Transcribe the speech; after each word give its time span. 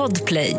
Podplay. 0.00 0.56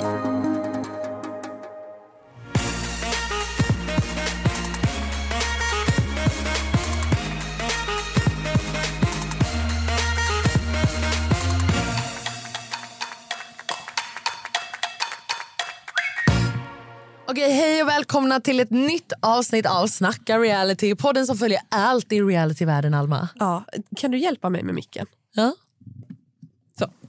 Okej, 17.27 17.51
hej 17.51 17.83
och 17.83 17.87
välkomna 17.87 18.39
till 18.39 18.59
ett 18.59 18.69
nytt 18.69 19.13
avsnitt 19.21 19.65
av 19.65 19.87
Snacka 19.87 20.39
reality. 20.39 20.95
Podden 20.95 21.27
som 21.27 21.37
följer 21.37 21.59
allt 21.69 22.11
i 22.11 22.21
realityvärlden, 22.21 22.93
Alma. 22.93 23.29
Ja, 23.35 23.63
kan 23.97 24.11
du 24.11 24.17
hjälpa 24.17 24.49
mig 24.49 24.63
med 24.63 24.75
micken? 24.75 25.05
Ja, 25.33 25.53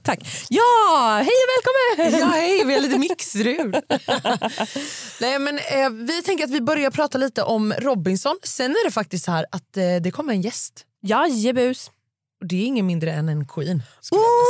tack. 0.03 0.19
Ja, 0.49 1.15
hej 1.23 1.33
och 1.43 1.49
välkommen! 1.55 2.19
ja 2.19 2.25
hej, 2.27 2.65
vi 2.65 2.73
har 2.73 2.81
lite 2.81 2.97
mixrur. 2.99 3.81
Nej, 5.21 5.39
men, 5.39 5.57
eh, 5.57 5.89
vi 5.89 6.21
tänker 6.23 6.43
att 6.43 6.51
vi 6.51 6.61
börjar 6.61 6.91
prata 6.91 7.17
lite 7.17 7.43
om 7.43 7.73
Robinson. 7.73 8.37
Sen 8.43 8.71
är 8.71 8.85
det 8.85 8.91
faktiskt 8.91 9.25
så 9.25 9.31
här 9.31 9.45
att 9.51 9.77
eh, 9.77 9.95
det 10.01 10.11
kommer 10.11 10.33
en 10.33 10.41
gäst. 10.41 10.85
Jajebus. 11.01 11.91
Och 12.41 12.47
det 12.47 12.55
är 12.55 12.65
ingen 12.65 12.85
mindre 12.85 13.11
än 13.11 13.29
en 13.29 13.47
queen. 13.47 13.83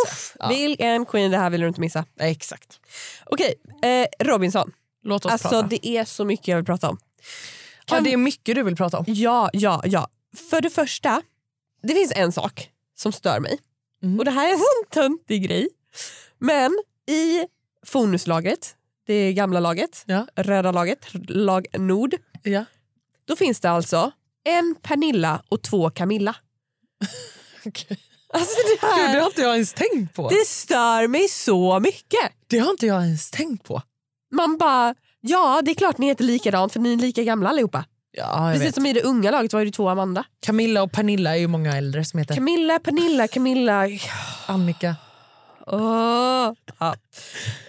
Uff. 0.08 0.36
Ja. 0.40 0.48
vilken 0.48 1.06
queen, 1.06 1.32
det 1.32 1.38
här 1.38 1.50
vill 1.50 1.62
du 1.62 1.68
inte 1.68 1.82
missa. 1.82 2.06
Ja, 2.16 2.26
exakt. 2.26 2.80
Okej, 3.26 3.54
eh, 3.84 4.26
Robinson. 4.26 4.72
Låt 5.04 5.26
oss 5.26 5.32
Alltså 5.32 5.50
prata. 5.50 5.68
det 5.68 5.88
är 5.88 6.06
så 6.06 6.26
mycket 6.26 6.48
jag 6.48 6.56
vill 6.56 6.66
prata 6.66 6.90
om. 6.90 6.98
ja, 7.90 8.02
det 8.02 8.14
är 8.14 8.18
mycket 8.18 8.56
du 8.56 8.64
vill 8.64 8.76
prata 8.76 8.98
om. 8.98 9.06
Ja, 9.08 9.50
ja, 9.54 9.82
ja. 9.86 10.08
För 10.50 10.62
det 10.62 10.70
första, 10.70 11.22
det 11.84 11.94
finns 11.94 12.12
en 12.16 12.32
sak 12.32 12.70
som 12.96 13.12
stör 13.12 13.40
mig. 13.40 13.60
Mm. 14.04 14.20
Och 14.20 14.26
det 14.26 14.32
här 14.32 14.48
är 14.48 14.52
en 14.52 14.58
sån 14.58 14.90
töntig 14.92 15.44
grej. 15.44 15.70
Men 16.40 16.72
i 17.08 17.46
Fonuslagret, 17.86 18.76
det 19.08 19.34
gamla 19.34 19.60
laget, 19.60 20.04
Ja. 20.06 20.28
röda 20.36 20.72
laget, 20.72 21.06
lag 21.30 21.66
Nord, 21.78 22.16
Ja. 22.44 22.66
då 23.26 23.36
finns 23.36 23.60
det 23.60 23.70
alltså 23.70 24.12
en 24.44 24.76
Pernilla 24.82 25.44
och 25.50 25.62
två 25.62 25.90
Camilla. 25.90 26.36
Okej. 27.66 28.00
Alltså 28.34 28.56
det, 28.56 28.70
Gud, 28.70 28.80
det 28.82 28.88
här, 28.88 29.20
har 29.20 29.28
inte 29.28 29.42
jag 29.42 29.54
ens 29.54 29.74
tänkt 29.74 30.16
på. 30.16 30.30
det 30.30 30.48
stör 30.48 31.08
mig 31.08 31.28
så 31.28 31.80
mycket. 31.80 32.32
Det 32.48 32.60
har 32.60 32.72
inte 32.72 32.86
jag 32.86 33.04
ens 33.04 33.32
tänkt 33.32 33.64
på. 33.64 33.82
Man 34.32 34.58
bara, 34.58 34.96
ja 35.22 35.62
det 35.66 35.72
är 35.72 35.76
klart 35.76 35.98
ni 35.98 36.06
heter 36.08 36.24
likadant 36.24 36.74
för 36.74 36.80
ni 36.80 36.94
är 36.94 36.98
lika 36.98 37.24
gamla 37.24 37.50
allihopa. 37.50 37.86
Ja, 38.16 38.50
Precis 38.54 38.68
vet. 38.68 38.76
som 38.76 38.86
i 38.86 38.94
det 38.94 39.02
unga 39.04 39.32
laget 39.32 39.54
var 39.54 39.66
det 39.66 39.72
två 39.72 39.90
Amanda. 39.90 40.26
Camilla 40.40 40.84
och 40.84 40.92
Pernilla 40.92 41.32
är 41.36 41.40
ju 41.40 41.48
många 41.48 41.78
äldre 41.78 42.06
som 42.06 42.20
heter 42.20 42.36
Camilla, 42.36 42.80
Pernilla, 42.80 43.28
Camilla. 43.28 43.88
Annika. 44.48 44.96
Åh. 45.68 46.54
Ja. 46.80 46.96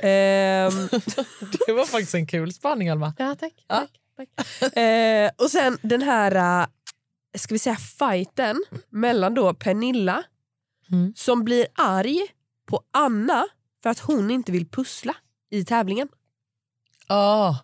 Ehm, 0.01 0.89
Det 1.67 1.73
var 1.73 1.85
faktiskt 1.87 2.15
en 2.15 2.27
kul 2.27 2.53
spaning, 2.53 2.89
Alma. 2.89 3.13
ja, 3.19 3.35
tack. 3.35 3.53
Ja. 3.69 3.87
tack, 4.17 4.29
tack. 4.61 4.77
Eh, 4.77 5.31
och 5.37 5.51
sen 5.51 5.79
den 5.83 6.03
här 6.03 6.61
äh, 6.63 6.67
ska 7.39 7.55
vi 7.55 7.59
säga 7.59 7.77
fighten 7.77 8.65
mellan 8.91 9.35
då 9.35 9.55
Pernilla 9.55 10.23
Mm. 10.93 11.13
som 11.17 11.45
blir 11.45 11.67
arg 11.75 12.21
på 12.67 12.83
Anna 12.93 13.47
för 13.83 13.91
att 13.91 13.99
hon 13.99 14.31
inte 14.31 14.53
vill 14.53 14.69
pussla 14.69 15.15
i 15.51 15.65
tävlingen. 15.65 16.09
Ah. 17.07 17.55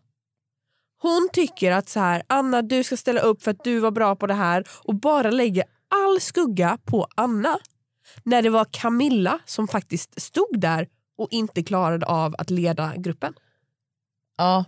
Hon 1.03 1.29
tycker 1.33 1.73
att 1.73 1.89
så 1.89 2.01
här, 2.01 2.23
Anna 2.27 2.63
du 2.63 2.85
ska 2.85 2.97
ställa 2.97 3.21
upp 3.21 3.43
för 3.43 3.51
att 3.51 3.65
du 3.65 3.79
var 3.79 3.91
bra 3.91 4.17
på 4.17 4.27
det 4.27 4.35
här 4.35 4.65
och 4.85 4.95
bara 4.95 5.31
lägger 5.31 5.65
all 5.89 6.21
skugga 6.21 6.79
på 6.85 7.07
Anna. 7.15 7.59
När 8.25 8.43
det 8.43 8.51
var 8.51 8.67
Camilla 8.71 9.39
som 9.45 9.69
faktiskt 9.69 10.21
stod 10.23 10.61
där 10.61 10.89
och 11.19 11.29
inte 11.31 11.63
klarade 11.63 12.07
av 12.07 12.35
att 12.39 12.51
leda 12.51 12.93
gruppen. 12.97 13.35
Ja, 14.39 14.65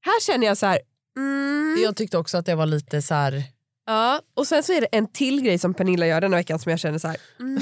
Här 0.00 0.20
känner 0.20 0.46
jag 0.46 0.58
så 0.58 0.66
här, 0.66 0.78
mm, 1.16 1.76
jag 1.82 1.96
tyckte 1.96 2.18
också 2.18 2.38
att 2.38 2.46
det 2.46 2.54
var 2.54 2.66
lite 2.66 3.02
så 3.02 3.14
här... 3.14 3.42
ja. 3.86 4.20
Och 4.34 4.46
sen 4.46 4.62
så 4.62 4.72
är 4.72 4.80
det 4.80 4.86
en 4.86 5.06
till 5.06 5.42
grej 5.42 5.58
som 5.58 5.74
Pernilla 5.74 6.06
gör 6.06 6.20
denna 6.20 6.36
veckan 6.36 6.58
som 6.58 6.70
jag 6.70 6.78
känner 6.78 6.98
så 6.98 7.08
här, 7.08 7.16
mm, 7.40 7.60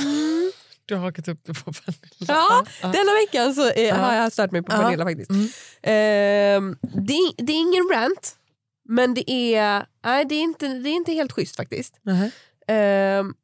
Du 0.86 0.94
har 0.94 1.02
hakat 1.02 1.28
upp 1.28 1.40
det 1.44 1.54
på 1.54 1.72
Pernilla. 1.72 2.04
ja, 2.28 2.64
denna 2.82 3.12
veckan 3.26 3.54
så 3.54 3.62
är, 3.70 3.88
Ja. 3.88 3.94
har 3.94 4.14
jag 4.14 4.32
stört 4.32 4.50
mig 4.50 4.62
på 4.62 4.72
Ja. 4.72 4.78
Pernilla 4.82 5.04
faktiskt. 5.04 5.30
Mm. 5.30 5.48
Ehm, 5.82 6.78
det, 6.82 7.12
är- 7.12 7.44
det 7.44 7.52
är 7.52 7.56
ingen 7.60 7.88
rant, 7.92 8.36
men 8.88 9.14
det 9.14 9.30
är, 9.30 9.86
nej, 10.04 10.24
det 10.24 10.34
är, 10.34 10.40
inte, 10.42 10.68
det 10.68 10.88
är 10.90 10.94
inte 10.94 11.12
helt 11.12 11.32
schysst 11.32 11.56
faktiskt. 11.56 11.98
Nähä. 12.02 12.30
Ehm, 12.68 13.34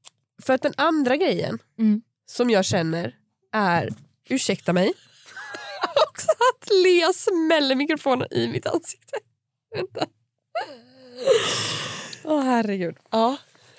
för 0.42 0.52
att 0.54 0.62
den 0.62 0.74
andra 0.76 1.16
grejen 1.16 1.58
Mm. 1.78 2.02
som 2.30 2.50
jag 2.50 2.64
känner 2.64 3.14
är, 3.52 3.88
ursäkta 4.28 4.72
mig, 4.72 4.92
också 6.08 6.28
att 6.30 6.68
Lea 6.84 7.12
smäller 7.12 7.74
mikrofonen 7.74 8.28
i 8.30 8.48
mitt 8.48 8.66
ansikte. 8.66 9.16
Vänta. 9.76 10.06
Åh 12.24 12.42
herregud. 12.42 12.96
Ja. 13.10 13.36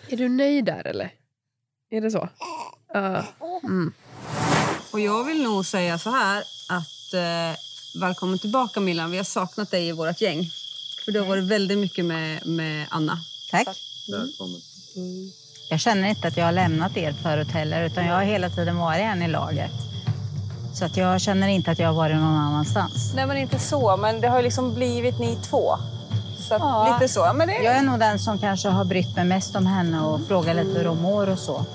Är 0.07 0.17
du 0.17 0.29
nöjd 0.29 0.66
där 0.66 0.88
eller? 0.88 1.13
Är 1.89 2.01
det 2.01 2.11
så? 2.11 2.29
Ja. 2.94 3.25
Mm. 3.63 3.94
Och 4.91 4.99
jag 4.99 5.23
vill 5.23 5.44
nog 5.44 5.66
säga 5.66 5.97
så 5.99 6.09
här 6.09 6.44
att 6.67 7.13
eh, 7.13 7.59
välkommen 8.01 8.39
tillbaka 8.39 8.79
Milan. 8.79 9.11
Vi 9.11 9.17
har 9.17 9.23
saknat 9.23 9.72
dig 9.72 9.88
i 9.88 9.91
vårt 9.91 10.22
gäng. 10.22 10.51
För 11.05 11.11
du 11.11 11.19
har 11.19 11.27
varit 11.27 11.44
väldigt 11.44 11.77
mycket 11.77 12.05
med, 12.05 12.47
med 12.47 12.88
Anna. 12.89 13.19
Tack. 13.51 13.67
Jag 15.69 15.79
känner 15.79 16.09
inte 16.09 16.27
att 16.27 16.38
jag 16.38 16.45
har 16.45 16.51
lämnat 16.51 16.97
er 16.97 17.13
förut 17.23 17.47
heller, 17.47 17.83
utan 17.83 18.05
jag 18.05 18.16
har 18.16 18.23
hela 18.23 18.50
tiden 18.50 18.77
varit 18.77 19.01
en 19.01 19.21
i 19.21 19.27
laget. 19.27 19.71
Så 20.73 20.85
att 20.85 20.97
jag 20.97 21.21
känner 21.21 21.47
inte 21.47 21.71
att 21.71 21.79
jag 21.79 21.88
har 21.88 21.95
varit 21.95 22.16
någon 22.16 22.35
annanstans. 22.35 23.13
Nej 23.16 23.25
men 23.25 23.38
inte 23.38 23.59
så, 23.59 23.97
men 23.97 24.21
det 24.21 24.27
har 24.27 24.41
liksom 24.41 24.73
blivit 24.73 25.19
ni 25.19 25.38
två. 25.50 25.77
Så 26.47 26.53
att 26.55 26.61
Ja. 26.61 26.97
lite 27.00 27.13
så. 27.13 27.33
Men 27.35 27.47
det 27.47 27.53
Jag 27.53 27.75
är 27.75 27.81
nog 27.81 28.00
den 28.00 28.19
som 28.19 28.39
kanske 28.39 28.69
har 28.69 28.85
brytt 28.85 29.16
mig 29.16 29.25
mest 29.25 29.55
om 29.55 29.66
henne 29.66 30.01
och 30.01 30.27
frågat 30.27 30.55
lite 30.55 30.79
hur 30.79 30.85
hon 30.85 31.01
mår 31.01 31.29
och 31.29 31.39
så. 31.39 31.66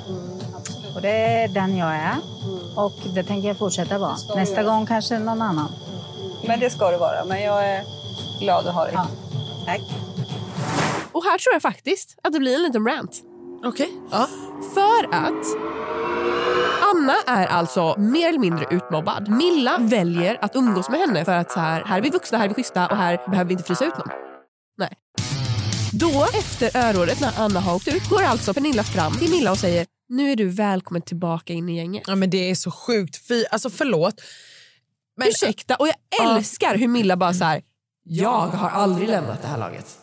Och 0.96 1.02
det 1.02 1.42
är 1.42 1.48
den 1.48 1.76
jag 1.76 1.94
är. 1.96 2.16
Och 2.74 2.92
det 3.14 3.22
tänker 3.22 3.48
jag 3.48 3.58
fortsätta 3.58 3.98
vara. 3.98 4.16
Nästa 4.36 4.62
gång 4.62 4.86
kanske 4.86 5.18
någon 5.18 5.42
annan. 5.42 5.68
Men 6.46 6.60
det 6.60 6.70
ska 6.70 6.90
det 6.90 6.98
vara. 6.98 7.24
Men 7.24 7.42
jag 7.42 7.68
är 7.68 7.84
glad 8.40 8.66
att 8.66 8.74
ha 8.74 8.84
dig. 8.84 8.92
Ja. 8.94 9.06
Tack. 9.66 9.80
Och 11.12 11.24
här 11.24 11.38
tror 11.38 11.52
jag 11.52 11.62
faktiskt 11.62 12.18
att 12.22 12.32
det 12.32 12.38
blir 12.38 12.54
en 12.54 12.62
liten 12.62 12.86
rant. 12.86 13.22
Okej. 13.64 13.92
Ja. 14.10 14.28
För 14.74 15.14
att 15.14 15.46
Anna 16.94 17.14
är 17.26 17.46
alltså 17.46 17.94
mer 17.98 18.28
eller 18.28 18.38
mindre 18.38 18.66
utmobbad. 18.70 19.28
Milla 19.28 19.78
väljer 19.80 20.38
att 20.40 20.56
umgås 20.56 20.88
med 20.88 21.00
henne 21.00 21.24
för 21.24 21.32
att 21.32 21.52
så 21.52 21.60
här, 21.60 21.84
här 21.84 21.98
är 21.98 22.02
vi 22.02 22.10
vuxna, 22.10 22.38
här 22.38 22.44
är 22.44 22.48
vi 22.48 22.54
schyssta 22.54 22.86
och 22.86 22.96
här 22.96 23.20
behöver 23.30 23.48
vi 23.48 23.52
inte 23.52 23.64
frysa 23.64 23.84
ut 23.84 23.98
någon. 23.98 24.08
Nej. 24.78 24.92
Då, 25.92 26.26
efter 26.38 26.88
öråret 26.88 27.20
när 27.20 27.40
Anna 27.40 27.60
har 27.60 27.74
åkt 27.74 27.88
ut, 27.88 28.08
går 28.08 28.22
alltså 28.22 28.54
Pernilla 28.54 28.82
fram 28.82 29.12
till 29.12 29.30
Milla 29.30 29.50
och 29.50 29.58
säger 29.58 29.86
nu 30.08 30.32
är 30.32 30.36
du 30.36 30.48
välkommen 30.48 31.02
tillbaka 31.02 31.52
in 31.52 31.68
i 31.68 31.76
gänget. 31.76 32.02
ja, 32.06 32.14
men 32.14 32.30
det 32.30 32.50
är 32.50 32.54
så 32.54 32.70
sjukt. 32.70 33.28
Fy, 33.28 33.44
alltså 33.50 33.70
förlåt. 33.70 34.20
Men, 35.16 35.28
Ursäkta, 35.28 35.76
och 35.76 35.88
jag 35.88 35.94
Ja. 36.18 36.36
älskar 36.36 36.76
hur 36.78 36.88
Milla 36.88 37.16
bara 37.16 37.34
så 37.34 37.44
här. 37.44 37.62
jag 38.04 38.46
har 38.48 38.68
aldrig 38.70 39.08
lämnat 39.08 39.42
det 39.42 39.48
här 39.48 39.58
laget. 39.58 39.98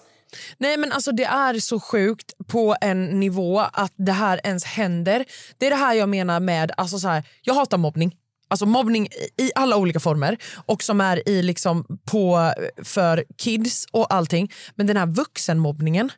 Nej 0.58 0.78
men 0.78 0.91
alltså 0.91 1.12
det 1.12 1.24
är 1.24 1.59
så 1.59 1.80
sjukt 1.80 2.34
på 2.47 2.75
en 2.81 3.19
nivå 3.19 3.59
att 3.59 3.94
det 3.96 4.12
här 4.12 4.40
ens 4.44 4.64
händer. 4.64 5.25
Det 5.58 5.66
är 5.66 5.69
det 5.69 5.75
här 5.75 5.94
jag 5.94 6.09
menar 6.09 6.40
med, 6.40 6.72
alltså 6.78 7.00
så 7.00 7.08
här, 7.08 7.24
jag 7.41 7.53
hatar 7.53 7.78
mobbning. 7.78 8.16
Alltså 8.47 8.66
mobbning 8.66 9.08
i- 9.38 9.44
i 9.44 9.52
alla 9.56 9.78
olika 9.78 10.00
former 10.00 10.38
och 10.66 10.84
som 10.84 11.02
är 11.02 11.30
i 11.30 11.41
liksom 11.44 11.85
på 12.12 12.53
för 12.84 13.25
kids 13.38 13.85
och 13.91 14.14
allting. 14.14 14.52
Men 14.75 14.88
den 14.88 14.97
här 14.97 15.06
vuxenmobbningen 15.06 16.09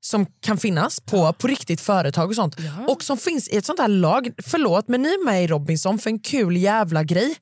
som 0.00 0.26
kan 0.40 0.58
finnas 0.58 1.00
på, 1.00 1.32
på 1.32 1.46
riktigt 1.46 1.80
företag 1.80 2.28
och 2.28 2.34
sånt. 2.34 2.56
Och 2.88 3.02
som 3.02 3.18
finns 3.18 3.48
i 3.48 3.56
ett 3.56 3.66
sånt 3.66 3.78
här 3.80 3.88
lag. 3.88 4.30
Förlåt 4.46 4.88
men 4.88 5.02
ni 5.02 5.08
är 5.08 5.24
med 5.24 5.44
i 5.44 5.46
Robinson 5.46 5.98
för 5.98 6.10
en 6.10 6.18
kul 6.18 6.56
jävla 6.56 7.04
grej. 7.04 7.36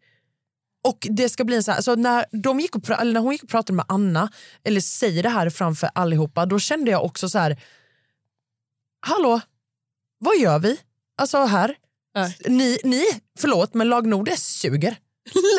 Och 0.84 1.06
det 1.10 1.28
ska 1.28 1.44
bli 1.44 1.56
en 1.56 1.62
så 1.62 1.70
här, 1.70 1.76
alltså 1.78 1.94
när, 1.94 2.24
de 2.42 2.60
gick 2.60 2.76
och, 2.76 2.82
pra- 2.82 3.04
när 3.12 3.20
hon 3.20 3.32
gick 3.32 3.42
och 3.42 3.48
pratade 3.48 3.72
med 3.76 3.84
Anna, 3.88 4.30
eller 4.64 4.80
säger 4.80 5.22
det 5.22 5.28
här 5.28 5.50
framför 5.50 5.90
allihopa, 5.94 6.46
då 6.46 6.58
kände 6.58 6.90
jag 6.90 7.04
också 7.04 7.28
så 7.28 7.38
här. 7.38 7.60
Hallå, 9.06 9.40
vad 10.18 10.36
gör 10.38 10.58
vi? 10.58 10.76
Alltså 11.16 11.44
här, 11.44 11.74
Ja. 12.12 12.30
ni, 12.46 12.78
ni, 12.84 13.04
förlåt 13.38 13.74
men 13.74 13.88
lag 13.88 14.06
Nord 14.06 14.30
suger. 14.36 14.96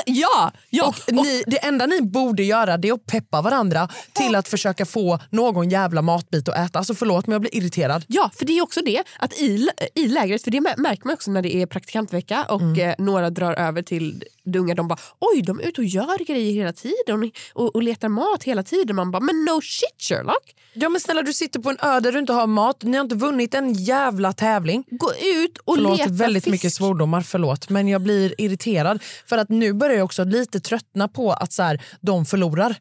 Ja! 0.06 0.52
ja. 0.70 0.88
Och 1.08 1.14
ni, 1.14 1.44
det 1.48 1.58
enda 1.66 1.86
ni 1.86 2.02
borde 2.02 2.44
göra 2.44 2.78
det 2.78 2.90
är 2.90 2.94
att 2.94 3.06
peppa 3.06 3.42
varandra 3.42 3.90
till 4.14 4.36
att 4.36 4.48
försöka 4.48 4.86
få 4.86 5.20
någon 5.30 5.70
jävla 5.70 6.02
matbit 6.02 6.50
att 6.50 6.58
äta. 6.70 6.80
Alltså 6.80 6.96
förlåt 6.96 7.28
men 7.28 7.32
jag 7.34 7.42
blir 7.42 7.56
irriterad. 7.56 8.06
Ja, 8.08 8.32
för 8.38 8.46
det 8.46 8.58
är 8.58 8.62
också 8.64 8.82
det 8.82 9.04
att 9.20 9.34
i, 9.34 9.70
i 9.96 10.08
lägret, 10.08 10.44
för 10.44 10.52
det 10.52 10.60
mär- 10.60 10.78
märker 10.78 11.06
man 11.06 11.14
också 11.14 11.32
när 11.32 11.42
det 11.42 11.56
är 11.56 11.66
praktikantvecka 11.66 12.44
och 12.50 12.62
Mm. 12.62 12.90
eh, 12.90 12.96
några 12.98 13.30
drar 13.30 13.54
över 13.54 13.82
till 13.82 14.24
de 14.44 14.60
unga, 14.60 14.76
de 14.76 14.88
bara 14.88 15.00
oj 15.20 15.42
de 15.42 15.60
är 15.60 15.64
ute 15.64 15.82
och 15.82 15.86
gör 15.88 16.26
grejer 16.26 16.54
hela 16.54 16.74
tiden 16.74 17.32
och, 17.54 17.76
och 17.76 17.84
letar 17.84 18.10
mat 18.10 18.44
hela 18.44 18.64
tiden. 18.64 18.96
Man 18.96 19.12
bara 19.12 19.20
men 19.20 19.46
no 19.46 19.62
shit 19.62 20.02
Sherlock. 20.10 20.56
Ja 20.74 20.90
men 20.90 21.02
snälla 21.02 21.22
du 21.22 21.34
sitter 21.34 21.60
på 21.60 21.70
en 21.70 21.78
ö 21.82 22.00
där 22.00 22.12
du 22.12 22.20
inte 22.20 22.34
har 22.34 22.48
mat, 22.48 22.84
ni 22.84 22.98
har 22.98 23.04
inte 23.04 23.16
vunnit 23.16 23.54
en 23.54 23.74
jävla 23.74 24.34
tävling. 24.34 24.84
Gå 24.92 25.12
ut 25.14 25.58
och 25.66 25.76
Förlåt, 25.76 25.98
leta 26.00 26.12
väldigt 26.12 26.44
fisk. 26.44 26.52
mycket 26.52 26.74
svordomar, 26.74 27.22
förlåt. 27.22 27.70
Men 27.70 27.88
jag 27.88 28.02
blir 28.02 28.42
irriterad 28.42 29.04
för 29.26 29.38
att 29.38 29.50
nu 29.60 29.74
börjar 29.74 29.96
jag 29.98 30.06
också 30.06 30.24
lite 30.24 30.60
tröttna 30.60 31.08
på 31.08 31.32
att 31.32 31.54
så 31.54 31.64
här, 31.64 31.82
de 32.02 32.26
förlorar. 32.26 32.76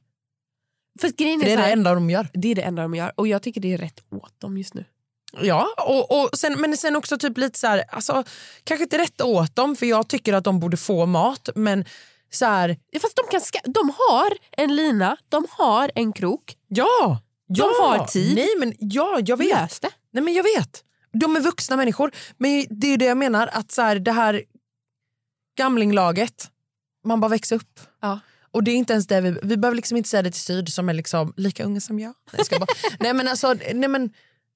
För 1.01 1.09
För 1.09 1.15
det 1.17 1.25
är 1.33 1.39
så 1.39 1.45
det 1.45 1.57
här, 1.57 1.73
enda 1.73 1.95
de 1.95 2.11
gör. 2.11 2.29
det 2.33 2.49
är 2.51 2.55
det 2.55 2.63
enda 2.63 2.83
de 2.83 2.95
gör 2.95 3.13
och 3.17 3.29
jag 3.29 3.43
tycker 3.43 3.61
det 3.61 3.73
är 3.75 3.79
rätt 3.79 4.01
åt 4.11 4.41
dem 4.41 4.59
just 4.59 4.75
nu. 4.75 4.85
Ja, 5.43 5.69
och, 5.87 6.21
och 6.23 6.31
sen, 6.39 6.61
men 6.61 6.77
sen 6.77 6.97
också 6.97 7.19
typ 7.19 7.39
lite 7.39 7.59
så 7.59 7.67
här, 7.67 7.85
alltså, 7.89 8.25
kanske 8.65 8.83
inte 8.85 8.99
rätt 8.99 9.21
åt 9.21 9.57
dem 9.57 9.77
för 9.77 9.87
jag 9.87 10.09
tycker 10.09 10.33
att 10.33 10.45
de 10.45 10.61
borde 10.61 10.77
få 10.77 11.07
mat 11.07 11.49
men 11.55 11.85
så 12.31 12.45
här, 12.47 12.77
Ja, 12.91 13.01
fast 13.01 13.17
de, 13.17 13.23
kan 13.31 13.41
ska, 13.41 13.59
de 13.65 13.93
har 13.99 14.33
en 14.51 14.77
lina, 14.77 15.17
de 15.29 15.47
har 15.51 15.91
en 15.95 16.13
krok. 16.13 16.57
ja, 16.69 17.19
De 17.49 17.55
ja, 17.59 17.73
har 17.81 18.07
tid. 18.07 18.35
Nej 18.35 18.49
men 18.59 18.75
ja, 18.79 19.19
jag 19.27 19.37
vet. 19.37 19.61
Lös 19.61 19.81
det. 19.81 19.91
Nej 20.13 20.23
men 20.25 20.35
jag 20.35 20.43
vet. 20.43 20.85
De 21.21 21.37
är 21.37 21.41
vuxna 21.41 21.77
människor. 21.77 22.11
Men 22.37 22.65
det 22.71 22.87
är 22.93 22.97
det 22.97 23.05
jag 23.05 23.17
menar 23.17 23.47
att 23.53 23.73
så 23.73 23.83
här, 23.83 23.97
det 23.99 24.13
här 24.13 24.43
gamlinglaget, 25.59 26.51
man 27.09 27.21
bara 27.21 27.29
växer 27.29 27.57
upp. 27.57 27.81
Ja. 28.01 28.21
Och 28.51 28.65
det 28.65 28.71
är 28.71 28.77
inte 28.77 28.93
ens 28.93 29.07
det 29.07 29.21
vi, 29.21 29.39
vi 29.43 29.57
behöver 29.57 29.77
liksom 29.77 29.97
inte 29.97 30.09
säga 30.09 30.23
det 30.23 30.31
till 30.31 30.41
Syd 30.41 30.69
som 30.69 30.89
är 30.89 30.95
liksom 30.95 31.33
lika 31.37 31.65
unga 31.65 31.81
som 31.81 31.99
jag. 31.99 32.09
Nej, 32.09 32.35
jag 32.37 32.47
ska 32.47 32.59
bara, 32.59 32.67
nej 33.01 33.15
men 33.15 33.29
alltså, 33.29 33.55
nej 33.75 33.89
men 33.89 34.11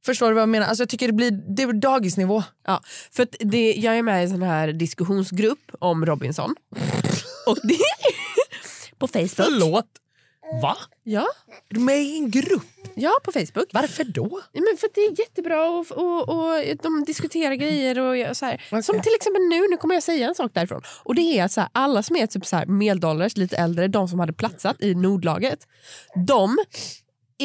förstår 0.04 0.28
du 0.28 0.34
vad 0.34 0.42
jag 0.42 0.48
menar? 0.48 0.66
Alltså 0.66 0.82
jag 0.82 0.88
tycker 0.88 1.06
det 1.06 1.12
blir, 1.12 1.30
det 1.56 1.62
är 1.62 1.72
dagisnivå. 1.72 2.42
Ja, 2.66 2.80
för 3.10 3.28
det, 3.38 3.72
jag 3.72 3.98
är 3.98 4.02
med 4.02 4.20
i 4.20 4.24
en 4.24 4.30
sån 4.30 4.42
här 4.42 4.72
diskussionsgrupp 4.72 5.70
om 5.78 6.06
Robinson. 6.06 6.54
Och 7.46 7.58
det 7.62 7.78
på 9.02 9.08
Facebook. 9.08 9.30
Förlåt. 9.30 9.86
Va? 10.60 10.76
Ja, 11.04 11.26
Är 11.70 11.74
du 11.74 11.80
med 11.80 11.98
i 12.02 12.18
en 12.18 12.30
grupp? 12.30 12.62
ja, 12.94 13.10
på 13.24 13.32
Facebook. 13.32 13.66
Varför 13.72 14.04
då? 14.04 14.40
Ja, 14.52 14.60
men 14.60 14.76
för 14.76 14.88
det 14.94 15.00
är 15.00 15.20
jättebra 15.20 15.70
och, 15.70 15.90
och, 15.90 16.28
och 16.28 16.76
de 16.82 17.04
diskuterar 17.06 17.54
grejer. 17.54 17.98
Och 18.30 18.36
så. 18.36 18.46
Okej. 18.46 18.82
Som 18.82 19.00
till 19.02 19.14
exempel 19.16 19.42
nu, 19.42 19.68
nu 19.70 19.76
kommer 19.76 19.94
jag 19.94 20.02
säga 20.02 20.28
en 20.28 20.34
sak 20.34 20.50
därifrån. 20.54 20.82
Och 21.04 21.14
det 21.14 21.22
är 21.22 21.44
att 21.44 21.52
så 21.52 21.60
här, 21.60 21.70
alla 21.72 22.02
som 22.02 22.16
är 22.16 22.26
typ 22.26 22.46
så 22.46 22.56
här 22.56 22.66
medelålders, 22.66 23.36
lite 23.36 23.56
äldre, 23.56 23.88
de 23.88 24.08
som 24.08 24.20
hade 24.20 24.32
platsat 24.32 24.82
i 24.82 24.94
Nordlaget. 24.94 25.58
De 26.26 26.58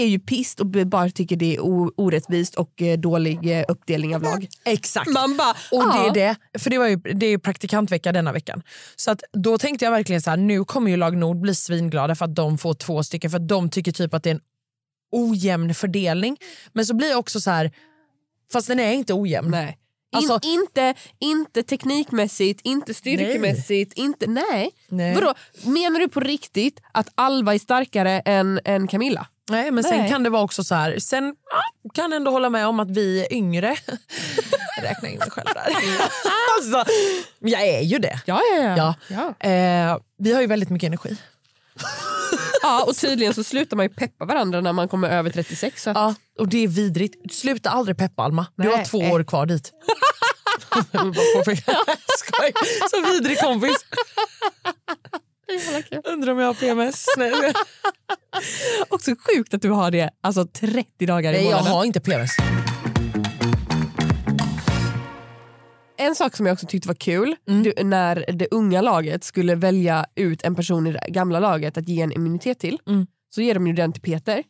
är 0.03 0.07
ju 0.07 0.19
pist 0.19 0.59
och 0.59 0.67
bara 0.67 1.09
tycker 1.09 1.35
det 1.35 1.55
är 1.55 1.59
orättvist 1.99 2.55
och 2.55 2.81
eh, 2.81 2.99
dålig 2.99 3.59
eh, 3.59 3.65
uppdelning 3.67 4.15
av 4.15 4.21
lag. 4.21 4.47
Exakt. 4.65 5.09
Man 5.09 5.37
bara, 5.37 5.55
Och 5.71 5.93
det 5.93 6.09
är 6.09 6.13
det, 6.13 6.59
för 6.59 6.69
det, 6.69 6.77
var 6.77 6.87
ju, 6.87 6.95
det 6.95 7.25
är 7.25 7.29
ju 7.29 7.39
praktikantvecka 7.39 8.11
denna 8.11 8.31
veckan. 8.31 8.63
Så 8.95 9.11
att 9.11 9.23
då 9.33 9.57
tänkte 9.57 9.85
jag 9.85 9.91
verkligen 9.91 10.21
så 10.21 10.29
här, 10.29 10.37
nu 10.37 10.63
kommer 10.63 10.91
ju 10.91 10.97
lag 10.97 11.17
Nord 11.17 11.37
bli 11.37 11.55
svinglada 11.55 12.15
för 12.15 12.25
att 12.25 12.35
de 12.35 12.57
får 12.57 12.73
två 12.73 13.03
stycken 13.03 13.31
för 13.31 13.37
att 13.37 13.47
de 13.47 13.69
tycker 13.69 13.91
typ 13.91 14.13
att 14.13 14.23
det 14.23 14.29
är 14.29 14.35
en 14.35 14.41
ojämn 15.11 15.73
fördelning. 15.73 16.37
Men 16.73 16.85
så 16.85 16.93
blir 16.93 17.09
jag 17.09 17.19
också 17.19 17.41
så 17.41 17.51
här, 17.51 17.71
fast 18.51 18.67
den 18.67 18.79
är 18.79 18.91
inte 18.91 19.13
ojämn. 19.13 19.51
Nej. 19.51 19.77
Alltså- 20.15 20.39
In, 20.43 20.51
inte, 20.59 20.93
inte 21.19 21.63
teknikmässigt, 21.63 22.61
inte 22.63 22.93
styrkemässigt. 22.93 23.93
Inte, 23.93 24.27
nej. 24.27 24.69
Nej. 24.87 25.15
Vadå, 25.15 25.33
menar 25.63 25.99
du 25.99 26.07
på 26.09 26.19
riktigt 26.19 26.79
att 26.91 27.09
Alva 27.15 27.53
är 27.53 27.59
starkare 27.59 28.21
än, 28.25 28.59
än 28.65 28.87
Camilla? 28.87 29.27
Nej, 29.49 29.71
men 29.71 29.83
sen 29.83 29.99
Nej. 29.99 30.09
kan 30.09 30.23
det 30.23 30.29
vara 30.29 30.43
också 30.43 30.63
så 30.63 30.75
här, 30.75 30.99
sen 30.99 31.35
ja, 31.51 31.89
kan 31.93 32.13
ändå 32.13 32.31
hålla 32.31 32.49
med 32.49 32.67
om 32.67 32.79
att 32.79 32.91
vi 32.91 33.21
är 33.21 33.33
yngre. 33.33 33.75
Jag 34.77 34.83
räknar 34.89 35.09
in 35.09 35.19
mig 35.19 35.29
själv 35.31 35.47
där. 35.53 35.67
alltså, 36.57 36.93
jag 37.39 37.67
är 37.67 37.81
ju 37.81 37.99
det. 37.99 38.19
Ja, 38.25 38.41
ja, 38.55 38.75
Ja. 38.77 38.93
ja. 39.39 39.49
Eh, 39.49 39.97
vi 40.17 40.33
har 40.33 40.41
ju 40.41 40.47
väldigt 40.47 40.69
mycket 40.69 40.87
energi. 40.87 41.17
Ja 42.67 42.83
och 42.87 42.97
tydligen 42.97 43.33
så 43.33 43.43
slutar 43.43 43.77
man 43.77 43.85
ju 43.85 43.89
peppa 43.89 44.25
varandra 44.25 44.61
när 44.61 44.73
man 44.73 44.87
kommer 44.87 45.09
över 45.09 45.29
36. 45.29 45.83
Så. 45.83 45.89
Ja, 45.89 46.15
och 46.39 46.47
det 46.47 46.63
är 46.63 46.67
vidrigt. 46.67 47.33
Sluta 47.33 47.69
aldrig 47.69 47.97
peppa 47.97 48.23
Alma. 48.23 48.45
Du 48.55 48.63
Nej. 48.63 48.77
har 48.77 48.85
två 48.85 48.97
år 48.97 49.23
kvar 49.23 49.45
dit. 49.45 49.71
Skoj. 52.17 52.53
Så 52.91 53.01
vidrig 53.11 53.39
kompis. 53.39 53.77
Undrar 56.03 56.31
om 56.31 56.39
jag 56.39 56.47
har 56.47 56.53
PMS. 56.53 57.05
Nej, 57.17 57.31
Också 58.89 59.11
sjukt 59.27 59.53
att 59.53 59.61
du 59.61 59.69
har 59.69 59.91
det 59.91 60.09
alltså 60.21 60.45
30 60.47 61.05
dagar 61.05 61.33
i 61.33 61.35
Nej 61.35 61.43
jag 61.45 61.51
månaden. 61.51 61.71
har 61.73 61.85
inte 61.85 61.99
PMS. 61.99 62.31
En 65.97 66.15
sak 66.15 66.35
som 66.35 66.45
jag 66.45 66.53
också 66.53 66.65
tyckte 66.67 66.87
var 66.87 66.95
kul, 66.95 67.35
Mm. 67.47 67.63
du, 67.63 67.73
när 67.83 68.25
det 68.33 68.47
unga 68.51 68.81
laget 68.81 69.23
skulle 69.23 69.55
välja 69.55 70.05
ut 70.15 70.43
en 70.43 70.55
person 70.55 70.87
i 70.87 70.91
det 70.91 71.05
gamla 71.07 71.39
laget 71.39 71.77
att 71.77 71.87
ge 71.87 72.01
en 72.01 72.11
immunitet 72.11 72.59
till, 72.59 72.79
Mm. 72.87 73.07
så 73.29 73.41
ger 73.41 73.53
de 73.53 73.67
ju 73.67 73.73
den 73.73 73.93
till 73.93 74.01
Peter. 74.01 74.43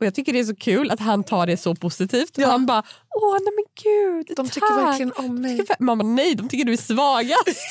Och 0.00 0.06
Jag 0.06 0.14
tycker 0.14 0.32
det 0.32 0.38
är 0.40 0.44
så 0.44 0.56
kul 0.56 0.90
att 0.90 1.00
han 1.00 1.24
tar 1.24 1.46
det 1.46 1.56
så 1.56 1.74
positivt. 1.74 2.38
Och 2.38 2.44
Han 2.44 2.66
bara, 2.66 2.82
åh 3.14 3.32
nej 3.32 3.52
men 3.56 3.64
gud, 3.82 4.26
De 4.36 4.48
tycker 4.48 4.66
tack." 4.68 4.86
verkligen 4.86 5.12
om 5.12 5.40
mig. 5.40 5.66
Man 5.78 5.98
bara, 5.98 6.08
nej 6.08 6.34
de 6.34 6.48
tycker 6.48 6.64
du 6.64 6.72
är 6.72 6.76
svagast. 6.76 7.46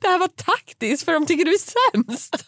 det 0.00 0.08
här 0.08 0.18
var 0.18 0.28
taktiskt 0.28 1.04
för 1.04 1.12
de 1.12 1.26
tycker 1.26 1.44
du 1.44 1.50
är 1.54 1.58
sämst. 1.92 2.36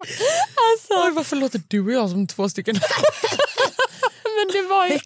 alltså, 0.00 1.06
Oj, 1.06 1.12
varför 1.12 1.36
låter 1.36 1.62
du 1.68 1.80
och 1.80 1.92
jag 1.92 2.10
som 2.10 2.26
två 2.26 2.48
stycken? 2.48 2.74
men 4.36 4.52
det 4.52 4.68
var 4.68 4.86
ju 4.86 4.98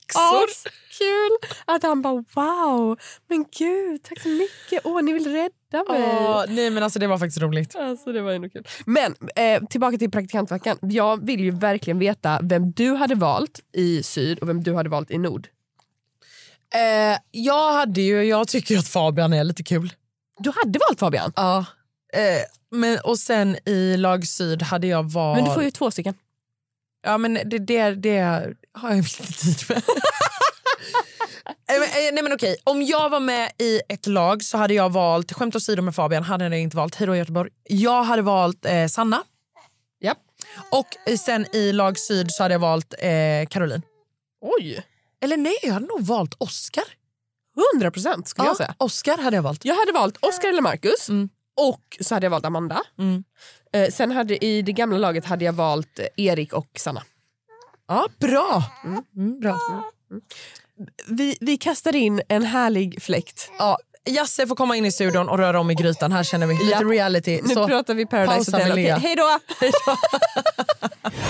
kul 0.98 1.50
att 1.64 1.82
han 1.82 2.02
bara 2.02 2.24
wow, 2.34 2.98
men 3.28 3.44
gud 3.58 4.02
tack 4.02 4.20
så 4.20 4.28
mycket, 4.28 4.80
åh 4.84 5.02
ni 5.02 5.12
vill 5.12 5.26
rädda 5.26 5.92
mig. 5.92 6.18
Åh, 6.20 6.44
nej 6.48 6.70
men 6.70 6.82
alltså 6.82 6.98
det 6.98 7.06
var 7.06 7.18
faktiskt 7.18 7.40
roligt. 7.40 7.76
Alltså 7.76 8.12
det 8.12 8.22
var 8.22 8.32
ändå 8.32 8.48
kul. 8.48 8.66
Men 8.86 9.14
eh, 9.36 9.62
tillbaka 9.64 9.98
till 9.98 10.10
praktikantveckan. 10.10 10.78
Jag 10.80 11.26
vill 11.26 11.40
ju 11.40 11.50
verkligen 11.50 11.98
veta 11.98 12.40
vem 12.42 12.72
du 12.72 12.94
hade 12.94 13.14
valt 13.14 13.60
i 13.72 14.02
syd 14.02 14.38
och 14.38 14.48
vem 14.48 14.62
du 14.62 14.74
hade 14.74 14.88
valt 14.88 15.10
i 15.10 15.18
nord. 15.18 15.48
Eh, 16.74 17.18
jag 17.30 17.72
hade 17.72 18.00
ju, 18.00 18.22
jag 18.22 18.48
tycker 18.48 18.78
att 18.78 18.88
Fabian 18.88 19.32
är 19.32 19.44
lite 19.44 19.62
kul. 19.62 19.92
Du 20.38 20.52
hade 20.56 20.78
valt 20.78 21.00
Fabian, 21.00 21.32
Ja. 21.36 21.64
Eh, 22.12 22.42
men, 22.70 22.98
och 23.04 23.18
sen 23.18 23.56
i 23.68 23.96
lag 23.96 24.26
syd 24.26 24.62
hade 24.62 24.86
jag 24.86 25.10
valt... 25.12 25.36
men 25.36 25.44
du 25.48 25.54
får 25.54 25.62
ju 25.62 25.70
två 25.70 25.90
stycken. 25.90 26.14
Ja 27.02 27.18
men 27.18 27.34
det, 27.34 27.58
det, 27.58 27.90
det 27.94 28.18
har 28.72 28.88
jag 28.88 28.98
inte 28.98 29.32
tid 29.32 29.56
med. 29.68 29.82
Eh, 31.70 31.76
eh, 31.76 32.12
Nej 32.12 32.22
men 32.22 32.32
okej, 32.32 32.56
om 32.64 32.82
jag 32.82 33.10
var 33.10 33.20
med 33.20 33.52
i 33.58 33.80
ett 33.88 34.06
lag 34.06 34.42
så 34.42 34.58
hade 34.58 34.74
jag 34.74 34.92
valt, 34.92 35.32
skämt 35.32 35.56
åsido 35.56 35.82
med 35.82 35.94
Fabian, 35.94 36.22
hade 36.22 36.44
jag 36.44 36.58
inte 36.60 36.76
valt 36.76 36.94
Hejdå 36.94 37.16
Göteborg. 37.16 37.50
Jag 37.64 38.02
hade 38.02 38.22
valt 38.22 38.64
eh, 38.64 38.86
Sanna 38.86 39.22
Ja. 39.98 40.14
och 40.70 41.18
sen 41.18 41.46
i 41.56 41.72
lag 41.72 41.98
syd 41.98 42.30
så 42.30 42.42
hade 42.42 42.54
jag 42.54 42.58
valt 42.58 42.94
eh, 42.98 43.46
Caroline. 43.50 43.82
Oj! 44.40 44.86
Eller 45.20 45.36
nej, 45.36 45.56
jag 45.62 45.72
hade 45.72 45.86
nog 45.86 46.00
valt 46.06 46.34
Oscar. 46.38 46.84
100 47.74 47.90
procent 47.90 48.28
skulle 48.28 48.48
jag 48.48 48.56
säga. 48.56 48.74
Oscar 48.78 49.18
hade 49.18 49.36
jag 49.36 49.42
valt. 49.42 49.64
Jag 49.64 49.74
hade 49.74 49.92
valt 49.92 50.16
Oscar 50.24 50.48
eller 50.48 50.62
Marcus 50.62 51.08
Mm. 51.08 51.28
Och 51.68 51.96
så 52.00 52.14
hade 52.14 52.26
jag 52.26 52.30
valt 52.30 52.44
Amanda. 52.44 52.82
Mm. 52.98 53.24
Eh, 53.72 53.88
sen 53.90 54.10
hade 54.10 54.44
i 54.44 54.62
det 54.62 54.72
gamla 54.72 54.98
laget 54.98 55.24
hade 55.24 55.44
jag 55.44 55.52
valt 55.52 56.00
Erik 56.16 56.52
och 56.52 56.66
Sanna. 56.78 57.02
Ja, 57.88 58.06
bra. 58.20 58.62
Mm, 59.16 59.40
bra. 59.40 59.58
Vi, 61.08 61.36
vi 61.40 61.56
kastar 61.56 61.96
in 61.96 62.22
en 62.28 62.42
härlig 62.42 63.02
fläkt. 63.02 63.50
Ja, 63.58 63.78
Jasse 64.04 64.46
får 64.46 64.56
komma 64.56 64.76
in 64.76 64.84
i 64.84 64.92
studion 64.92 65.28
och 65.28 65.38
röra 65.38 65.60
om 65.60 65.70
i 65.70 65.74
grytan. 65.74 66.12
Här 66.12 66.22
känner 66.22 66.46
vi 66.46 66.54
lite 66.54 66.66
Ja. 66.70 66.80
reality. 66.80 67.40
Nu 67.42 67.54
Så 67.54 67.66
pratar 67.66 67.94
vi 67.94 68.06
Paradise 68.06 68.52
Hotel. 68.52 68.78
hej 68.78 69.16
då! 69.16 69.38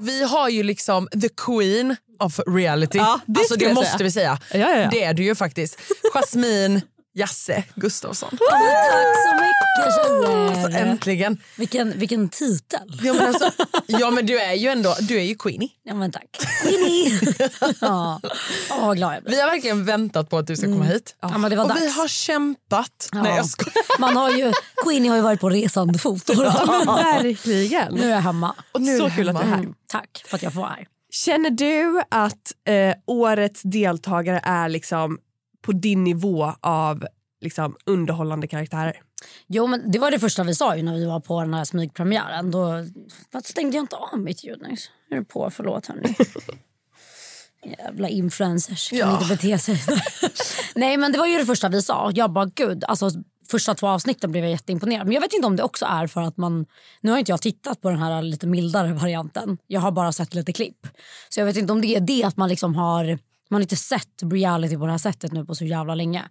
Vi 0.00 0.22
har 0.22 0.48
ju 0.48 0.62
liksom 0.62 1.08
the 1.08 1.28
queen 1.28 1.96
of 2.18 2.40
reality. 2.46 2.98
Ja, 2.98 3.20
det 3.26 3.40
alltså, 3.40 3.56
det 3.56 3.74
måste 3.74 3.98
säga. 3.98 4.04
vi 4.04 4.10
säga. 4.10 4.38
Ja, 4.52 4.80
ja. 4.80 4.88
Det 4.90 5.04
är 5.04 5.14
du 5.14 5.24
ju 5.24 5.34
faktiskt. 5.34 5.78
Jasmine 6.14 6.82
Jasse 7.14 7.64
Gustafsson. 7.74 8.30
Tack 8.30 9.16
så 9.28 9.34
mycket 9.34 9.57
tjejer. 9.82 10.48
Alltså, 10.48 10.78
äntligen. 10.78 11.38
Vilken, 11.56 11.98
vilken 11.98 12.28
titel. 12.28 13.00
Ja 13.02 13.14
men, 13.14 13.26
alltså, 13.26 13.50
ja 13.86 14.10
men 14.10 14.26
du 14.26 14.40
är 14.40 14.54
ju 14.54 14.68
ändå 14.68 14.94
du 15.00 15.18
är 15.18 15.22
ju 15.22 15.34
queenie. 15.34 15.68
Ja 15.82 15.94
men 15.94 16.12
tack. 16.12 16.24
Queenie. 16.62 17.20
ja. 17.80 18.20
Åh, 18.70 18.86
vad 18.86 18.96
glad 18.96 19.14
jag 19.14 19.22
blir. 19.22 19.32
Vi 19.32 19.40
har 19.40 19.48
verkligen 19.50 19.84
väntat 19.84 20.30
på 20.30 20.38
att 20.38 20.46
du 20.46 20.56
ska 20.56 20.66
komma 20.66 20.84
hit. 20.84 21.16
Ja, 21.20 21.38
men 21.38 21.50
det 21.50 21.56
var 21.56 21.64
och 21.64 21.68
dags. 21.68 21.82
vi 21.82 21.88
har 21.90 22.08
kämpat. 22.08 23.08
Ja. 23.12 23.22
Nej 23.22 23.36
jag. 23.36 23.46
Man 23.98 24.16
har 24.16 24.30
ju, 24.30 24.52
Queenie 24.84 25.10
har 25.10 25.16
ju 25.16 25.22
varit 25.22 25.40
på 25.40 25.50
resande 25.50 25.98
fot. 25.98 26.28
Verkligen. 26.28 27.94
Nu 27.94 28.04
är 28.06 28.10
jag 28.10 28.20
hemma. 28.20 28.54
Och 28.72 28.80
nu 28.80 28.98
Så 28.98 29.10
kul 29.10 29.28
att 29.28 29.34
hemma. 29.36 29.40
du 29.40 29.46
är 29.46 29.50
här. 29.50 29.58
Mm, 29.58 29.74
tack 29.86 30.24
för 30.26 30.36
att 30.36 30.42
jag 30.42 30.52
får 30.52 30.60
vara 30.60 30.70
här. 30.70 30.86
Känner 31.10 31.50
du 31.50 32.02
att 32.10 32.52
eh, 32.68 32.94
årets 33.06 33.62
deltagare 33.62 34.40
är 34.44 34.68
liksom 34.68 35.18
på 35.66 35.72
din 35.72 36.04
nivå 36.04 36.52
av 36.60 37.06
liksom, 37.40 37.76
underhållande 37.86 38.46
karaktärer? 38.46 39.00
Jo, 39.46 39.66
men 39.66 39.90
det 39.90 39.98
var 39.98 40.10
det 40.10 40.18
första 40.18 40.44
vi 40.44 40.54
sa 40.54 40.76
ju 40.76 40.82
när 40.82 40.94
vi 40.94 41.04
var 41.06 41.20
på 41.20 41.40
den 41.40 41.54
här 41.54 41.64
smygpremiären. 41.64 42.50
Då 42.50 42.60
varför 43.30 43.48
stängde 43.48 43.76
jag 43.76 43.82
inte 43.82 43.96
av 43.96 44.18
mitt 44.18 44.44
ljud 44.44 44.62
nyss. 44.68 44.90
Är 45.10 45.16
det 45.16 45.24
på, 45.24 45.50
förlåt 45.50 45.86
hörni. 45.86 46.14
Jävla 47.78 48.08
influencers, 48.08 48.90
kan 48.90 48.98
Ja. 48.98 49.12
inte 49.22 49.34
bete 49.34 49.58
sig. 49.58 49.82
Nej 50.74 50.96
men 50.96 51.12
det 51.12 51.18
var 51.18 51.26
ju 51.26 51.38
det 51.38 51.46
första 51.46 51.68
vi 51.68 51.82
sa. 51.82 52.10
Jag 52.14 52.32
bara 52.32 52.44
gud, 52.54 52.84
alltså 52.84 53.10
första 53.50 53.74
två 53.74 53.86
avsnitten 53.88 54.30
blev 54.32 54.44
jag 54.44 54.50
jätteimponerad. 54.50 55.06
Men 55.06 55.14
jag 55.14 55.20
vet 55.20 55.32
inte 55.32 55.46
om 55.46 55.56
det 55.56 55.62
också 55.62 55.84
är 55.86 56.06
för 56.06 56.20
att 56.20 56.36
man, 56.36 56.66
nu 57.00 57.10
har 57.10 57.18
inte 57.18 57.32
jag 57.32 57.42
tittat 57.42 57.80
på 57.80 57.90
den 57.90 57.98
här 57.98 58.22
lite 58.22 58.46
mildare 58.46 58.92
varianten. 58.92 59.58
Jag 59.66 59.80
har 59.80 59.90
bara 59.90 60.12
sett 60.12 60.34
lite 60.34 60.52
klipp. 60.52 60.86
Så 61.28 61.40
jag 61.40 61.44
vet 61.46 61.56
inte 61.56 61.72
om 61.72 61.80
det 61.80 61.96
är 61.96 62.00
det 62.00 62.24
att 62.24 62.36
man 62.36 62.48
liksom 62.48 62.74
har 62.74 63.18
man 63.50 63.58
har 63.58 63.62
inte 63.62 63.76
sett 63.76 64.22
reality 64.32 64.76
på 64.76 64.84
det 64.86 64.90
här 64.90 64.98
sättet 64.98 65.32
nu 65.32 65.44
på 65.44 65.54
så 65.54 65.64
jävla 65.64 65.94
länge. 65.94 66.24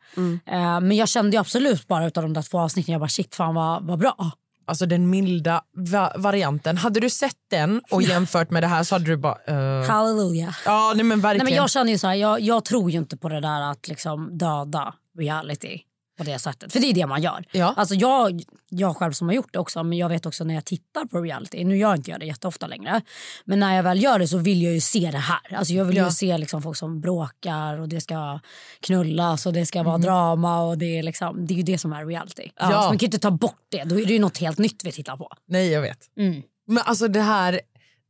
Eh, 0.45 0.79
men 0.79 0.91
jag 0.91 1.07
kände 1.09 1.39
absolut 1.39 1.87
bara 1.87 2.07
utav 2.07 2.23
de 2.23 2.33
där 2.33 2.41
två 2.41 2.59
avsnitten, 2.59 2.91
jag 2.91 3.01
bara 3.01 3.09
shit 3.09 3.35
fan 3.35 3.55
vad, 3.55 3.83
vad 3.87 3.99
bra. 3.99 4.31
Alltså 4.69 4.85
den 4.85 5.09
milda 5.09 5.61
va- 5.91 6.13
varianten. 6.17 6.77
Hade 6.77 6.99
du 6.99 7.09
sett 7.09 7.35
den 7.51 7.81
och 7.91 8.01
jämfört 8.11 8.49
med 8.51 8.63
det 8.63 8.67
här 8.67 8.83
så 8.83 8.95
hade 8.95 9.05
du 9.05 9.17
bara... 9.17 9.37
eh, 9.47 9.89
Halleluja. 9.89 10.55
ja, 10.65 10.93
nej 10.95 11.03
men 11.05 11.21
verkligen. 11.21 11.45
Nej, 11.45 11.51
men 11.53 11.57
jag 11.61 11.69
känner 11.69 11.91
ju 11.91 11.97
så 11.97 12.07
här, 12.07 12.15
jag, 12.15 12.39
jag 12.41 12.65
tror 12.65 12.91
ju 12.91 12.97
inte 12.97 13.17
på 13.17 13.29
det 13.29 13.39
där 13.39 13.61
att 13.61 13.87
liksom 13.87 14.37
döda 14.37 14.93
reality 15.19 15.79
på 16.17 16.23
det 16.23 16.39
sättet. 16.39 16.73
För 16.73 16.79
det 16.79 16.87
är 16.89 16.93
det 16.93 17.05
man 17.05 17.21
gör. 17.21 17.45
Ja. 17.51 17.73
Alltså 17.77 17.95
jag, 17.95 18.41
jag 18.69 18.97
själv 18.97 19.11
som 19.11 19.27
har 19.27 19.35
gjort 19.35 19.53
det 19.53 19.59
också, 19.59 19.83
men 19.83 19.97
jag 19.97 20.09
vet 20.09 20.25
också 20.25 20.43
när 20.43 20.53
jag 20.53 20.65
tittar 20.65 21.05
på 21.05 21.21
reality, 21.21 21.63
nu 21.63 21.77
gör 21.77 21.95
inte 21.95 22.11
jag 22.11 22.19
det 22.19 22.25
jätteofta 22.25 22.67
längre, 22.67 23.01
men 23.45 23.59
när 23.59 23.75
jag 23.75 23.83
väl 23.83 24.03
gör 24.03 24.19
det 24.19 24.27
så 24.27 24.37
vill 24.37 24.61
jag 24.63 24.73
ju 24.73 24.79
se 24.81 25.09
det 25.11 25.17
här. 25.17 25.53
Alltså 25.55 25.73
jag 25.73 25.85
vill 25.85 25.97
Ja. 25.97 26.05
ju 26.05 26.11
se 26.11 26.37
liksom 26.37 26.61
folk 26.61 26.77
som 26.77 27.01
bråkar 27.01 27.79
och 27.79 27.89
det 27.89 28.01
ska 28.01 28.39
knullas 28.79 29.45
och 29.45 29.53
det 29.53 29.65
ska 29.65 29.79
Mm. 29.79 29.85
vara 29.91 29.97
drama 29.97 30.61
och 30.61 30.77
det 30.77 30.97
är, 30.99 31.03
liksom, 31.03 31.47
det 31.47 31.53
är 31.53 31.55
ju 31.57 31.63
det 31.63 31.77
som 31.77 31.93
är 31.93 32.05
reality. 32.05 32.49
Ja. 32.55 32.65
Så 32.69 32.73
man 32.75 32.87
kan 32.89 32.97
ju 32.97 33.05
inte 33.05 33.19
ta 33.19 33.31
bort 33.31 33.61
det, 33.69 33.83
då 33.83 33.99
är 33.99 34.05
det 34.05 34.13
ju 34.13 34.19
något 34.19 34.37
helt 34.37 34.57
nytt 34.57 34.81
vi 34.83 34.91
tittar 34.91 35.17
på. 35.17 35.29
Nej, 35.47 35.67
jag 35.69 35.81
vet. 35.81 35.99
Mm. 36.17 36.41
Men 36.67 36.83
alltså 36.85 37.07
det 37.07 37.21
här, 37.21 37.61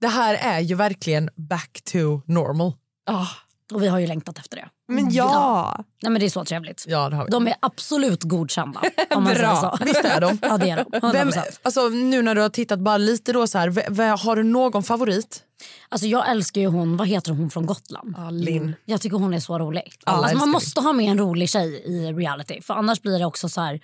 det 0.01 0.07
här 0.07 0.35
är 0.35 0.59
ju 0.59 0.75
verkligen 0.75 1.29
back 1.35 1.79
to 1.91 2.21
normal. 2.25 2.73
Och 3.73 3.83
vi 3.83 3.87
har 3.87 3.99
ju 3.99 4.07
längtat 4.07 4.37
efter 4.37 4.57
det. 4.57 4.69
Men 4.87 5.11
ja. 5.11 5.75
Nej, 6.01 6.11
men 6.11 6.19
det 6.19 6.25
är 6.25 6.29
så 6.29 6.45
trevligt. 6.45 6.85
Ja, 6.87 7.09
det 7.09 7.15
har 7.15 7.25
vi. 7.25 7.31
De 7.31 7.47
är 7.47 7.55
absolut 7.59 8.23
godkända. 8.23 8.81
Om 9.15 9.23
man 9.23 9.35
säger 9.35 9.55
så. 9.55 9.77
Visst 9.85 10.05
är 10.05 10.21
de? 10.21 10.37
Ja, 10.47 10.57
det 10.57 10.69
är 10.69 10.85
de. 10.91 10.99
100%. 10.99 11.11
Vem, 11.11 11.31
alltså, 11.61 11.89
nu 11.89 12.21
när 12.21 12.35
du 12.35 12.41
har 12.41 12.49
tittat 12.49 12.79
bara 12.79 12.97
lite 12.97 13.33
då 13.33 13.47
så 13.47 13.57
här, 13.57 14.17
har 14.17 14.35
du 14.35 14.43
någon 14.43 14.83
favorit? 14.83 15.43
Alltså, 15.89 16.07
jag 16.07 16.29
älskar 16.29 16.61
ju 16.61 16.67
hon, 16.67 16.97
vad 16.97 17.07
heter 17.07 17.31
hon 17.31 17.49
från 17.49 17.65
Gotland? 17.65 18.15
Linn. 18.31 18.75
Jag 18.85 19.01
tycker 19.01 19.17
hon 19.17 19.33
är 19.33 19.39
så 19.39 19.59
rolig. 19.59 19.93
Alla 20.03 20.17
alltså, 20.17 20.37
man 20.37 20.49
måste 20.49 20.81
ha 20.81 20.93
med 20.93 21.11
en 21.11 21.17
rolig 21.17 21.49
tjej 21.49 21.81
i 21.85 22.13
reality. 22.13 22.61
För 22.61 22.73
annars 22.73 23.01
blir 23.01 23.19
det 23.19 23.25
också 23.25 23.49
så 23.49 23.61
här 23.61 23.79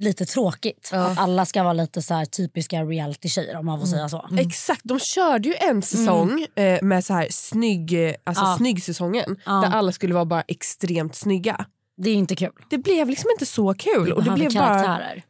lite 0.00 0.26
tråkigt. 0.26 0.90
Att 0.92 1.18
alla 1.18 1.46
ska 1.46 1.62
vara 1.62 1.72
lite 1.72 2.02
så 2.02 2.24
typiska 2.36 2.84
reality-tjejer 2.84 3.56
om 3.56 3.66
man 3.66 3.80
får 3.80 3.86
säga 3.86 4.08
så. 4.08 4.28
Exakt, 4.38 4.80
de 4.84 4.98
körde 4.98 5.48
ju 5.48 5.54
en 5.54 5.82
säsong 5.82 6.46
eh, 6.54 6.82
med 6.82 7.04
så 7.04 7.14
här 7.14 7.26
snygg, 7.30 8.14
alltså 8.24 8.44
Ja. 8.44 8.56
snyggsäsongen 8.56 9.36
Ja. 9.46 9.52
där 9.52 9.70
alla 9.78 9.92
skulle 9.92 10.14
vara 10.14 10.24
bara 10.24 10.42
extremt 10.48 11.14
snygga. 11.14 11.64
Det 12.02 12.10
är 12.10 12.14
inte 12.14 12.36
kul. 12.36 12.52
Det 12.70 12.78
blev 12.78 13.08
liksom 13.08 13.30
inte 13.30 13.46
så 13.46 13.74
kul 13.74 14.12
och 14.12 14.24
det 14.24 14.30
blev 14.30 14.54
bara 14.54 14.66
karaktärer. 14.82 15.22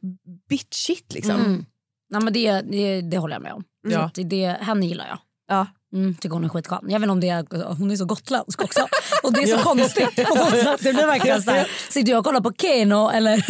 bitchigt 0.48 1.12
liksom. 1.14 1.34
Mm. 1.40 1.64
Nej, 2.10 2.22
men 2.22 2.32
det, 2.32 2.60
det, 2.60 3.00
det 3.00 3.18
håller 3.18 3.34
jag 3.34 3.42
med 3.42 3.52
om. 3.52 3.64
Ja. 3.88 4.10
Så 4.14 4.20
det, 4.22 4.24
det, 4.28 4.46
henne 4.60 4.86
gillar 4.86 5.06
jag. 5.08 5.18
Ja. 5.48 5.66
Mm, 5.92 6.14
tycker 6.14 6.30
hon 6.34 6.44
är 6.44 6.48
skitskön. 6.48 6.78
Jag 6.82 7.00
vet 7.00 7.02
inte 7.02 7.12
om 7.12 7.20
det 7.20 7.28
är, 7.28 7.74
hon 7.78 7.90
är 7.90 7.96
så 7.96 8.04
gotländsk 8.04 8.62
också. 8.62 8.80
Och 9.22 9.32
det 9.32 9.42
är 9.42 9.56
så 9.58 9.62
konstigt. 9.64 10.16
Det 10.16 10.92
blir 10.92 11.06
verkligen 11.06 11.42
så 11.42 11.50
här, 11.50 11.68
sitter 11.88 12.10
jag 12.12 12.18
och 12.18 12.24
kollar 12.24 12.40
på 12.40 12.52
Keno 12.58 13.10
eller 13.10 13.44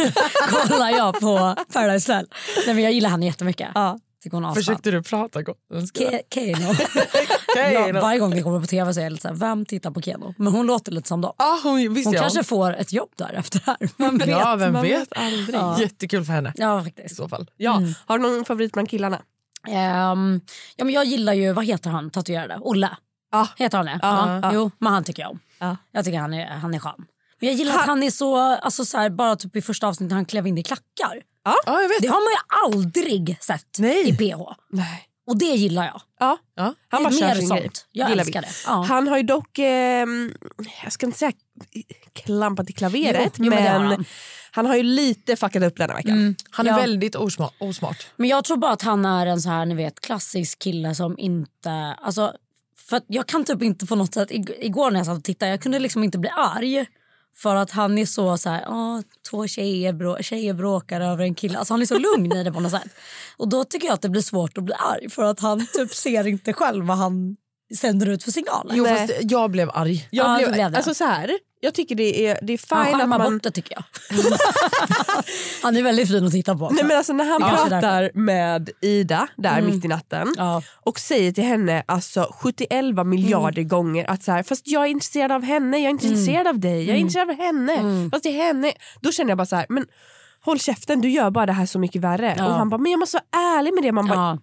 kollar 0.68 0.90
jag 0.90 1.20
på 1.20 1.56
Paradise 1.72 2.12
Hotel? 2.12 2.26
Nej 2.66 2.74
men 2.74 2.84
jag 2.84 2.92
gillar 2.92 3.10
henne 3.10 3.26
jättemycket. 3.26 3.68
Ja. 3.74 3.98
Tycker 4.22 4.36
hon. 4.38 4.54
Försökte 4.54 4.90
du 4.90 5.02
prata 5.02 5.42
gotländska? 5.42 6.04
Ke- 6.10 6.20
Keno. 6.34 6.74
Keno. 7.54 7.86
Ja, 7.96 8.00
varje 8.02 8.18
gång 8.18 8.30
det 8.30 8.42
kommer 8.42 8.60
på 8.60 8.66
tv 8.66 8.94
så 8.94 9.00
är 9.00 9.04
jag 9.04 9.10
lite 9.12 9.22
så 9.22 9.28
här, 9.28 9.34
vem 9.34 9.66
tittar 9.66 9.90
på 9.90 10.02
Keno? 10.02 10.34
Men 10.38 10.52
hon 10.52 10.66
låter 10.66 10.92
lite 10.92 11.08
som 11.08 11.20
dem. 11.20 11.32
Ah, 11.36 11.58
hon, 11.62 11.94
visst 11.94 12.06
Hon 12.06 12.14
ja. 12.14 12.20
kanske 12.20 12.44
får 12.44 12.72
ett 12.76 12.92
jobb 12.92 13.10
där 13.16 13.32
efter 13.32 13.58
det 13.64 13.76
här. 13.80 13.88
Man 13.96 14.18
vet. 14.18 14.28
ja, 14.28 14.56
vem 14.56 14.82
vet? 14.82 15.08
aldrig. 15.16 15.54
Ja. 15.56 15.80
Jättekul 15.80 16.24
för 16.24 16.32
henne 16.32 16.52
Ja 16.56 16.80
i 16.80 16.84
faktiskt. 16.84 17.16
så 17.16 17.28
fall. 17.28 17.50
Ja. 17.56 17.82
Har 18.06 18.18
du 18.18 18.22
någon 18.28 18.44
favorit 18.44 18.72
bland 18.72 18.88
killarna? 18.90 19.22
Ehm, 19.68 20.40
ja, 20.76 20.84
men 20.84 20.94
jag 20.94 21.04
gillar 21.04 21.32
ju, 21.32 21.52
vad 21.52 21.64
heter 21.64 21.90
han 21.90 22.10
tatuerade? 22.10 22.58
Olle? 22.60 22.90
Ja. 23.32 23.48
Heter 23.56 23.76
han 23.78 23.86
det? 23.86 23.98
Ja, 24.02 24.40
ja. 24.42 24.50
Jo, 24.54 24.70
men 24.78 24.92
han 24.92 25.04
tycker 25.04 25.22
jag 25.22 25.30
om. 25.30 25.40
Ja. 25.58 25.76
Jag 25.92 26.04
tycker 26.04 26.18
han 26.18 26.34
är, 26.34 26.46
han 26.46 26.74
är 26.74 26.78
skön. 26.78 27.06
Men 27.40 27.48
jag 27.48 27.58
gillar 27.58 27.74
att 27.74 27.86
han 27.86 28.02
är 28.02 28.10
så, 28.10 28.36
alltså 28.36 28.84
så 28.84 28.98
här, 28.98 29.10
bara 29.10 29.36
typ 29.36 29.56
i 29.56 29.62
första 29.62 29.88
avsnittet 29.88 30.12
han 30.12 30.24
klev 30.24 30.46
in 30.46 30.58
i 30.58 30.62
klackar. 30.62 31.22
Ja, 31.44 31.56
jag 31.66 31.88
vet. 31.88 32.02
Det 32.02 32.08
har 32.08 32.20
man 32.20 32.32
ju 32.32 32.76
aldrig 32.78 33.36
sett 33.40 33.78
Nej. 33.78 34.08
i 34.08 34.16
PH. 34.16 34.40
Nej. 34.70 35.09
Och 35.30 35.38
det 35.38 35.44
gillar 35.44 35.84
jag. 35.84 36.00
Ja. 36.20 36.38
Ja. 36.56 36.74
Han 36.88 37.02
bara 37.02 37.10
mer 37.14 37.34
sin 37.34 37.48
sånt. 37.48 37.60
grej. 37.60 37.70
Jag 37.92 38.10
Gillar 38.10 38.22
älskar 38.22 38.40
vi. 38.40 38.46
det. 38.46 38.52
Ja. 38.66 38.72
Han 38.88 39.08
har 39.08 39.16
ju 39.16 39.22
dock, 39.22 39.58
ehm, 39.58 40.34
jag 40.82 40.92
ska 40.92 41.06
inte 41.06 41.18
säga 41.18 41.32
klampat 42.12 42.70
i 42.70 42.72
klaveret, 42.72 43.32
Jo, 43.38 43.50
men 43.50 43.64
men 43.64 43.82
han. 43.82 44.04
han 44.50 44.66
har 44.66 44.76
ju 44.76 44.82
lite 44.82 45.36
fuckat 45.36 45.62
upp 45.62 45.76
denna 45.76 45.94
veckan. 45.94 46.36
Han 46.50 46.66
är 46.66 46.70
Ja. 46.70 46.76
väldigt 46.76 47.14
osmart. 47.16 47.54
osmart. 47.58 48.06
Men 48.16 48.28
jag 48.28 48.44
tror 48.44 48.56
bara 48.56 48.72
att 48.72 48.82
han 48.82 49.04
är 49.04 49.26
en 49.26 49.40
så 49.40 49.48
här, 49.48 49.66
ni 49.66 49.74
vet, 49.74 50.00
klassisk 50.00 50.58
kille 50.58 50.94
som 50.94 51.18
inte... 51.18 51.70
Alltså, 52.02 52.32
för 52.88 53.00
jag 53.06 53.26
kan 53.26 53.44
typ 53.44 53.62
inte 53.62 53.86
på 53.86 53.96
något 53.96 54.14
sätt... 54.14 54.30
ig- 54.30 54.54
Igår 54.60 54.90
när 54.90 55.00
jag 55.00 55.06
satt 55.06 55.18
och 55.18 55.24
tittade, 55.24 55.50
jag 55.50 55.60
kunde 55.62 55.78
liksom 55.78 56.04
inte 56.04 56.18
bli 56.18 56.30
arg. 56.30 56.86
För 57.36 57.56
att 57.56 57.70
han 57.70 57.98
är 57.98 58.06
så 58.06 58.38
så 58.38 58.50
här, 58.50 58.64
oh, 58.64 59.00
två 59.30 59.46
tjejer, 59.46 59.92
brå, 59.92 60.18
tjejer 60.20 60.54
bråkar 60.54 61.00
över 61.00 61.24
en 61.24 61.34
kille. 61.34 61.58
Alltså 61.58 61.74
han 61.74 61.82
är 61.82 61.86
så 61.86 61.98
lugn 61.98 62.32
i 62.32 62.44
det 62.44 62.52
på 62.52 62.60
något 62.60 62.72
sätt. 62.72 62.90
Och 63.36 63.48
då 63.48 63.64
tycker 63.64 63.86
jag 63.86 63.94
att 63.94 64.02
det 64.02 64.08
blir 64.08 64.22
svårt 64.22 64.58
att 64.58 64.64
bli 64.64 64.74
arg. 64.74 65.10
För 65.10 65.24
att 65.24 65.40
han 65.40 65.66
typ 65.72 65.94
ser 65.94 66.26
inte 66.26 66.52
själv 66.52 66.86
vad 66.86 66.96
han 66.96 67.36
sänder 67.78 68.08
ut 68.08 68.22
för 68.24 68.30
signaler. 68.30 68.74
Jo, 68.76 68.84
fast 68.86 69.12
jag 69.22 69.50
blev 69.50 69.70
arg. 69.74 70.08
Jag 70.10 70.42
Ja, 70.42 70.50
blev. 70.52 70.74
Alltså 70.76 70.94
så 70.94 71.04
här, 71.04 71.30
jag 71.60 71.74
tycker 71.74 71.94
det 71.94 72.26
är, 72.28 72.38
det 72.42 72.52
är 72.52 72.74
han 72.74 72.84
fine 72.86 72.94
att 72.94 73.00
skärmar 73.00 73.18
man... 73.18 73.32
bort 73.34 73.42
det 73.42 73.50
tycker 73.50 73.74
jag. 73.74 73.84
han 75.62 75.76
är 75.76 75.82
väldigt 75.82 76.08
fin 76.08 76.26
att 76.26 76.32
titta 76.32 76.56
på. 76.56 76.64
också. 76.64 76.74
Nej, 76.74 76.84
men 76.84 76.96
alltså, 76.96 77.12
när 77.12 77.24
han 77.24 77.40
Ja. 77.40 77.48
pratar 77.68 78.10
med 78.14 78.70
Ida 78.82 79.28
där 79.36 79.62
mitt 79.62 79.84
i 79.84 79.88
natten 79.88 80.34
Ja. 80.36 80.62
och 80.86 80.98
säger 81.00 81.32
till 81.32 81.44
henne 81.44 81.82
alltså 81.86 82.34
71 82.40 83.06
miljarder 83.06 83.62
gånger 83.62 84.10
att 84.10 84.22
så 84.22 84.32
här, 84.32 84.42
fast 84.42 84.68
jag 84.68 84.82
är 84.84 84.88
intresserad 84.88 85.32
av 85.32 85.42
henne, 85.42 85.76
jag 85.78 85.86
är 85.86 85.90
inte 85.90 86.06
intresserad 86.06 86.46
av 86.46 86.58
dig, 86.60 86.84
jag 86.86 86.96
är 86.96 87.00
intresserad 87.00 87.30
av 87.30 87.36
henne. 87.36 88.08
Fast 88.12 88.22
det 88.22 88.28
är 88.40 88.46
henne. 88.46 88.72
Då 89.00 89.12
känner 89.12 89.30
jag 89.30 89.38
bara 89.38 89.46
så 89.46 89.56
här, 89.56 89.66
men 89.68 89.86
håll 90.44 90.58
käften, 90.60 91.00
du 91.00 91.10
gör 91.10 91.30
bara 91.30 91.46
det 91.46 91.52
här 91.52 91.66
så 91.66 91.78
mycket 91.78 92.02
värre. 92.02 92.34
Ja. 92.38 92.46
Och 92.46 92.52
han 92.54 92.68
bara, 92.68 92.78
men 92.78 92.92
jag 92.92 92.98
måste 93.00 93.16
vara 93.32 93.42
ärlig 93.58 93.74
med 93.74 93.82
det. 93.82 93.92
Man 93.92 94.06
bara, 94.06 94.18
Ja. 94.18 94.38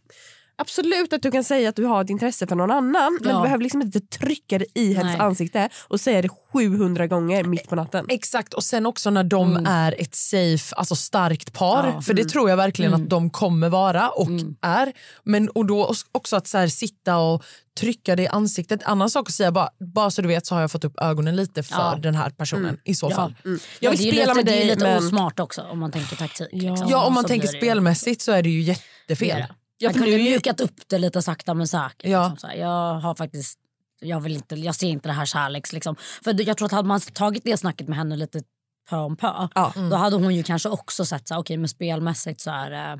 Absolut 0.59 1.13
att 1.13 1.21
du 1.21 1.31
kan 1.31 1.43
säga 1.43 1.69
att 1.69 1.75
du 1.75 1.85
har 1.85 2.03
ett 2.03 2.09
intresse 2.09 2.47
för 2.47 2.55
någon 2.55 2.71
annan 2.71 3.19
men 3.21 3.31
Ja. 3.31 3.37
du 3.37 3.41
behöver 3.43 3.63
liksom 3.63 3.81
inte 3.81 3.99
trycka 4.01 4.57
det 4.57 4.65
i 4.79 4.93
hennes 4.93 5.19
ansikte 5.19 5.69
och 5.87 5.99
säga 6.01 6.21
det 6.21 6.29
700 6.53 7.07
gånger 7.07 7.43
mitt 7.43 7.69
på 7.69 7.75
natten. 7.75 8.05
Exakt, 8.09 8.53
och 8.53 8.63
sen 8.63 8.85
också 8.85 9.09
när 9.09 9.23
de 9.23 9.65
är 9.67 9.95
ett 10.01 10.15
safe, 10.15 10.75
alltså 10.75 10.95
starkt 10.95 11.53
par. 11.53 11.79
Mm. 11.83 11.95
Ja. 11.95 12.01
För 12.01 12.13
det 12.13 12.25
tror 12.25 12.49
jag 12.49 12.57
verkligen 12.57 12.93
att 12.93 13.09
de 13.09 13.29
kommer 13.29 13.69
vara 13.69 14.09
och 14.09 14.27
Mm. 14.27 14.55
är. 14.61 14.93
Men 15.23 15.49
och 15.49 15.65
då 15.65 15.93
också 16.11 16.35
att 16.35 16.47
så 16.47 16.57
här, 16.57 16.67
sitta 16.67 17.17
och 17.17 17.43
trycka 17.79 18.15
det 18.15 18.23
i 18.23 18.27
ansiktet. 18.27 18.83
Annan 18.83 19.09
sak 19.09 19.29
att 19.29 19.33
säga 19.35 19.51
bara, 19.51 19.69
bara 19.93 20.11
så 20.11 20.21
du 20.21 20.27
vet 20.27 20.45
så 20.45 20.55
har 20.55 20.61
jag 20.61 20.71
fått 20.71 20.83
upp 20.85 20.99
ögonen 21.01 21.35
lite 21.35 21.63
för 21.63 21.75
Ja. 21.75 21.97
den 22.01 22.15
här 22.15 22.29
personen 22.29 22.77
i 22.83 22.95
så 22.95 23.09
fall. 23.09 23.35
Jag 23.43 23.59
Ja, 23.79 23.91
vill 23.91 23.99
det 23.99 24.03
är 24.03 24.05
ju 24.05 24.11
spela 24.11 24.33
lite, 24.33 24.35
med 24.35 24.45
Det 24.45 24.51
är 24.51 24.57
dig 24.57 24.67
lite 24.67 24.83
men... 24.83 24.97
osmart 24.97 25.39
också 25.39 25.61
om 25.61 25.79
man 25.79 25.91
tänker 25.91 26.15
taktik. 26.15 26.47
liksom. 26.51 26.87
Ja, 26.89 27.05
om 27.05 27.13
man 27.13 27.25
tänker 27.25 27.47
det 27.47 27.53
ju- 27.53 27.59
spelmässigt 27.59 28.21
så 28.21 28.31
är 28.31 28.43
det 28.43 28.49
ju 28.49 28.61
jättefel. 28.61 29.43
Jag 29.77 29.93
för 29.93 29.99
kunde 29.99 30.17
nu 30.17 30.23
mjukat 30.23 30.61
upp 30.61 30.73
det 30.87 30.97
lite 30.97 31.21
sakta 31.21 31.53
men 31.53 31.67
säkert. 31.67 31.95
Ja. 32.03 32.21
Liksom, 32.23 32.37
så 32.37 32.47
här. 32.47 32.55
Jag 32.55 32.93
har 32.99 33.15
faktiskt 33.15 33.59
jag, 33.99 34.19
vill 34.19 34.35
inte, 34.35 34.55
jag 34.55 34.75
ser 34.75 34.87
inte 34.87 35.09
det 35.09 35.13
här 35.13 35.25
kärleks... 35.25 35.73
Liksom. 35.73 35.95
För 36.23 36.47
jag 36.47 36.57
tror 36.57 36.65
att 36.65 36.71
hade 36.71 36.87
man 36.87 36.99
tagit 36.99 37.43
det 37.43 37.57
snacket 37.57 37.87
med 37.87 37.97
henne 37.97 38.15
lite 38.15 38.41
pö 38.89 38.95
om 38.97 39.15
pö 39.15 39.47
Ja. 39.55 39.73
då 39.91 39.95
hade 39.95 40.15
hon 40.15 40.35
ju 40.35 40.43
kanske 40.43 40.69
också 40.69 41.05
sett 41.05 41.27
så 41.27 41.33
här, 41.33 41.41
okej 41.41 41.57
men 41.57 41.69
spelmässigt 41.69 42.41
så 42.41 42.51
är 42.51 42.69
det 42.71 42.99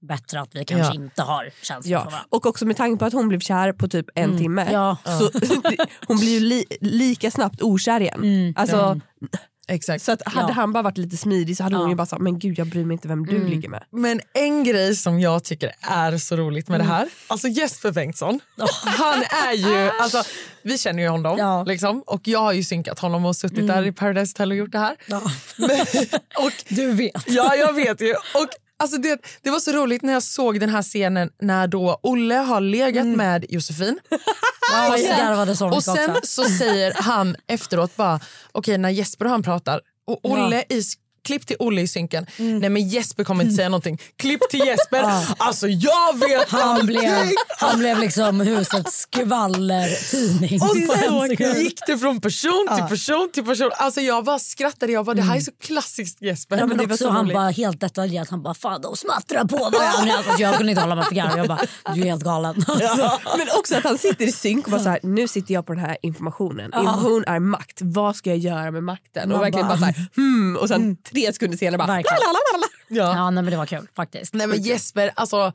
bättre 0.00 0.40
att 0.40 0.54
vi 0.56 0.64
kanske 0.64 0.86
Ja. 0.94 1.02
inte 1.02 1.22
har 1.22 1.50
känslor 1.62 1.82
för 1.82 1.90
Ja. 1.90 1.98
varandra. 1.98 2.26
Och 2.28 2.46
också 2.46 2.66
med 2.66 2.76
tanke 2.76 2.98
på 2.98 3.04
att 3.04 3.12
hon 3.12 3.28
blev 3.28 3.40
kär 3.40 3.72
på 3.72 3.88
typ 3.88 4.06
en 4.14 4.38
timme 4.38 4.68
Ja. 4.72 4.96
så 5.04 5.30
hon 6.06 6.16
blir 6.18 6.28
ju 6.34 6.40
li, 6.40 6.64
lika 6.80 7.30
snabbt 7.30 7.62
okär 7.62 8.00
igen. 8.00 8.54
Alltså, 8.56 9.00
Exakt. 9.68 10.04
Så 10.04 10.12
att 10.12 10.22
hade 10.26 10.48
Ja. 10.48 10.52
han 10.54 10.72
bara 10.72 10.82
varit 10.82 10.98
lite 10.98 11.16
smidig 11.16 11.56
så 11.56 11.62
hade 11.62 11.76
hon 11.76 11.84
Ja. 11.84 11.88
ju 11.90 11.94
bara 11.94 12.06
sagt 12.06 12.22
men 12.22 12.38
gud 12.38 12.58
jag 12.58 12.66
bryr 12.66 12.84
mig 12.84 12.94
inte 12.94 13.08
vem 13.08 13.26
du 13.26 13.48
ligger 13.48 13.68
med. 13.68 13.84
Men 13.90 14.20
en 14.32 14.64
grej 14.64 14.96
som 14.96 15.20
jag 15.20 15.44
tycker 15.44 15.72
är 15.80 16.18
så 16.18 16.36
roligt 16.36 16.68
med 16.68 16.80
det 16.80 16.84
här, 16.84 17.08
alltså 17.26 17.48
Jesper 17.48 17.90
Bengtsson, 17.92 18.40
han 18.84 19.22
är 19.48 19.52
ju, 19.52 19.90
alltså 20.00 20.22
vi 20.62 20.78
känner 20.78 21.02
ju 21.02 21.08
honom 21.08 21.38
Ja. 21.38 21.64
liksom, 21.64 22.02
och 22.06 22.28
jag 22.28 22.38
har 22.38 22.52
ju 22.52 22.64
synkat 22.64 22.98
honom 22.98 23.24
och 23.26 23.36
suttit 23.36 23.66
där 23.66 23.86
i 23.86 23.92
Paradise 23.92 24.30
Hotel 24.32 24.50
och 24.50 24.56
gjort 24.56 24.72
det 24.72 24.78
här. 24.78 24.96
Ja. 25.06 25.22
Men, 25.56 25.70
och 26.46 26.52
Du 26.68 26.92
vet. 26.92 27.22
Ja, 27.26 27.54
jag 27.56 27.72
vet 27.72 28.00
ju. 28.00 28.12
Och 28.14 28.48
Alltså 28.78 28.98
det, 28.98 29.20
det 29.42 29.50
var 29.50 29.60
så 29.60 29.72
roligt 29.72 30.02
när 30.02 30.12
jag 30.12 30.22
såg 30.22 30.60
den 30.60 30.70
här 30.70 30.82
scenen 30.82 31.30
när 31.40 31.66
då 31.66 32.00
Olle 32.02 32.34
har 32.34 32.60
legat 32.60 33.06
med 33.06 33.44
Josefin. 33.48 33.98
Ja, 34.72 34.96
garvade 35.18 35.56
så 35.56 35.68
och 35.68 35.84
sen 35.84 36.16
så 36.22 36.44
säger 36.44 36.94
han 36.96 37.36
efteråt 37.46 37.96
bara, 37.96 38.20
okej 38.52 38.78
när 38.78 38.90
Jesper 38.90 39.24
och 39.24 39.30
han 39.30 39.42
pratar 39.42 39.80
och 40.06 40.20
Olle 40.30 40.64
i 40.68 40.82
Klipp 41.26 41.46
till 41.46 41.56
Olle 41.58 41.80
i 41.80 41.88
synken. 41.88 42.26
Nej 42.36 42.68
men 42.70 42.88
Jesper 42.88 43.24
kommer 43.24 43.44
inte 43.44 43.56
säga 43.56 43.68
någonting. 43.68 43.98
Klipp 44.16 44.40
till 44.50 44.60
Jesper. 44.66 45.02
Alltså 45.38 45.68
jag 45.68 46.18
vet 46.18 46.48
Han 46.50 46.60
allting. 46.68 46.86
blev, 46.86 47.30
han 47.58 47.78
blev 47.78 47.98
liksom 47.98 48.40
husets 48.40 49.00
skvallertidning. 49.00 50.62
Och 50.62 50.76
sen 50.76 51.60
gick 51.62 51.80
det 51.86 51.98
från 51.98 52.20
person 52.20 52.66
till 52.76 52.84
person 52.88 53.30
till 53.32 53.44
person. 53.44 53.70
Alltså 53.76 54.00
jag 54.00 54.24
bara 54.24 54.38
skrattade. 54.38 54.92
Jag 54.92 55.04
bara, 55.04 55.14
det 55.14 55.22
här 55.22 55.36
är 55.36 55.40
så 55.40 55.52
klassiskt 55.62 56.22
Jesper. 56.22 56.56
Ja, 56.58 56.66
men 56.66 56.76
det 56.78 56.86
var 56.86 56.92
också 56.94 57.04
så 57.04 57.10
han 57.10 57.28
bara 57.28 57.50
helt 57.50 57.80
detaljerat. 57.80 58.28
Han 58.30 58.42
bara 58.42 58.54
fan 58.54 58.80
de 58.82 58.96
smattrar 58.96 59.44
på 59.44 59.56
varandra. 59.56 60.12
Alltså, 60.16 60.42
jag 60.42 60.56
kunde 60.56 60.72
inte 60.72 60.82
hålla 60.82 60.94
mig 60.94 61.04
för 61.04 61.14
garv. 61.14 61.38
Jag 61.38 61.48
bara 61.48 61.60
du 61.94 62.00
är 62.00 62.04
helt 62.04 62.24
galen. 62.24 62.64
Men 63.38 63.46
också 63.58 63.76
att 63.76 63.84
han 63.84 63.98
sitter 63.98 64.24
i 64.26 64.32
synk 64.32 64.64
och 64.66 64.70
bara 64.70 64.82
så 64.82 64.88
här, 64.88 65.00
nu 65.02 65.28
sitter 65.28 65.54
jag 65.54 65.66
på 65.66 65.72
den 65.74 65.84
här 65.84 65.96
informationen. 66.02 66.64
Information 66.64 67.24
är 67.26 67.38
makt. 67.38 67.78
Vad 67.80 68.16
ska 68.16 68.30
jag 68.30 68.38
göra 68.38 68.70
med 68.70 68.82
makten? 68.82 69.28
Man 69.28 69.38
och 69.38 69.44
verkligen 69.44 69.66
bara- 69.68 69.76
bara, 69.78 69.92
så 69.92 69.98
här, 70.00 70.06
hmm, 70.16 70.56
och 70.56 70.68
sen 70.68 70.96
tre 71.16 71.32
sekunder 71.32 71.58
senare 71.58 71.78
bara... 71.78 71.86
Verkligen. 71.86 72.18
lalalala. 72.18 72.66
Ja. 72.88 73.16
Ja, 73.18 73.30
nej, 73.30 73.42
men 73.44 73.50
det 73.50 73.56
var 73.56 73.66
kul 73.66 73.88
faktiskt. 73.96 74.34
Nej 74.34 74.46
men 74.46 74.62
Jesper, 74.62 75.10
alltså 75.16 75.52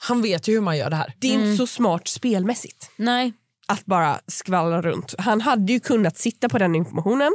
han 0.00 0.22
vet 0.22 0.48
ju 0.48 0.52
hur 0.54 0.60
man 0.60 0.76
gör 0.78 0.90
det 0.90 0.96
här. 0.96 1.14
Det 1.18 1.28
är 1.28 1.32
inte 1.32 1.56
så 1.56 1.66
smart 1.66 2.08
spelmässigt 2.08 2.90
Nej. 2.96 3.32
att 3.66 3.84
bara 3.86 4.20
skvallra 4.26 4.82
runt. 4.82 5.14
Han 5.18 5.40
hade 5.40 5.72
ju 5.72 5.80
kunnat 5.80 6.18
sitta 6.18 6.48
på 6.48 6.58
den 6.58 6.74
informationen 6.74 7.32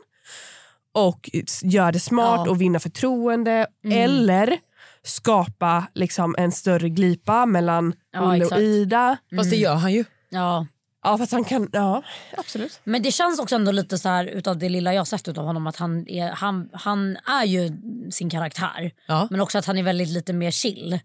och 0.93 1.29
göra 1.63 1.91
det 1.91 1.99
smart 1.99 2.41
Ja. 2.45 2.51
och 2.51 2.61
vinna 2.61 2.79
förtroende 2.79 3.67
eller 3.91 4.57
skapa 5.03 5.87
liksom 5.93 6.35
en 6.37 6.51
större 6.51 6.89
glipa 6.89 7.45
mellan 7.45 7.93
Ja, 8.13 8.29
Olle 8.31 8.45
och 8.45 8.59
Ida. 8.59 9.17
Fast 9.37 9.49
det 9.49 9.55
gör 9.55 9.75
han 9.75 9.93
ju. 9.93 10.05
Ja. 10.29 10.67
Ja 11.03 11.17
fast 11.17 11.31
han 11.31 11.43
kan, 11.43 11.69
ja 11.71 12.03
absolut. 12.37 12.79
Men 12.83 13.01
det 13.01 13.11
känns 13.11 13.39
också 13.39 13.55
ändå 13.55 13.71
lite 13.71 13.97
så 13.97 14.09
här 14.09 14.25
utav 14.25 14.57
det 14.57 14.69
lilla 14.69 14.93
jag 14.93 15.07
sett 15.07 15.27
utav 15.27 15.45
honom 15.45 15.67
att 15.67 15.75
han 15.75 16.07
är, 16.07 16.31
han, 16.31 16.69
han 16.73 17.17
är 17.17 17.43
ju 17.45 17.71
sin 18.11 18.29
karaktär. 18.29 18.91
Ja. 19.07 19.27
Men 19.31 19.41
också 19.41 19.57
att 19.57 19.65
han 19.65 19.77
är 19.77 19.83
väldigt 19.83 20.09
lite 20.09 20.33
mer 20.33 20.51
chill. 20.51 20.99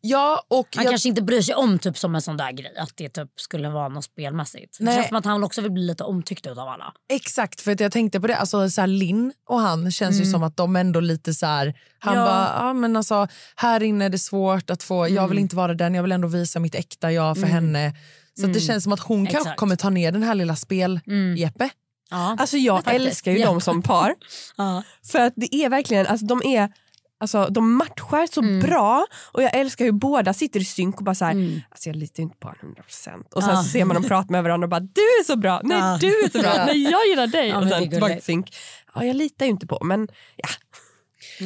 Ja, 0.00 0.44
och 0.48 0.68
Han 0.76 0.84
jag, 0.84 0.92
kanske 0.92 1.08
inte 1.08 1.22
bryr 1.22 1.42
sig 1.42 1.54
om 1.54 1.78
typ 1.78 1.98
som 1.98 2.14
en 2.14 2.22
sån 2.22 2.36
där 2.36 2.52
grej. 2.52 2.76
Att 2.76 2.96
det 2.96 3.08
typ 3.08 3.28
skulle 3.36 3.68
vara 3.68 3.88
något 3.88 4.04
spelmässigt. 4.04 4.76
Det 4.78 4.84
Nej. 4.84 4.94
känns 4.94 5.08
som 5.08 5.16
att 5.16 5.24
han 5.24 5.44
också 5.44 5.60
vill 5.60 5.70
bli 5.72 5.82
lite 5.82 6.04
omtyckt 6.04 6.46
utav 6.46 6.68
alla. 6.68 6.92
Exakt, 7.12 7.60
för 7.60 7.72
att 7.72 7.80
jag 7.80 7.92
tänkte 7.92 8.20
på 8.20 8.26
det. 8.26 8.36
Alltså, 8.36 8.70
så 8.70 8.80
här, 8.80 8.88
Linn 8.88 9.32
och 9.48 9.60
han 9.60 9.90
känns 9.92 10.20
ju 10.20 10.24
som 10.24 10.42
att 10.42 10.56
de 10.56 10.76
ändå 10.76 11.00
lite 11.00 11.34
så 11.34 11.46
här... 11.46 11.74
Han 11.98 12.14
Ja. 12.14 12.24
bara, 12.24 12.66
ja, 12.66 12.72
men 12.72 12.96
alltså, 12.96 13.28
här 13.56 13.82
inne 13.82 14.04
är 14.04 14.08
det 14.08 14.18
svårt 14.18 14.70
att 14.70 14.82
få... 14.82 15.08
Jag 15.08 15.28
vill 15.28 15.38
inte 15.38 15.56
vara 15.56 15.74
den, 15.74 15.94
jag 15.94 16.02
vill 16.02 16.12
ändå 16.12 16.28
visa 16.28 16.60
mitt 16.60 16.74
äkta 16.74 17.12
jag 17.12 17.38
för 17.38 17.46
henne. 17.46 17.94
Så 18.40 18.46
att 18.46 18.52
det 18.54 18.60
känns 18.60 18.84
som 18.84 18.92
att 18.92 19.00
hon 19.00 19.26
kanske 19.26 19.38
Exakt. 19.40 19.58
kommer 19.60 19.76
ta 19.76 19.90
ner 19.90 20.12
den 20.12 20.22
här 20.22 20.34
lilla 20.34 20.56
spel-Jeppe. 20.56 21.70
Ja. 22.10 22.36
Alltså 22.38 22.56
jag 22.56 22.94
älskar 22.94 23.32
ju 23.32 23.38
Ja. 23.38 23.46
dem 23.46 23.60
som 23.60 23.82
par. 23.82 24.14
Ja. 24.56 24.82
För 25.12 25.18
att 25.20 25.32
det 25.36 25.54
är 25.54 25.68
verkligen, 25.68 26.06
alltså 26.06 26.26
de 26.26 26.42
är 26.46 26.72
Alltså, 27.20 27.46
de 27.50 27.74
matchar 27.76 28.26
så 28.34 28.40
Mm. 28.40 28.60
bra 28.60 29.06
och 29.32 29.42
jag 29.42 29.54
älskar 29.54 29.84
hur 29.84 29.92
båda 29.92 30.34
sitter 30.34 30.60
i 30.60 30.64
synk 30.64 30.98
och 30.98 31.04
bara 31.04 31.14
så 31.14 31.24
här, 31.24 31.62
alltså 31.70 31.88
jag 31.88 31.96
litar 31.96 32.22
inte 32.22 32.36
på 32.36 32.48
honom 32.48 32.74
100% 32.76 33.34
och 33.34 33.42
sen 33.42 33.50
Ja. 33.54 33.62
så 33.62 33.68
ser 33.68 33.84
man 33.84 33.94
dem 33.94 34.04
prata 34.04 34.26
med 34.32 34.42
varandra 34.42 34.64
och 34.64 34.68
bara 34.70 34.80
du 34.80 35.00
är 35.00 35.24
så 35.24 35.36
bra, 35.36 35.60
nej 35.64 35.78
Ja. 35.78 35.98
du 36.00 36.06
är 36.24 36.28
så 36.30 36.38
bra, 36.38 36.52
nej 36.66 36.82
jag 36.90 37.06
gillar 37.06 37.26
dig 37.26 37.48
Ja, 37.48 37.58
och 37.62 37.68
sen 37.68 37.90
tillbaka 37.90 38.14
till 38.14 38.22
synk. 38.22 38.56
Ja, 38.94 39.04
jag 39.04 39.16
litar 39.16 39.46
ju 39.46 39.50
inte 39.52 39.66
på 39.66 39.78
men 39.84 40.08
ja. 40.36 40.48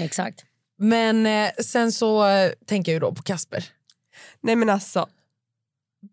Exakt. 0.03 0.45
Men 0.79 1.27
eh, 1.27 1.51
sen 1.65 1.93
så 1.93 2.27
eh, 2.27 2.51
tänker 2.67 2.93
jag 2.93 2.95
ju 2.97 3.01
då 3.01 3.15
på 3.15 3.23
Kasper. 3.23 3.65
Nej 4.41 4.57
men 4.57 4.71
alltså 4.71 5.07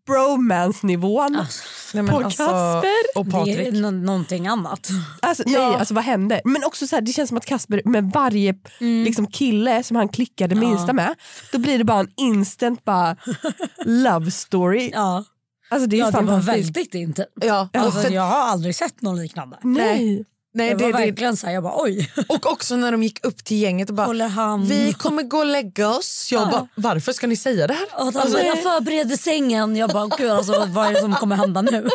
bromance-nivån 0.07 1.35
Alltså, 1.35 1.63
Nej, 1.93 2.11
på 2.11 2.17
alltså, 2.17 2.43
Kasper. 2.45 3.19
och 3.19 3.25
det 3.25 3.51
är 3.51 3.55
Patrik. 3.55 3.73
nå- 3.81 3.91
någonting 3.91 4.47
annat. 4.47 4.87
Alltså, 5.19 5.43
nej, 5.45 5.75
alltså 5.75 5.93
vad 5.93 6.03
hände? 6.03 6.41
Men 6.45 6.63
också 6.63 6.87
så 6.87 6.95
här, 6.95 7.01
det 7.01 7.11
känns 7.13 7.27
som 7.29 7.37
att 7.37 7.45
Kasper 7.45 7.81
med 7.85 8.11
varje 8.13 8.55
liksom, 8.79 9.27
kille 9.27 9.83
som 9.83 9.95
han 9.97 10.09
klickade 10.09 10.55
minsta 10.55 10.93
med, 10.93 11.15
då 11.51 11.57
blir 11.57 11.77
det 11.77 11.83
bara 11.83 11.99
en 11.99 12.11
instant 12.17 12.83
bara 12.85 13.15
love 13.85 14.31
story. 14.31 14.91
Ja, 14.93 15.23
Alltså 15.69 15.87
det 15.87 15.95
är 15.95 15.99
ja 15.99 16.11
det 16.11 16.21
var 16.21 16.39
väldigt 16.39 16.95
inte. 16.95 17.25
Ja, 17.41 17.69
Alltså, 17.73 18.09
jag 18.09 18.21
har 18.21 18.39
aldrig 18.41 18.75
sett 18.75 19.01
någon 19.01 19.15
liknande. 19.21 19.57
Nej. 19.63 20.25
Nej, 20.53 20.69
Det 20.69 20.75
det, 20.75 20.83
var 20.91 20.99
det, 20.99 21.05
verkligen 21.05 21.37
så 21.37 21.45
här, 21.47 21.53
jag 21.53 21.63
bara 21.63 21.73
oj. 21.83 22.11
och 22.27 22.51
också 22.51 22.75
när 22.75 22.91
de 22.91 23.03
gick 23.03 23.25
upp 23.25 23.43
till 23.43 23.57
gänget 23.57 23.89
och 23.89 23.95
bara 23.95 24.57
vi 24.69 24.93
kommer 24.93 25.23
gå 25.23 25.37
och 25.37 25.45
lägga 25.45 25.89
oss. 25.89 26.29
Jag 26.31 26.49
bara, 26.49 26.67
varför 26.75 27.13
ska 27.13 27.27
ni 27.27 27.35
säga 27.35 27.67
det 27.67 27.73
här? 27.73 27.87
Och 27.93 28.13
han 28.13 28.31
bara, 28.31 28.43
jag 28.43 28.63
förbereder 28.63 29.17
sängen. 29.17 29.75
Jag 29.75 29.89
bara, 29.89 30.07
gud 30.17 30.31
alltså, 30.31 30.65
vad 30.69 30.87
är 30.87 30.93
det 30.93 30.99
som 31.01 31.13
kommer 31.15 31.35
hända 31.35 31.61
nu? 31.61 31.71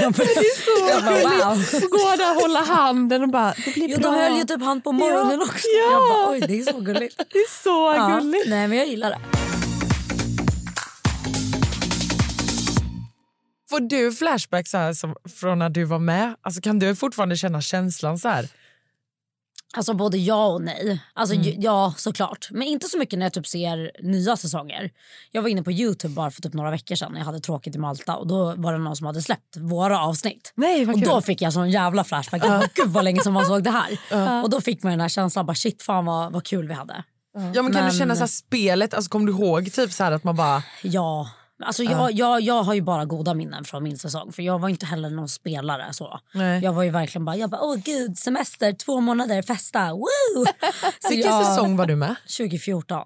jag 0.00 0.12
bara, 0.12 0.26
jag 0.90 1.04
bara, 1.04 1.54
wow. 1.54 1.64
Gå 1.90 2.16
där 2.16 2.36
och 2.36 2.42
hålla 2.42 2.60
handen 2.60 3.22
och 3.22 3.28
bara 3.28 3.54
det 3.64 3.74
blir 3.74 3.88
Jo, 3.88 3.98
bra. 3.98 4.10
de 4.10 4.16
höll 4.20 4.38
ju 4.38 4.44
typ 4.44 4.62
hand 4.62 4.84
på 4.84 4.92
morgonen 4.92 5.38
Ja. 5.40 5.44
också. 5.46 5.66
Ja. 5.68 5.92
Jag 5.92 6.00
bara, 6.00 6.30
oj 6.32 6.40
det 6.40 6.58
är 6.60 6.72
så 6.72 6.80
gulligt. 6.80 7.16
Det 7.32 7.38
är 7.38 7.62
så 7.62 7.94
Ja. 7.96 8.18
gulligt. 8.20 8.48
Nej 8.48 8.68
men 8.68 8.78
jag 8.78 8.86
gillar 8.86 9.10
det. 9.10 9.45
Får 13.70 13.80
du 13.80 14.12
flashbacks 14.12 14.70
så 14.70 14.78
här 14.78 14.92
som, 14.92 15.14
från 15.40 15.58
när 15.58 15.68
du 15.70 15.84
var 15.84 15.98
med? 15.98 16.34
Alltså, 16.42 16.60
kan 16.60 16.78
du 16.78 16.96
fortfarande 16.96 17.36
känna 17.36 17.60
känslan 17.60 18.18
så 18.18 18.28
här? 18.28 18.48
Alltså 19.76 19.94
både 19.94 20.18
ja 20.18 20.46
och 20.46 20.62
nej. 20.62 21.02
Alltså 21.14 21.34
Mm. 21.34 21.60
ja 21.60 21.94
såklart. 21.96 22.48
Men 22.50 22.62
inte 22.62 22.88
så 22.88 22.98
mycket 22.98 23.18
när 23.18 23.26
jag 23.26 23.32
typ 23.32 23.46
ser 23.46 23.90
nya 24.02 24.36
säsonger. 24.36 24.90
Jag 25.32 25.42
var 25.42 25.48
inne 25.48 25.62
på 25.62 25.72
Youtube 25.72 26.14
bara 26.14 26.30
för 26.30 26.42
typ 26.42 26.52
några 26.54 26.70
veckor 26.70 26.94
sedan 26.94 27.12
när 27.12 27.18
jag 27.20 27.24
hade 27.26 27.40
tråkigt 27.40 27.74
i 27.76 27.78
Malta 27.78 28.16
och 28.16 28.26
då 28.26 28.54
var 28.56 28.72
det 28.72 28.78
någon 28.78 28.96
som 28.96 29.06
hade 29.06 29.22
släppt 29.22 29.56
våra 29.56 30.00
avsnitt. 30.00 30.52
Nej 30.54 30.84
vad 30.84 30.94
Och 30.94 31.00
kul. 31.00 31.08
då 31.08 31.20
fick 31.20 31.42
jag 31.42 31.52
sån 31.52 31.70
jävla 31.70 32.04
flashback. 32.04 32.42
Bara, 32.42 32.62
Gud 32.74 32.88
vad 32.88 33.04
länge 33.04 33.20
som 33.22 33.32
man 33.34 33.46
såg 33.46 33.62
det 33.62 33.70
här. 34.10 34.42
Och 34.44 34.50
då 34.50 34.60
fick 34.60 34.82
man 34.82 34.90
den 34.90 35.00
här 35.00 35.08
känslan 35.08 35.46
bara 35.46 35.54
shit 35.54 35.82
fan 35.82 36.04
vad, 36.04 36.32
vad 36.32 36.44
kul 36.44 36.68
vi 36.68 36.74
hade. 36.74 37.04
Ja, 37.34 37.40
men 37.40 37.54
kan 37.54 37.72
Men- 37.72 37.90
du 37.92 37.98
känna 37.98 38.14
så 38.14 38.20
här 38.20 38.26
spelet? 38.26 38.94
Alltså, 38.94 39.08
kommer 39.10 39.26
du 39.26 39.32
ihåg 39.32 39.72
typ 39.72 39.92
så 39.92 40.04
här 40.04 40.12
att 40.12 40.24
man 40.24 40.36
bara... 40.36 40.62
Ja. 40.82 41.30
Alltså 41.64 41.82
jag, 41.82 42.12
jag, 42.12 42.40
jag 42.40 42.62
har 42.62 42.74
ju 42.74 42.82
bara 42.82 43.04
goda 43.04 43.34
minnen 43.34 43.64
från 43.64 43.82
min 43.82 43.98
säsong 43.98 44.32
för 44.32 44.42
jag 44.42 44.58
var 44.58 44.68
inte 44.68 44.86
heller 44.86 45.10
någon 45.10 45.28
spelare. 45.28 45.92
så. 45.92 46.20
Nej. 46.34 46.62
Jag 46.64 46.72
var 46.72 46.82
ju 46.82 46.90
verkligen 46.90 47.24
bara, 47.24 47.36
jag 47.36 47.50
bara 47.50 47.60
åh 47.60 47.76
gud 47.76 48.18
semester, 48.18 48.72
två 48.72 49.00
månader, 49.00 49.42
festa, 49.42 49.92
woo! 49.92 50.06
Så 51.00 51.08
Vilken 51.10 51.30
jag- 51.32 51.46
säsong 51.46 51.76
var 51.76 51.86
du 51.86 51.96
med? 51.96 52.14
2014 52.38 53.02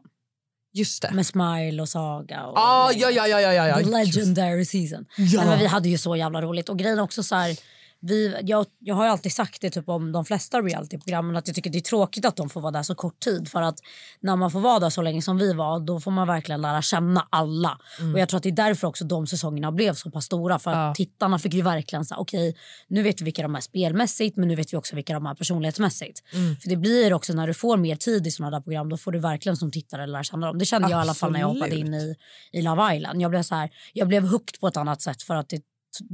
Just 0.72 1.02
det. 1.02 1.10
med 1.12 1.26
Smile 1.26 1.82
och 1.82 1.88
Saga. 1.88 2.46
Och 2.46 2.58
Ah, 2.58 2.92
ja, 2.92 3.10
ja, 3.10 3.26
ja, 3.26 3.40
ja, 3.40 3.52
ja, 3.52 3.74
The 3.76 3.82
ja. 3.82 3.98
legendary 3.98 4.64
season. 4.64 5.04
Nej, 5.18 5.46
men 5.46 5.58
vi 5.58 5.66
hade 5.66 5.88
ju 5.88 5.98
så 5.98 6.16
jävla 6.16 6.42
roligt. 6.42 6.68
Och 6.68 6.78
grejen 6.78 6.98
också 6.98 7.22
så 7.22 7.34
här, 7.34 7.56
vi, 8.02 8.36
jag, 8.42 8.66
jag 8.78 8.94
har 8.94 9.04
ju 9.04 9.10
alltid 9.10 9.32
sagt 9.32 9.60
det 9.60 9.70
typ 9.70 9.88
om 9.88 10.12
de 10.12 10.24
flesta 10.24 10.60
realityprogrammen 10.60 11.36
att 11.36 11.46
jag 11.46 11.54
tycker 11.54 11.70
det 11.70 11.78
är 11.78 11.80
tråkigt 11.80 12.24
att 12.24 12.36
de 12.36 12.48
får 12.48 12.60
vara 12.60 12.72
där 12.72 12.82
så 12.82 12.94
kort 12.94 13.20
tid. 13.20 13.48
För 13.48 13.62
att 13.62 13.78
när 14.20 14.36
man 14.36 14.50
får 14.50 14.60
vara 14.60 14.78
där 14.78 14.90
så 14.90 15.02
länge 15.02 15.22
som 15.22 15.36
vi 15.36 15.52
var 15.52 15.80
då 15.80 16.00
får 16.00 16.10
man 16.10 16.26
verkligen 16.26 16.62
lära 16.62 16.82
känna 16.82 17.26
alla. 17.30 17.78
Mm. 18.00 18.14
Och 18.14 18.20
jag 18.20 18.28
tror 18.28 18.36
att 18.36 18.42
det 18.42 18.48
är 18.48 18.52
därför 18.52 18.86
också 18.86 19.04
de 19.04 19.26
säsongerna 19.26 19.72
blev 19.72 19.94
så 19.94 20.10
pass 20.10 20.24
stora. 20.24 20.58
För 20.58 20.70
att 20.70 20.94
tittarna 20.94 21.38
fick 21.38 21.54
ju 21.54 21.62
verkligen 21.62 22.04
säga 22.04 22.18
okej 22.18 22.56
nu 22.88 23.02
vet 23.02 23.20
vi 23.20 23.24
vilka 23.24 23.42
de 23.42 23.54
är 23.54 23.60
spelmässigt 23.60 24.36
men 24.36 24.48
nu 24.48 24.54
vet 24.54 24.72
vi 24.72 24.76
också 24.76 24.96
vilka 24.96 25.14
de 25.14 25.26
är 25.26 25.34
personlighetsmässigt. 25.34 26.22
Mm. 26.32 26.56
För 26.56 26.68
det 26.68 26.76
blir 26.76 27.12
också 27.12 27.32
när 27.32 27.46
du 27.46 27.54
får 27.54 27.76
mer 27.76 27.96
tid 27.96 28.26
i 28.26 28.30
sådana 28.30 28.56
där 28.56 28.62
program 28.62 28.88
då 28.88 28.96
får 28.96 29.12
du 29.12 29.18
verkligen 29.18 29.56
som 29.56 29.70
tittare 29.70 30.06
lära 30.06 30.24
känna 30.24 30.46
dem. 30.46 30.58
Det 30.58 30.64
kände 30.64 30.90
jag 30.90 30.98
i 30.98 31.00
alla 31.00 31.14
fall 31.14 31.32
när 31.32 31.40
jag 31.40 31.46
hoppade 31.46 31.64
Absolut. 31.64 31.86
in 31.86 31.94
i, 31.94 32.16
i 32.52 32.62
Love 32.62 32.96
Island. 32.96 33.22
Jag 33.22 33.30
blev, 33.30 33.42
så 33.42 33.54
här, 33.54 33.70
jag 33.92 34.08
blev 34.08 34.22
hooked 34.22 34.60
på 34.60 34.68
ett 34.68 34.76
annat 34.76 35.02
sätt 35.02 35.22
för 35.22 35.34
att 35.34 35.48
det, 35.48 35.62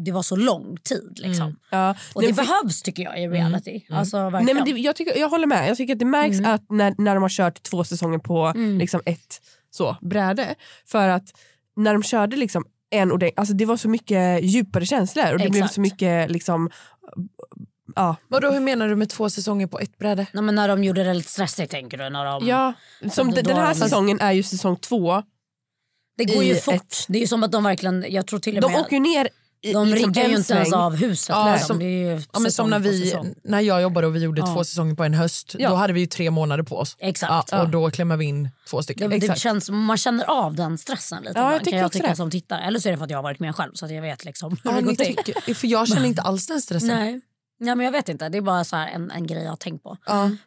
det 0.04 0.12
var 0.12 0.22
så 0.22 0.36
lång 0.36 0.76
tid. 0.76 1.18
Liksom. 1.22 1.56
Ja. 1.70 1.94
Och 2.14 2.22
det 2.22 2.34
för- 2.34 2.42
behövs 2.44 2.82
tycker 2.82 3.02
jag 3.02 3.22
i 3.22 3.28
reality. 3.28 3.80
Alltså, 3.90 4.30
Nej, 4.30 4.54
men 4.54 4.64
det, 4.64 4.70
jag, 4.70 4.96
tycker, 4.96 5.18
jag 5.18 5.28
håller 5.28 5.46
med. 5.46 5.68
Jag 5.70 5.76
tycker 5.76 5.92
att 5.92 5.98
det 5.98 6.04
märks 6.04 6.38
Mm. 6.38 6.50
att 6.54 6.70
när, 6.70 6.94
när 6.98 7.14
de 7.14 7.22
har 7.22 7.28
kört 7.30 7.62
två 7.62 7.84
säsonger 7.84 8.18
på 8.18 8.52
liksom 8.78 9.00
ett 9.06 9.40
så, 9.70 9.96
bräde. 10.00 10.54
För 10.86 11.08
att 11.08 11.24
när 11.76 11.92
de 11.92 12.02
körde 12.02 12.36
liksom 12.36 12.64
en 12.90 13.12
ordentlig, 13.12 13.34
alltså 13.36 13.54
det 13.54 13.64
var 13.64 13.76
så 13.76 13.88
mycket 13.88 14.44
djupare 14.44 14.86
känslor 14.86 15.32
och 15.32 15.38
det 15.38 15.50
blev 15.50 15.62
Exakt. 15.62 15.74
så 15.74 15.80
mycket 15.80 16.30
liksom, 16.30 16.70
ja, 17.94 18.16
Vadå, 18.28 18.50
hur 18.50 18.60
menar 18.60 18.88
du 18.88 18.96
med 18.96 19.08
två 19.08 19.30
säsonger 19.30 19.66
på 19.66 19.78
ett 19.80 19.98
bräde? 19.98 20.26
Nej, 20.32 20.42
men 20.44 20.54
när 20.54 20.68
de 20.68 20.84
gjorde 20.84 21.04
det 21.04 21.14
lite 21.14 21.30
stressigt 21.30 21.70
tänker 21.70 21.98
du? 21.98 22.08
När 22.10 22.24
de, 22.24 22.46
ja. 22.46 22.72
Som 23.12 23.30
då- 23.30 23.42
den 23.42 23.56
här 23.56 23.74
de- 23.74 23.80
säsongen 23.80 24.20
är 24.20 24.32
ju 24.32 24.42
säsong 24.42 24.76
två. 24.76 25.22
det 26.18 26.24
går 26.24 26.44
ju 26.44 26.54
fort. 26.54 26.74
ett- 26.74 27.04
Det 27.08 27.18
är 27.18 27.20
ju 27.20 27.26
som 27.26 27.42
att 27.42 27.52
de 27.52 27.64
verkligen, 27.64 28.04
jag 28.08 28.26
tror 28.26 28.38
till 28.38 28.56
och 28.56 28.62
De 28.62 28.72
med, 28.72 28.80
åker 28.80 28.92
ju 28.96 29.00
ner 29.00 29.28
de 29.72 29.88
liksom 29.88 30.14
riggar 30.14 30.28
ju 30.28 30.36
inte 30.36 30.54
ens 30.54 30.72
av 30.72 30.96
huset. 30.96 31.28
Ja, 31.28 31.52
liksom. 31.52 31.66
som- 31.66 31.80
ju 31.82 32.20
Ja, 32.32 32.38
men 32.38 32.52
som 32.52 32.70
när, 32.70 32.78
vi, 32.78 33.14
när 33.44 33.60
jag 33.60 33.82
jobbade 33.82 34.06
och 34.06 34.16
vi 34.16 34.20
gjorde 34.20 34.40
Ja. 34.40 34.46
två 34.54 34.64
säsonger 34.64 34.94
på 34.94 35.04
en 35.04 35.14
höst, 35.14 35.56
Ja. 35.58 35.68
då 35.70 35.74
hade 35.74 35.92
vi 35.92 36.00
ju 36.00 36.06
tre 36.06 36.30
månader 36.30 36.62
på 36.62 36.76
oss. 36.78 36.96
Exakt. 36.98 37.48
Ja, 37.52 37.62
och 37.62 37.68
då 37.68 37.90
klämmer 37.90 38.16
vi 38.16 38.24
in 38.24 38.50
två 38.70 38.82
stycken. 38.82 39.10
Det, 39.10 39.18
det 39.18 39.38
känns, 39.38 39.70
man 39.70 39.96
känner 39.96 40.24
av 40.24 40.54
den 40.54 40.78
stressen 40.78 41.22
lite 41.22 41.38
Ja, 41.38 41.52
jag 41.52 41.58
tycker 41.60 41.70
kan 41.70 41.80
jag 41.80 41.92
tycka 41.92 42.08
det. 42.08 42.16
som 42.16 42.30
tittare. 42.30 42.60
Eller 42.66 42.80
så 42.80 42.88
är 42.88 42.92
det 42.92 42.98
för 42.98 43.04
att 43.04 43.10
jag 43.10 43.18
har 43.18 43.22
varit 43.22 43.40
med 43.40 43.56
själv 43.56 43.70
så 43.74 43.84
att 43.84 43.92
jag 43.94 44.02
vet 44.02 44.24
liksom 44.24 44.50
hur 44.64 44.70
Ja, 44.70 44.76
det 44.76 44.82
går 44.82 44.94
till. 44.94 45.16
tycker, 45.16 45.54
för 45.54 45.66
jag 45.66 45.88
känner 45.88 46.06
inte 46.06 46.22
alls 46.22 46.46
den 46.46 46.60
stressen. 46.60 46.88
Nej. 46.88 47.20
Ja, 47.58 47.74
men 47.74 47.84
jag 47.84 47.92
vet 47.92 48.08
inte, 48.08 48.28
det 48.28 48.38
är 48.38 48.42
bara 48.42 48.64
så 48.64 48.76
här 48.76 48.88
en, 48.88 49.10
en 49.10 49.26
grej 49.26 49.42
jag 49.42 49.50
har 49.50 49.56
tänkt 49.56 49.82
på. 49.82 49.96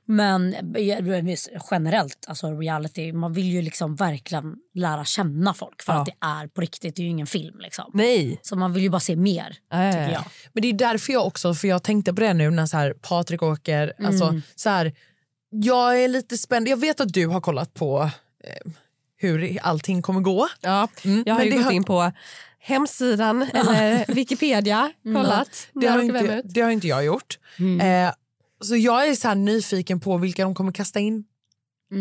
Men 0.06 0.54
eh, 0.54 1.36
generellt, 1.72 2.26
alltså 2.28 2.52
reality, 2.52 3.14
man 3.14 3.34
vill 3.34 3.46
ju 3.52 3.62
liksom 3.62 3.96
verkligen 3.96 4.56
lära 4.74 5.06
känna 5.06 5.54
folk 5.54 5.82
för 5.84 5.94
Ja. 5.94 6.00
att 6.00 6.06
det 6.06 6.16
är 6.22 6.48
på 6.48 6.62
riktigt, 6.62 6.96
det 6.96 7.02
är 7.02 7.04
ju 7.04 7.10
ingen 7.10 7.28
film. 7.28 7.60
Liksom. 7.60 7.92
Nej. 7.94 8.40
Så 8.42 8.56
man 8.56 8.74
vill 8.74 8.84
ju 8.84 8.90
bara 8.90 9.00
se 9.00 9.16
mer, 9.16 9.58
ja, 9.70 9.92
tycker 9.92 10.04
ja. 10.06 10.12
jag. 10.12 10.24
Men 10.54 10.62
det 10.62 10.68
är 10.68 10.74
därför 10.74 11.14
jag 11.14 11.28
också, 11.28 11.54
för 11.54 11.68
jag 11.68 11.84
tänkte 11.84 12.14
på 12.14 12.22
det 12.22 12.34
nu 12.34 12.50
när 12.50 12.66
så 12.66 12.78
här, 12.78 12.94
Patrik 12.94 13.44
åker. 13.44 13.94
Alltså, 14.06 14.26
Mm. 14.26 14.42
så 14.56 14.70
här, 14.70 14.94
jag 15.50 16.04
är 16.04 16.08
lite 16.08 16.38
spänd. 16.38 16.68
Jag 16.68 16.78
vet 16.78 17.00
att 17.02 17.14
du 17.14 17.28
har 17.28 17.42
kollat 17.42 17.74
på 17.74 18.02
eh, 18.44 18.72
hur 19.18 19.58
allting 19.62 20.02
kommer 20.02 20.22
gå. 20.22 20.48
Ja, 20.62 20.88
Mm, 21.06 21.24
jag 21.26 21.34
har 21.34 21.40
men 21.40 21.48
ju 21.50 21.56
gått 21.58 21.64
har- 21.66 21.72
in 21.72 21.84
på 21.84 22.12
hemsidan 22.60 23.42
eller 23.54 24.06
Wikipedia, 24.14 24.92
kollat. 25.04 25.68
Det 25.74 25.88
har, 25.88 26.02
inte, 26.02 26.42
det 26.46 26.62
har 26.62 26.72
inte 26.72 26.88
jag 26.88 27.06
gjort. 27.06 27.40
Eh, 27.82 28.14
så 28.62 28.76
jag 28.76 29.08
är 29.10 29.16
så 29.16 29.34
nyfiken 29.34 30.00
på 30.00 30.18
vilka 30.18 30.44
de 30.44 30.56
kommer 30.56 30.72
kasta 30.72 31.00
in. 31.00 31.24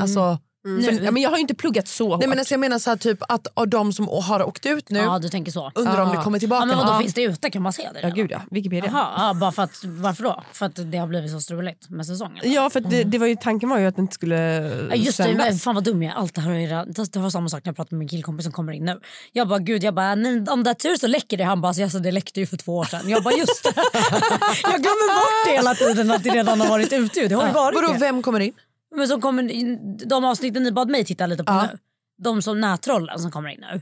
Alltså, 0.00 0.38
Mm. 0.66 1.04
Ja, 1.04 1.10
men 1.10 1.22
jag 1.22 1.30
har 1.30 1.36
ju 1.36 1.40
inte 1.40 1.54
pluggat 1.54 1.88
så 1.88 2.08
hårt. 2.08 2.18
nej, 2.20 2.28
men 2.28 2.38
alltså, 2.38 2.54
jag 2.54 2.60
menar 2.60 2.78
så 2.78 2.90
här, 2.90 2.96
typ 2.96 3.18
att 3.28 3.46
av 3.54 3.68
de 3.68 3.92
som 3.92 4.08
har 4.08 4.42
åkt 4.48 4.66
ut 4.66 4.90
nu, 4.90 4.98
Ja, 4.98 5.18
du 5.18 5.28
tänker 5.28 5.52
så. 5.52 5.72
undrar 5.74 6.00
om 6.00 6.16
det 6.16 6.22
kommer 6.22 6.38
tillbaka. 6.38 6.62
Ja, 6.62 6.66
men 6.66 6.76
vadå, 6.78 6.92
Ja. 6.92 6.98
finns 7.00 7.14
det 7.14 7.22
ute? 7.22 7.50
Kan 7.50 7.62
man 7.62 7.72
se 7.72 7.88
det? 7.94 8.00
Ja 8.02 8.08
gud 8.08 8.30
ja, 8.30 8.40
Wikipedia. 8.50 8.90
Jaha, 8.92 9.06
ja, 9.16 9.34
bara 9.34 9.52
för 9.52 9.62
att, 9.62 9.80
varför 9.84 10.22
då? 10.22 10.42
För 10.52 10.66
att 10.66 10.72
det 10.92 10.98
har 10.98 11.06
blivit 11.06 11.30
så 11.30 11.40
struligt 11.40 11.90
med 11.90 12.06
säsongen? 12.06 12.52
Ja 12.52 12.70
för 12.70 12.80
det, 12.80 13.04
det 13.04 13.18
var 13.18 13.26
ju, 13.26 13.36
tanken 13.36 13.68
var 13.68 13.78
ju 13.78 13.86
att 13.86 13.96
det 13.96 14.02
inte 14.02 14.14
skulle 14.14 14.36
Ja, 14.90 14.94
just 14.94 15.18
det, 15.18 15.24
sändas. 15.24 15.46
men 15.48 15.58
fan 15.58 15.74
vad 15.74 15.84
dum 15.84 16.02
jag 16.02 16.12
är. 16.12 16.16
Allt 16.16 16.34
det, 16.34 16.40
här 16.40 16.50
redan- 16.52 16.92
det, 16.92 17.12
det 17.12 17.18
var 17.18 17.30
samma 17.30 17.48
sak 17.48 17.64
när 17.64 17.68
jag 17.70 17.76
pratade 17.76 17.94
med 17.94 17.98
min 17.98 18.08
killkompis 18.08 18.44
som 18.44 18.52
kommer 18.52 18.72
in 18.72 18.84
nu. 18.84 19.00
Jag 19.32 19.48
bara 19.48 19.58
gud, 19.58 19.84
jag 19.84 19.94
bara, 19.94 20.14
"Nej, 20.14 20.44
om 20.48 20.64
det 20.64 20.70
är 20.70 20.74
tur 20.74 20.96
så 20.96 21.06
läcker 21.06 21.36
det. 21.36 21.44
Han 21.44 21.60
bara, 21.60 21.68
alltså, 21.68 21.82
alltså, 21.82 21.98
det 21.98 22.10
läckte 22.12 22.40
ju 22.40 22.46
för 22.46 22.56
två 22.56 22.76
år 22.76 22.84
sedan. 22.84 23.08
Jag 23.10 23.22
bara 23.22 23.34
just 23.34 23.64
det. 23.64 23.72
jag 24.62 24.80
glömmer 24.82 25.14
bort 25.14 25.46
det 25.46 25.52
hela 25.52 25.74
tiden 25.74 26.10
att 26.10 26.22
det 26.24 26.30
redan 26.30 26.60
har 26.60 26.68
varit 26.68 26.92
ute. 26.92 27.28
Det 27.28 27.34
har 27.34 27.46
ju 27.46 27.52
varit 27.52 27.74
Vadå, 27.74 27.92
det. 27.92 27.98
vem 27.98 28.22
kommer 28.22 28.40
in? 28.40 28.52
Men 28.96 29.08
som 29.08 29.20
kommer, 29.20 29.42
de 30.06 30.24
avsnitten 30.24 30.62
ni 30.62 30.72
bad 30.72 30.90
mig 30.90 31.04
titta 31.04 31.26
lite 31.26 31.44
på 31.44 31.52
Ja. 31.52 31.62
nu. 31.72 31.78
De 32.22 32.42
som 32.42 32.60
nättrollen 32.60 33.18
som 33.18 33.30
kommer 33.30 33.48
in 33.48 33.60
nu. 33.72 33.80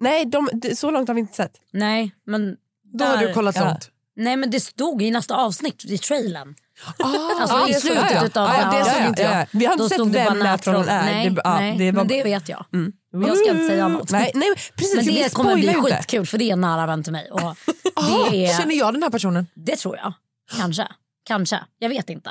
Nej 0.00 0.24
de, 0.26 0.48
så 0.76 0.90
långt 0.90 1.08
har 1.08 1.14
vi 1.14 1.20
inte 1.20 1.34
sett. 1.34 1.52
Nej, 1.72 2.14
men 2.26 2.56
Då 2.82 3.04
har 3.04 3.16
där- 3.16 3.26
du 3.28 3.34
kollat 3.34 3.56
Ja. 3.56 3.64
långt. 3.64 3.90
Nej 4.16 4.36
men 4.36 4.50
det 4.50 4.60
stod 4.60 5.02
i 5.02 5.10
nästa 5.10 5.36
avsnitt 5.36 5.84
i 5.84 5.98
trailern. 5.98 6.54
Ah, 6.98 7.04
Alltså 7.40 7.56
ja, 7.56 7.68
i 7.68 7.74
slutet 7.74 8.02
ja, 8.10 8.14
ja. 8.14 8.26
utav 8.26 8.48
Ja, 8.48 8.78
det 8.78 8.90
såg 8.90 9.06
inte 9.08 9.22
jag. 9.22 9.46
Vi 9.52 9.64
har 9.64 9.72
inte 9.72 9.84
Då 9.84 9.88
sett 9.88 9.98
vem 10.00 10.24
bara 10.24 10.34
nättrollen 10.34 10.88
är. 10.88 11.02
Nej, 11.04 11.30
Det- 11.30 11.42
nej 11.44 11.78
det 11.78 11.90
var- 11.92 11.96
men 11.96 12.08
det 12.08 12.22
vet 12.22 12.48
jag. 12.48 12.64
Mm. 12.72 12.92
Men 13.12 13.22
jag 13.28 13.36
ska 13.38 13.50
inte 13.50 13.66
säga 13.68 13.88
något. 13.88 14.10
Nej, 14.10 14.32
nej 14.34 14.48
precis. 14.76 14.96
Men 14.96 15.04
det 15.14 15.34
kommer 15.34 15.54
bli 15.54 15.66
inte. 15.68 15.80
skitkul 15.80 16.26
för 16.26 16.38
det 16.38 16.44
är 16.48 16.52
en 16.52 16.60
nära 16.60 16.86
vän 16.86 17.02
till 17.02 17.12
mig. 17.12 17.30
Och 17.30 17.40
Ah, 17.40 17.54
det, 18.30 18.46
är, 18.46 18.58
Känner 18.58 18.74
jag 18.74 18.94
den 18.94 19.02
här 19.02 19.10
personen? 19.10 19.46
det 19.54 19.76
tror 19.76 19.96
jag. 19.96 20.12
Kanske. 20.56 20.88
Kanske. 21.24 21.60
Jag 21.78 21.88
vet 21.88 22.10
inte. 22.10 22.30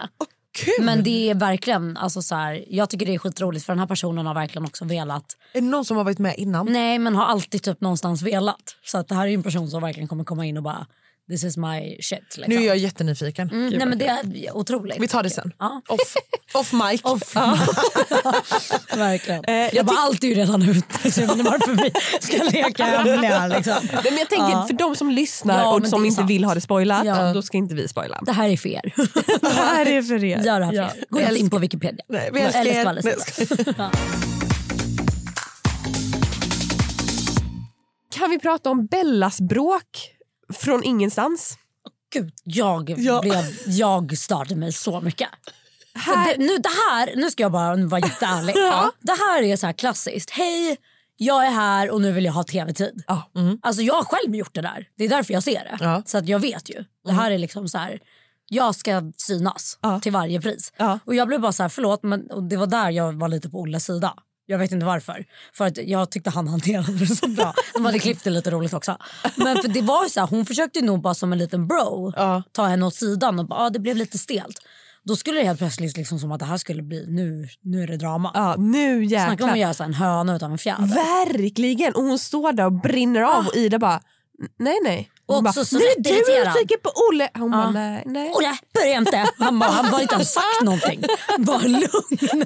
Kul! 0.57 0.85
Men 0.85 1.03
det 1.03 1.29
är 1.29 1.35
verkligen, 1.35 1.97
alltså 1.97 2.21
så 2.21 2.35
här, 2.35 2.65
jag 2.69 2.89
tycker 2.89 3.05
det 3.05 3.13
är 3.13 3.19
skitroligt 3.19 3.65
för 3.65 3.73
den 3.73 3.79
här 3.79 3.87
personen 3.87 4.25
har 4.25 4.33
verkligen 4.33 4.65
också 4.65 4.85
velat. 4.85 5.37
Är 5.53 5.61
det 5.61 5.67
någon 5.67 5.85
som 5.85 5.97
har 5.97 6.03
varit 6.03 6.19
med 6.19 6.35
innan? 6.37 6.65
Nej 6.65 6.99
men 6.99 7.15
har 7.15 7.25
alltid 7.25 7.63
typ 7.63 7.81
någonstans 7.81 8.21
velat. 8.21 8.75
Så 8.85 8.97
att 8.97 9.07
det 9.07 9.15
här 9.15 9.23
är 9.23 9.27
ju 9.27 9.33
en 9.33 9.43
person 9.43 9.69
som 9.69 9.81
verkligen 9.81 10.07
kommer 10.07 10.23
komma 10.23 10.45
in 10.45 10.57
och 10.57 10.63
bara 10.63 10.87
this 11.29 11.43
is 11.43 11.57
my 11.57 11.97
shit. 12.01 12.19
Liksom. 12.37 12.43
Nu 12.47 12.55
är 12.55 12.67
jag 12.67 12.77
jättenyfiken. 12.77 13.49
mm, 13.49 13.69
nej 13.69 13.87
men 13.87 13.97
det 13.97 14.07
är 14.07 14.57
otroligt. 14.57 14.97
Vi 14.99 15.07
tar 15.07 15.23
det 15.23 15.29
sen. 15.29 15.51
Ja. 15.59 15.81
Off, 15.89 16.15
off 16.53 16.73
mic. 16.73 17.01
Off. 17.03 17.35
Verkligen. 18.95 19.43
Eh, 19.45 19.53
jag 19.55 19.73
jag 19.73 19.85
bara, 19.85 19.97
allt 19.97 20.23
är 20.23 20.27
ju 20.27 20.33
redan 20.35 20.61
ute. 20.69 21.11
Så 21.11 21.21
jag 21.21 21.27
vet 21.27 21.37
inte 21.37 21.51
varför 21.51 21.71
vi 21.83 21.91
ska 22.21 22.43
leka 22.43 22.83
hemliga. 22.85 23.47
Liksom. 23.47 23.73
Men 24.03 24.17
jag 24.17 24.29
tänker 24.29 24.49
Ja. 24.51 24.65
för 24.67 24.73
de 24.73 24.95
som 24.95 25.11
lyssnar 25.11 25.59
Ja, 25.61 25.73
och 25.75 25.87
som 25.87 26.05
inte 26.05 26.15
sant. 26.15 26.29
vill 26.29 26.43
ha 26.43 26.53
det 26.55 26.61
spoilat, 26.61 27.05
Ja. 27.05 27.33
då 27.33 27.41
ska 27.41 27.57
inte 27.57 27.75
vi 27.75 27.87
spoila. 27.87 28.19
Det 28.25 28.31
här 28.31 28.49
är 28.49 28.57
för 28.57 28.69
er. 28.69 28.93
Det 29.41 29.47
här 29.49 29.85
är 29.85 30.01
för 30.01 30.23
er. 30.23 30.43
Gör 30.43 30.59
det 30.59 30.65
här 30.65 30.71
för 30.71 30.77
Ja. 30.79 30.89
er. 30.95 31.05
Gå 31.09 31.19
inte 31.21 31.35
in 31.35 31.49
på 31.49 31.57
Wikipedia. 31.57 32.05
Nej, 32.09 32.29
vi 32.33 32.39
älskar 32.41 32.65
er. 32.65 33.01
Kan 38.11 38.29
vi 38.29 38.39
prata 38.39 38.69
om 38.69 38.85
Bellas 38.85 39.41
bråk 39.41 40.13
från 40.53 40.83
ingenstans? 40.83 41.57
Gud, 42.13 42.31
jag, 42.43 42.93
Ja. 42.97 43.21
blev, 43.21 43.43
jag 43.65 44.17
störde 44.17 44.55
mig 44.55 44.71
så 44.73 45.01
mycket. 45.01 45.29
Här- 45.93 46.25
det, 46.37 46.37
nu, 46.43 46.57
det 46.57 46.69
här, 46.89 47.15
nu 47.15 47.31
ska 47.31 47.43
jag 47.43 47.51
bara 47.51 47.75
vara 47.75 48.01
jätteärlig. 48.01 48.55
Det 49.01 49.11
här 49.11 49.43
är 49.43 49.55
så 49.57 49.65
här 49.65 49.73
klassiskt. 49.73 50.29
Hej, 50.29 50.77
jag 51.17 51.45
är 51.45 51.51
här 51.51 51.89
och 51.91 52.01
nu 52.01 52.11
vill 52.11 52.25
jag 52.25 52.33
ha 52.33 52.43
tv-tid. 52.43 53.03
Ja. 53.07 53.29
Alltså 53.61 53.81
jag 53.81 53.93
har 53.93 54.03
själv 54.03 54.35
gjort 54.35 54.53
det 54.53 54.61
där. 54.61 54.87
Det 54.97 55.03
är 55.03 55.09
därför 55.09 55.33
jag 55.33 55.43
ser 55.43 55.63
det. 55.63 55.77
Ja. 55.79 56.03
Så 56.05 56.17
att 56.17 56.27
jag 56.27 56.39
vet 56.39 56.69
ju. 56.69 56.83
Det 57.05 57.11
här 57.11 57.31
är 57.31 57.37
liksom 57.37 57.67
så 57.67 57.77
här. 57.77 57.99
Jag 58.49 58.75
ska 58.75 59.11
synas 59.17 59.77
Ja. 59.81 59.99
till 59.99 60.11
varje 60.11 60.41
pris. 60.41 60.73
Ja. 60.77 60.99
Och 61.05 61.15
jag 61.15 61.27
blev 61.27 61.41
bara 61.41 61.51
så 61.51 61.63
här, 61.63 61.69
förlåt 61.69 62.03
men 62.03 62.31
och 62.31 62.43
det 62.43 62.57
var 62.57 62.67
där 62.67 62.89
jag 62.89 63.13
var 63.19 63.27
lite 63.27 63.49
på 63.49 63.59
Olles 63.59 63.85
sida. 63.85 64.13
Jag 64.49 64.57
vet 64.57 64.71
inte 64.71 64.85
varför. 64.85 65.25
För 65.53 65.65
att 65.67 65.77
jag 65.77 66.11
tyckte 66.11 66.29
han 66.29 66.47
hanterade 66.53 66.91
det 66.91 67.07
så 67.07 67.27
bra. 67.27 67.53
De 67.73 67.85
hade 67.85 67.99
klippt 67.99 68.23
det 68.23 68.29
lite 68.29 68.51
roligt 68.51 68.73
också. 68.73 68.97
Men 69.35 69.57
för 69.61 69.67
det 69.67 69.81
var 69.81 70.09
så 70.09 70.19
här, 70.19 70.27
hon 70.27 70.45
försökte 70.45 70.81
nog 70.81 71.01
bara 71.01 71.13
som 71.13 71.31
en 71.33 71.39
liten 71.39 71.67
bro 71.67 72.13
Ja. 72.15 72.43
ta 72.51 72.65
henne 72.65 72.85
åt 72.85 72.95
sidan 72.95 73.39
och 73.39 73.47
bara, 73.47 73.59
ah, 73.59 73.69
det 73.69 73.79
blev 73.79 73.95
lite 73.95 74.17
stelt. 74.17 74.57
Då 75.03 75.15
skulle 75.15 75.39
det 75.39 75.45
helt 75.45 75.59
plötsligt 75.59 75.97
liksom 75.97 76.19
som 76.19 76.31
att 76.31 76.39
det 76.39 76.45
här 76.45 76.57
skulle 76.57 76.83
bli, 76.83 77.05
nu, 77.07 77.47
nu 77.61 77.83
är 77.83 77.87
det 77.87 77.97
drama. 77.97 78.31
Ja, 78.33 78.55
nu 78.57 79.07
Snacka 79.09 79.25
om 79.25 79.31
att 79.31 79.39
jäklar. 79.39 79.55
göra 79.55 79.73
så 79.73 79.83
en 79.83 79.93
höna 79.93 80.35
utav 80.35 80.51
en 80.51 80.57
fjäder. 80.57 80.85
Verkligen! 80.87 81.93
Och 81.95 82.03
hon 82.03 82.19
står 82.19 82.53
där 82.53 82.65
och 82.65 82.71
brinner 82.81 83.21
av 83.21 83.47
och 83.47 83.55
Ida 83.55 83.79
bara 83.79 84.01
nej 84.59 84.79
nej. 84.83 85.09
Och 85.29 85.43
bara, 85.43 85.53
så 85.53 85.77
nu 85.77 85.83
är 85.83 86.01
du 86.03 86.09
nyfiken 86.11 86.77
på 86.83 86.91
Olle. 87.09 87.29
Hon 87.33 87.51
bara 87.51 87.63
Ja. 87.63 87.71
nej. 87.71 88.03
nej. 88.05 88.31
Olle, 88.35 88.57
börja 88.73 88.97
inte! 88.97 89.29
Han, 89.39 89.59
bara, 89.59 89.69
han 89.69 89.85
har 89.85 90.01
inte 90.01 90.15
ens 90.15 90.33
sagt 90.33 90.45
någonting. 90.63 91.03
Bara 91.37 91.61
lugn. 91.61 92.45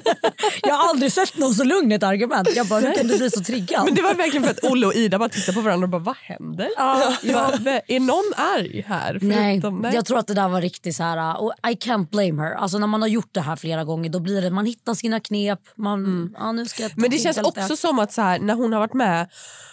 Jag 0.62 0.74
har 0.74 0.88
aldrig 0.88 1.12
sett 1.12 1.36
någon 1.38 1.54
så 1.54 1.64
lugn 1.64 1.92
i 1.92 1.94
ett 1.94 2.02
argument. 2.02 2.48
Jag 2.56 2.66
bara, 2.66 2.80
hur 2.80 2.94
kan 2.94 3.06
du 3.08 3.18
bli 3.18 3.30
så 3.30 3.40
triggad? 3.44 3.84
Men 3.84 3.94
det 3.94 4.02
var 4.02 4.14
verkligen 4.14 4.42
för 4.44 4.50
att 4.50 4.64
Olle 4.64 4.86
och 4.86 4.94
Ida 4.94 5.18
bara 5.18 5.28
tittade 5.28 5.54
på 5.56 5.60
varandra 5.60 5.84
och 5.84 5.90
bara 5.90 5.98
vad 6.02 6.16
händer? 6.16 6.68
Ja, 6.76 7.12
Ja, 7.22 7.52
är 7.88 8.00
någon 8.00 8.32
arg 8.36 8.84
här? 8.88 9.18
Nej, 9.22 9.60
Förutom- 9.60 9.78
nej. 9.80 9.94
jag 9.94 10.04
tror 10.06 10.18
att 10.18 10.26
det 10.26 10.34
där 10.34 10.48
var 10.48 10.60
riktigt 10.60 10.96
så 10.96 11.02
här. 11.02 11.40
Och 11.40 11.52
I 11.70 11.74
can't 11.74 12.10
blame 12.10 12.42
her. 12.42 12.54
Alltså 12.54 12.78
när 12.78 12.86
man 12.86 13.00
har 13.02 13.08
gjort 13.08 13.34
det 13.34 13.40
här 13.40 13.56
flera 13.56 13.84
gånger 13.84 14.10
då 14.10 14.20
blir 14.20 14.42
det 14.42 14.50
man 14.50 14.66
hittar 14.66 14.94
sina 14.94 15.20
knep. 15.20 15.60
Man, 15.76 16.34
ja, 16.38 16.52
nu 16.52 16.66
ska 16.66 16.88
Men 16.96 17.10
det 17.10 17.18
känns 17.18 17.38
också 17.38 17.76
som 17.76 17.98
att 17.98 18.12
så 18.12 18.22
här, 18.22 18.38
när 18.38 18.54
hon 18.54 18.72
har 18.72 18.80
varit 18.80 18.94
med 18.94 19.28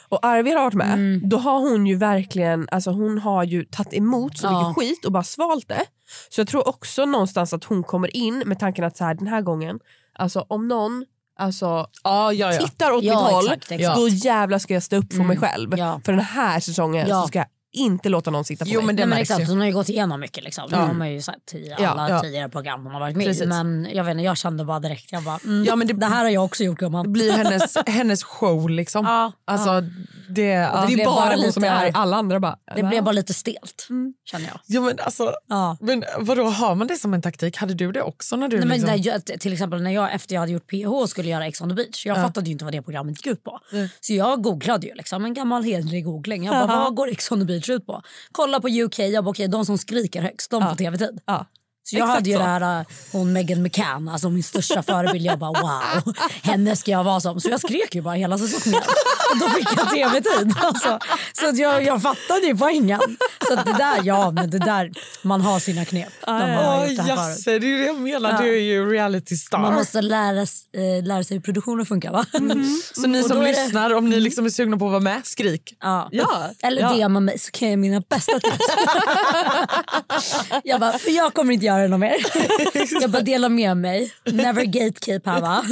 och 0.09 0.25
Arvid 0.25 0.53
har 0.53 0.63
varit 0.63 0.73
med, 0.73 0.93
Mm. 0.93 1.21
då 1.29 1.37
har 1.37 1.59
hon 1.59 1.87
ju 1.87 1.95
verkligen 1.95 2.67
alltså 2.71 2.91
hon 2.91 3.19
har 3.19 3.43
ju 3.43 3.63
tagit 3.63 3.93
emot 3.93 4.37
så 4.37 4.47
Ja. 4.47 4.59
mycket 4.69 4.75
skit 4.83 5.05
och 5.05 5.11
bara 5.11 5.23
svalt 5.23 5.67
det. 5.67 5.85
Så 6.29 6.41
jag 6.41 6.47
tror 6.47 6.67
också 6.67 7.05
någonstans 7.05 7.53
att 7.53 7.63
hon 7.63 7.83
kommer 7.83 8.15
in 8.17 8.43
med 8.45 8.59
tanken 8.59 8.85
att 8.85 8.97
så 8.97 9.03
här, 9.05 9.13
den 9.13 9.27
här 9.27 9.41
gången, 9.41 9.79
alltså 10.13 10.45
om 10.49 10.67
någon 10.67 11.05
alltså, 11.39 11.65
Ja, 12.03 12.33
ja, 12.33 12.53
ja. 12.53 12.59
tittar 12.59 12.91
åt 12.91 13.03
Ja, 13.03 13.21
mitt 13.23 13.31
håll, 13.33 13.45
exakt, 13.45 13.71
exakt. 13.71 13.97
då 13.97 14.07
jävlar 14.07 14.59
ska 14.59 14.73
jag 14.73 14.83
stå 14.83 14.95
upp 14.95 15.13
för 15.13 15.23
mig 15.23 15.37
själv. 15.37 15.71
För 16.05 16.11
den 16.11 16.19
här 16.21 16.59
säsongen 16.59 17.07
så 17.07 17.27
ska 17.27 17.39
jag 17.39 17.47
inte 17.73 18.09
låta 18.09 18.31
någon 18.31 18.45
sitta 18.45 18.65
på 18.65 18.71
Jo, 18.71 18.79
mig. 18.79 18.85
men 18.87 18.95
det 18.95 19.01
Nej, 19.01 19.09
men 19.09 19.17
exakt, 19.17 19.41
ju. 19.41 19.45
hon 19.45 19.59
har 19.59 19.65
ju 19.67 19.73
gått 19.73 19.89
igenom 19.89 20.19
mycket. 20.19 20.43
Liksom. 20.43 20.69
Det 20.69 20.75
har 20.75 20.93
man 20.93 21.11
ju 21.11 21.21
sagt 21.21 21.53
i 21.53 21.73
Ja, 21.79 21.87
alla 21.87 22.09
ja. 22.09 22.19
tidigare 22.21 22.49
program 22.49 22.83
hon 22.83 22.93
har 22.93 22.99
varit 22.99 23.15
med. 23.17 23.25
Precis. 23.25 23.45
Men 23.47 23.87
jag, 23.93 24.03
vet 24.03 24.11
inte, 24.11 24.23
jag 24.23 24.37
kände 24.37 24.65
bara 24.65 24.79
direkt, 24.79 25.11
jag 25.11 25.23
bara, 25.23 25.39
mm, 25.45 25.63
Ja, 25.65 25.75
men 25.75 25.87
det- 25.87 25.93
det, 25.93 26.05
här 26.05 26.23
har 26.23 26.29
jag 26.31 26.45
också 26.45 26.63
gjort 26.63 26.77
gumman. 26.79 27.03
Det 27.05 27.09
blir 27.09 27.31
hennes, 27.31 27.77
hennes 27.87 28.23
show 28.23 28.69
liksom. 28.69 29.05
Ja, 29.05 29.31
Alltså, 29.45 29.81
det, 30.29 30.41
ja. 30.41 30.85
det 30.87 30.93
är 30.93 30.95
blev 30.95 31.05
bara 31.05 31.15
bara 31.15 31.35
hon 31.35 31.51
som 31.53 31.63
är 31.63 31.69
arg, 31.71 31.91
alla 31.93 32.17
andra 32.17 32.39
bara... 32.39 32.57
Det 32.75 32.83
blev 32.83 33.03
bara 33.03 33.11
lite 33.11 33.33
stelt, 33.33 33.87
Mm. 33.89 34.13
känner 34.25 34.45
jag. 34.47 34.59
Ja, 34.65 34.81
men 34.81 34.97
alltså, 34.99 35.33
Ja. 35.47 35.77
men 35.81 36.03
vadå, 36.19 36.43
har 36.43 36.75
man 36.75 36.87
det 36.87 36.95
som 36.95 37.13
en 37.13 37.21
taktik? 37.21 37.57
Hade 37.57 37.73
du 37.73 37.91
det 37.91 38.01
också? 38.01 38.35
när 38.35 38.47
du 38.47 38.57
Nej, 38.57 38.65
men 38.67 38.77
liksom... 38.77 38.95
när 38.95 39.07
jag, 39.07 39.39
till 39.39 39.53
exempel 39.53 39.81
när 39.81 39.91
jag 39.91 40.13
efter 40.13 40.35
jag 40.35 40.39
hade 40.41 40.51
gjort 40.51 40.67
PH 40.69 41.07
skulle 41.09 41.29
göra 41.29 41.47
Ex 41.47 41.61
on 41.61 41.69
the 41.69 41.75
beach. 41.75 42.05
Jag 42.05 42.15
fattade 42.15 42.45
ju 42.45 42.51
inte 42.51 42.65
vad 42.65 42.73
det 42.73 42.81
programmet 42.81 43.17
gick 43.25 43.27
ut 43.27 43.43
på. 43.43 43.59
Så 44.01 44.13
jag 44.13 44.41
googlade 44.43 44.87
ju 44.87 44.93
liksom, 44.93 45.25
en 45.25 45.33
gammal 45.33 45.63
hederlig 45.63 46.05
googling. 46.05 46.43
Jag 46.45 46.67
bara, 46.67 46.79
vad 46.79 46.95
går 46.95 47.09
Ex 47.09 47.31
on 47.31 47.39
the 47.39 47.45
beach 47.45 47.68
ut 47.69 47.85
på? 47.85 48.01
Kolla 48.31 48.61
på 48.61 48.67
UK, 48.67 48.99
jag 48.99 49.23
bara, 49.23 49.29
okej 49.29 49.47
de 49.47 49.65
som 49.65 49.77
skriker 49.77 50.21
högst, 50.21 50.51
de 50.51 50.61
får 50.61 50.75
tv-tid. 50.75 51.19
Ja. 51.25 51.45
Så 51.89 51.95
jag 51.95 52.03
Exakt 52.03 52.15
hade 52.15 52.29
ju 52.29 52.35
så. 52.35 52.39
det 52.41 52.45
här, 52.45 52.79
äh, 52.79 52.85
hon 53.11 53.33
Meghan 53.33 53.61
McCann, 53.61 54.09
alltså 54.09 54.29
min 54.29 54.43
största 54.43 54.83
förebild. 54.83 55.25
Jag 55.25 55.39
bara 55.39 55.61
wow, 55.61 56.13
henne 56.43 56.75
ska 56.75 56.91
jag 56.91 57.03
vara 57.03 57.19
som. 57.19 57.39
Så 57.41 57.49
jag 57.49 57.59
skrek 57.59 57.95
ju 57.95 58.01
bara 58.01 58.13
hela 58.13 58.37
säsongen. 58.37 58.81
Och 59.31 59.37
då 59.39 59.49
fick 59.49 59.67
jag 59.77 59.89
tv-tid. 59.89 60.53
Alltså, 60.61 60.99
så 61.33 61.61
jag, 61.61 61.83
jag 61.83 62.01
fattade 62.01 62.45
ju 62.47 62.57
poängen. 62.57 62.99
Så 63.47 63.53
att 63.53 63.65
det 63.65 63.73
där, 63.73 63.99
ja 64.03 64.31
men 64.31 64.49
det 64.49 64.59
där, 64.59 64.91
man 65.21 65.41
har 65.41 65.59
sina 65.59 65.85
knep. 65.85 66.09
när 66.27 66.55
man 66.55 66.65
har 66.65 66.77
Åh, 66.79 66.87
gjort 66.87 66.97
det 66.97 67.03
här 67.03 67.15
förut. 67.15 67.29
jasse, 67.37 67.59
det 67.59 67.73
är 67.73 67.77
det 67.79 67.85
jag 67.85 67.99
menar. 67.99 68.41
Du 68.43 68.57
är 68.57 68.61
ju 68.61 68.89
reality 68.91 69.35
star. 69.35 69.59
Man 69.59 69.73
måste 69.73 70.01
lära, 70.01 70.41
eh, 70.41 71.03
lära 71.03 71.23
sig 71.23 71.37
hur 71.37 71.41
produktionen 71.41 71.85
funkar 71.85 72.11
va? 72.11 72.25
Så 72.95 73.07
ni 73.07 73.23
som 73.23 73.41
lyssnar, 73.41 73.93
om 73.93 74.09
ni 74.09 74.19
liksom 74.19 74.45
är 74.45 74.49
sugna 74.49 74.77
på 74.77 74.85
att 74.85 74.91
vara 74.91 75.01
med, 75.01 75.21
skrik. 75.23 75.75
Ja. 75.79 76.09
Ja, 76.11 76.49
Eller 76.63 76.81
ja. 76.81 77.07
DMa 77.07 77.19
mig 77.19 77.39
så 77.39 77.51
kan 77.51 77.69
jag 77.69 77.79
mina 77.79 78.01
bästa 78.09 78.39
tips. 78.39 78.57
jag 80.63 80.79
bara, 80.79 80.97
för 80.97 81.11
jag 81.11 81.33
kommer 81.33 81.53
inte 81.53 81.65
göra 81.65 81.78
det 81.81 81.87
något 81.87 81.99
mer. 81.99 82.15
jag 83.01 83.09
bara 83.11 83.21
dela 83.21 83.49
med 83.49 83.77
mig. 83.77 84.13
Never 84.25 84.63
gatekeep 84.65 85.25
här 85.25 85.41
va. 85.41 85.63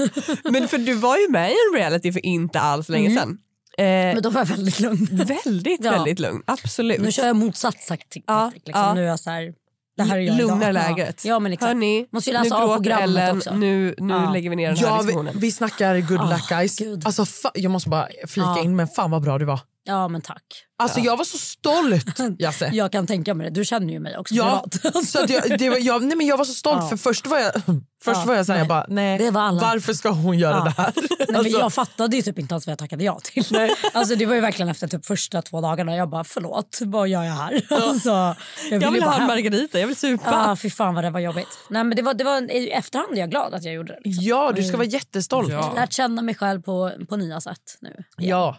Men 0.51 0.67
för 0.67 0.77
du 0.77 0.93
var 0.93 1.17
ju 1.17 1.29
med 1.29 1.49
i 1.51 1.53
en 1.73 1.79
reality 1.79 2.11
för 2.11 2.25
inte 2.25 2.59
alls 2.59 2.89
länge 2.89 3.09
sedan. 3.19 3.37
Eh, 3.77 3.83
Men 3.85 4.21
då 4.21 4.29
var 4.29 4.41
jag 4.41 4.45
väldigt 4.45 4.79
lugn. 4.79 5.07
väldigt, 5.45 5.83
Ja. 5.85 5.91
väldigt 5.91 6.19
lugn. 6.19 6.41
Absolut. 6.47 7.01
Nu 7.01 7.11
kör 7.11 7.27
jag 7.27 7.35
motsatt 7.35 7.87
taktik. 7.87 8.23
Ja, 8.27 8.51
liksom. 8.55 8.71
ja. 8.83 8.93
Nu 8.93 9.03
är 9.03 9.07
jag 9.07 9.19
så 9.19 9.29
här, 9.29 9.53
det 9.97 10.03
här 10.03 10.17
är 10.17 10.21
jag 10.21 10.37
lugnar 10.37 10.65
Ja. 10.65 10.71
läget. 10.71 11.25
Ja, 11.25 11.39
men 11.39 11.53
exakt. 11.53 11.67
Hörni, 11.67 12.07
Måste 12.11 12.29
ju 12.29 12.37
nu 12.37 12.43
läsa 12.43 12.55
av 12.55 12.61
gråter 12.67 12.75
programmet 12.83 13.03
Ellen, 13.09 13.37
också. 13.37 13.55
nu, 13.55 13.95
nu 13.97 14.13
Ja. 14.13 14.31
lägger 14.33 14.49
vi 14.49 14.55
ner 14.55 14.67
den 14.67 14.77
här 14.77 14.85
Ja, 14.85 14.93
vi, 14.97 15.01
diskussionen. 15.03 15.33
vi 15.39 15.51
snackar 15.51 15.99
good 15.99 16.19
Ah, 16.21 16.29
luck 16.29 16.49
guys. 16.49 16.77
Alltså, 17.05 17.25
jag 17.53 17.71
måste 17.71 17.89
bara 17.89 18.07
flika 18.27 18.47
Ja. 18.47 18.63
in, 18.63 18.75
men 18.75 18.87
fan 18.87 19.11
vad 19.11 19.21
bra 19.23 19.37
du 19.37 19.45
var. 19.45 19.59
Ja, 19.87 20.07
men 20.07 20.21
tack. 20.21 20.43
Alltså 20.79 20.99
jag 20.99 21.17
var 21.17 21.25
så 21.25 21.37
stolt 21.37 22.19
Jasse. 22.39 22.69
Jag 22.73 22.91
kan 22.91 23.07
tänka 23.07 23.33
mig 23.33 23.49
det. 23.49 23.53
Du 23.59 23.65
känner 23.65 23.93
ju 23.93 23.99
mig 23.99 24.17
också 24.17 24.33
Ja, 24.35 24.65
så 25.05 25.23
att 25.23 25.29
jag, 25.29 25.59
det 25.59 25.69
var, 25.69 25.77
jag, 25.77 26.03
nej 26.03 26.17
men 26.17 26.27
jag 26.27 26.37
var 26.37 26.45
så 26.45 26.53
stolt 26.53 26.77
Ja. 26.81 26.87
för 26.89 26.97
först 26.97 27.27
var 27.27 27.39
jag, 27.39 27.51
först 28.03 28.17
Ja, 28.19 28.23
var 28.25 28.35
jag 28.35 28.45
såhär, 28.45 28.57
nej. 28.57 28.61
jag 28.61 28.67
bara, 28.67 28.85
nej, 28.89 29.17
Det 29.17 29.31
var 29.31 29.41
alla. 29.41 29.61
varför 29.61 29.93
ska 29.93 30.09
hon 30.09 30.37
göra 30.37 30.57
Ja. 30.57 30.63
det 30.63 30.69
här? 30.81 30.93
Nej, 30.95 31.17
men 31.27 31.35
Alltså, 31.35 31.59
jag 31.59 31.73
fattade 31.73 32.15
ju 32.15 32.21
typ 32.21 32.39
inte 32.39 32.53
ens 32.53 32.67
vad 32.67 32.71
jag 32.71 32.79
tackade 32.79 33.03
ja 33.03 33.19
till. 33.23 33.69
Alltså, 33.93 34.15
det 34.15 34.25
var 34.25 34.35
ju 34.35 34.41
verkligen 34.41 34.69
efter 34.69 34.87
typ 34.87 35.05
första 35.05 35.41
två 35.41 35.61
dagarna. 35.61 35.95
Jag 35.95 36.09
bara 36.09 36.23
förlåt, 36.23 36.79
vad 36.81 37.07
gör 37.07 37.23
jag 37.23 37.33
här? 37.33 37.61
Alltså, 37.69 38.09
jag, 38.09 38.35
Jag 38.71 38.81
ju 38.83 38.89
vill 38.91 39.03
ha 39.03 39.19
en 39.19 39.27
margarita, 39.27 39.79
jag 39.79 39.87
vill 39.87 39.95
supa. 39.95 40.23
Ja, 40.31 40.55
fy 40.55 40.69
fan 40.69 40.95
vad 40.95 41.03
det 41.03 41.09
var 41.09 41.19
jobbigt. 41.19 41.47
Nej, 41.69 41.83
men 41.83 41.95
det 41.95 42.01
var, 42.01 42.13
det 42.13 42.23
var, 42.23 42.51
I 42.51 42.69
efterhand 42.71 43.13
är 43.13 43.17
jag 43.19 43.29
glad 43.29 43.53
att 43.53 43.63
jag 43.63 43.73
gjorde 43.73 43.93
det. 43.93 43.99
Liksom. 44.03 44.23
ja, 44.25 44.51
du 44.55 44.63
ska 44.63 44.77
vara 44.77 44.87
jättestolt. 44.87 45.49
Jag 45.51 45.61
har 45.61 45.75
lärt 45.75 45.93
känna 45.93 46.21
mig 46.21 46.35
själv 46.35 46.61
på, 46.61 46.91
på 47.09 47.15
nya 47.15 47.41
sätt 47.41 47.77
nu. 47.81 48.03
Ja. 48.17 48.57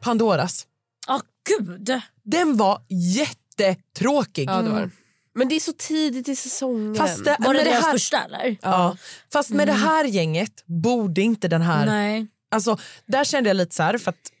Pandoras. 0.00 0.66
Ja, 1.06 1.20
gud. 1.58 2.00
Den 2.22 2.56
var 2.56 2.82
jättetråkig. 2.88 4.48
Ja, 4.48 4.62
det 4.62 4.70
var 4.70 4.80
den. 4.80 4.92
Men 5.34 5.48
det 5.48 5.54
är 5.54 5.60
så 5.60 5.72
tidigt 5.72 6.28
i 6.28 6.36
säsongen. 6.36 6.94
Fast 6.94 7.24
det, 7.24 7.36
Var 7.38 7.54
det 7.54 7.58
med 7.58 7.66
deras 7.66 7.84
här, 7.84 7.92
första 7.92 8.24
eller? 8.24 8.56
Ja. 8.62 8.96
Fast 9.32 9.50
med 9.50 9.68
det 9.68 9.72
här 9.72 10.04
gänget 10.04 10.64
borde 10.66 11.20
inte 11.20 11.48
den 11.48 11.62
här... 11.62 11.86
Nej, 11.86 12.26
Alltså, 12.52 12.78
där 13.06 13.24
kände 13.24 13.50
jag 13.50 13.56
lite 13.56 13.74
så 13.74 13.82
här, 13.82 13.98
för 13.98 14.10
att 14.10 14.32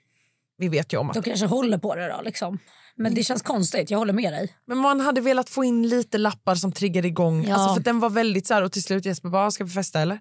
vi 0.60 0.68
vet 0.68 0.92
ju 0.92 0.98
om 0.98 1.10
att... 1.10 1.14
de 1.14 1.22
kanske 1.22 1.46
håller 1.46 1.78
på 1.78 1.94
det 1.94 2.08
då. 2.08 2.22
Liksom. 2.22 2.58
Men 2.96 3.14
det 3.14 3.22
känns 3.22 3.42
konstigt, 3.42 3.90
jag 3.90 3.98
håller 3.98 4.12
med 4.12 4.32
dig. 4.32 4.54
Men 4.66 4.78
man 4.78 5.00
hade 5.00 5.20
velat 5.20 5.50
få 5.50 5.64
in 5.64 5.88
lite 5.88 6.18
lappar 6.18 6.54
som 6.54 6.72
triggade 6.72 7.08
igång. 7.08 7.44
Ja. 7.44 7.54
Alltså, 7.54 7.74
för 7.74 7.82
den 7.82 8.00
var 8.00 8.10
väldigt 8.10 8.46
så 8.46 8.54
här, 8.54 8.62
och 8.62 8.72
till 8.72 8.82
slut 8.82 9.04
Jesper 9.04 9.28
bara, 9.28 9.50
ska 9.50 9.64
vi 9.64 9.70
festa 9.70 10.00
eller? 10.00 10.20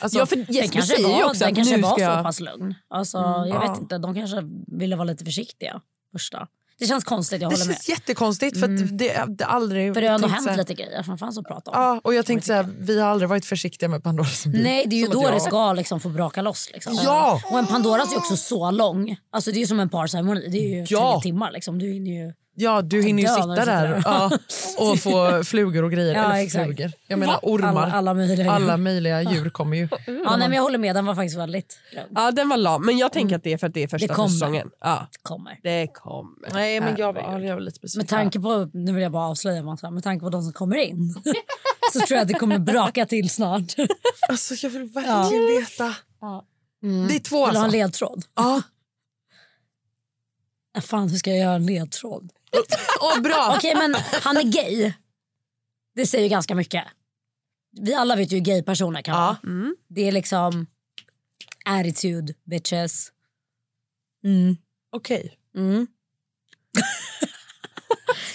Alltså, 0.00 0.18
Ja, 0.18 0.26
för 0.26 0.36
Den 0.36 0.46
Jesper 0.48 0.72
kanske 0.72 0.96
säger 0.96 1.08
ju 1.08 1.14
var, 1.14 1.24
också 1.24 1.44
den 1.44 1.48
att 1.48 1.56
kanske 1.56 1.76
nu 1.76 1.82
var 1.82 1.90
ska 1.90 1.98
så 1.98 2.02
jag... 2.02 2.24
pass 2.24 2.40
lugn. 2.40 2.74
Alltså, 2.88 3.18
jag 3.18 3.48
ja. 3.48 3.60
vet 3.70 3.80
inte, 3.80 3.98
de 3.98 4.14
kanske 4.14 4.36
ville 4.66 4.96
vara 4.96 5.04
lite 5.04 5.24
försiktiga 5.24 5.80
första. 6.12 6.48
Det 6.78 6.86
känns 6.86 7.04
konstigt, 7.04 7.42
jag 7.42 7.50
det 7.50 7.54
håller 7.54 7.66
med. 7.66 7.74
känns 7.76 7.88
jättekonstigt 7.88 8.60
för 8.60 8.64
att 8.74 8.98
det, 8.98 9.24
det 9.28 9.44
aldrig... 9.44 9.94
För 9.94 10.00
det 10.00 10.06
har 10.08 10.14
ändå 10.14 10.28
hänt 10.28 10.48
här- 10.48 10.56
lite 10.56 10.74
grejer 10.74 11.02
som 11.02 11.18
fanns 11.18 11.38
att 11.38 11.44
prata 11.44 11.70
om. 11.70 11.76
Ja, 11.80 12.00
och 12.04 12.14
jag 12.14 12.26
tänkte 12.26 12.46
så 12.46 12.52
här, 12.52 12.68
vi 12.78 13.00
har 13.00 13.08
aldrig 13.08 13.28
varit 13.28 13.44
försiktiga 13.46 13.88
med 13.88 14.02
Pandora 14.02 14.26
som 14.26 14.52
vi. 14.52 14.62
Nej, 14.62 14.86
det 14.86 14.96
är 14.96 15.00
ju 15.00 15.06
då 15.06 15.22
jag- 15.22 15.32
det 15.34 15.40
ska 15.40 15.72
liksom 15.72 16.00
få 16.00 16.08
braka 16.08 16.42
loss. 16.42 16.70
Liksom. 16.72 16.98
Ja! 17.04 17.40
Och 17.50 17.58
en 17.58 17.66
Pandoras 17.66 18.12
är 18.12 18.16
också 18.18 18.36
så 18.36 18.70
lång. 18.70 19.16
Alltså 19.30 19.50
det 19.52 19.62
är 19.62 19.66
som 19.66 19.80
en 19.80 19.88
parceremoni. 19.88 20.48
Det 20.48 20.58
är 20.58 20.68
ju 20.76 20.86
Ja. 20.88 21.12
tre 21.22 21.30
timmar. 21.30 21.50
Liksom. 21.52 21.78
Du 21.78 21.92
hinner 21.92 22.10
ju... 22.26 22.32
Ja, 22.58 22.82
du 22.82 23.02
hinner 23.02 23.22
ju 23.22 23.28
sitta 23.28 23.46
där 23.46 23.66
där. 23.66 24.02
ja, 24.04 24.30
och 24.78 24.98
få 24.98 25.44
flugor 25.44 25.82
och 25.82 25.90
grejer. 25.92 26.14
Ja, 26.14 26.36
Eller 26.36 26.64
flugor. 26.64 26.92
Jag 27.06 27.18
menar 27.18 27.38
ormar. 27.42 27.68
Alla, 27.68 27.92
alla 27.92 28.14
möjliga. 28.14 28.50
Alla 28.52 28.76
möjliga 28.76 29.22
djur 29.22 29.50
kommer 29.50 29.76
ju. 29.76 29.88
Ja, 30.06 30.36
nej, 30.36 30.48
men 30.48 30.52
jag 30.52 30.62
håller 30.62 30.78
med, 30.78 30.96
den 30.96 31.06
var 31.06 31.14
faktiskt 31.14 31.38
väldigt. 31.38 31.78
Ja, 32.14 32.30
den 32.30 32.48
var 32.48 32.56
lam. 32.56 32.86
Men 32.86 32.98
jag 32.98 33.12
tänker 33.12 33.36
att 33.36 33.42
det 33.42 33.52
är 33.52 33.58
för 33.58 33.66
att 33.66 33.74
det 33.74 33.82
är 33.82 33.88
första 33.88 34.06
Det 34.06 34.14
kommer. 34.14 34.28
säsongen. 34.28 34.70
Ja, 34.80 35.06
Kommer. 35.22 35.58
det 35.62 35.86
kommer. 35.94 36.52
Nej, 36.52 36.80
men 36.80 36.96
jag 36.96 37.12
var, 37.12 37.38
jag 37.40 37.54
var 37.54 37.60
lite 37.60 37.80
besviken. 37.80 38.00
Med 38.04 38.08
tanke 38.08 38.40
på, 38.40 38.70
nu 38.72 38.92
vill 38.92 39.02
jag 39.02 39.12
bara 39.12 39.26
avslöja 39.28 39.62
massa, 39.62 39.90
med 39.90 40.02
tanke 40.04 40.22
på 40.24 40.30
de 40.30 40.42
som 40.42 40.52
kommer 40.52 40.76
in 40.76 41.14
så 41.92 42.00
tror 42.00 42.16
jag 42.16 42.22
att 42.22 42.28
det 42.28 42.34
kommer 42.34 42.58
braka 42.58 43.06
till 43.06 43.30
snart. 43.30 43.74
Alltså, 44.28 44.54
jag 44.54 44.70
vill 44.70 44.82
verkligen 44.84 45.46
veta. 45.46 45.94
Det 47.08 47.14
är 47.14 47.18
två 47.20 47.46
Vill 47.46 47.54
du 47.54 47.58
ha 47.58 47.64
en 47.64 47.64
alltså. 47.64 47.78
ledtråd? 47.78 48.24
Ja. 48.36 48.62
Ja, 50.74 50.80
fan, 50.80 51.08
hur 51.08 51.16
ska 51.18 51.30
jag 51.30 51.38
göra 51.38 51.54
en 51.54 51.66
ledtråd? 51.66 52.30
Åh, 53.00 53.20
bra. 53.20 53.54
Okej, 53.56 53.74
men 53.74 53.94
han 54.22 54.36
är 54.36 54.42
gay. 54.42 54.92
Det 55.94 56.06
säger 56.06 56.24
ju 56.24 56.30
ganska 56.30 56.54
mycket. 56.54 56.84
Vi 57.80 57.94
alla 57.94 58.16
vet 58.16 58.32
ju 58.32 58.36
hur 58.36 58.44
gay-personer 58.44 59.02
kan 59.02 59.14
vara. 59.20 59.36
Det 59.88 60.08
är 60.08 60.12
liksom 60.12 60.66
attitude, 61.64 62.34
bitches. 62.44 63.12
Mm. 64.24 64.56
Okej. 64.92 65.38
Mm. 65.56 65.86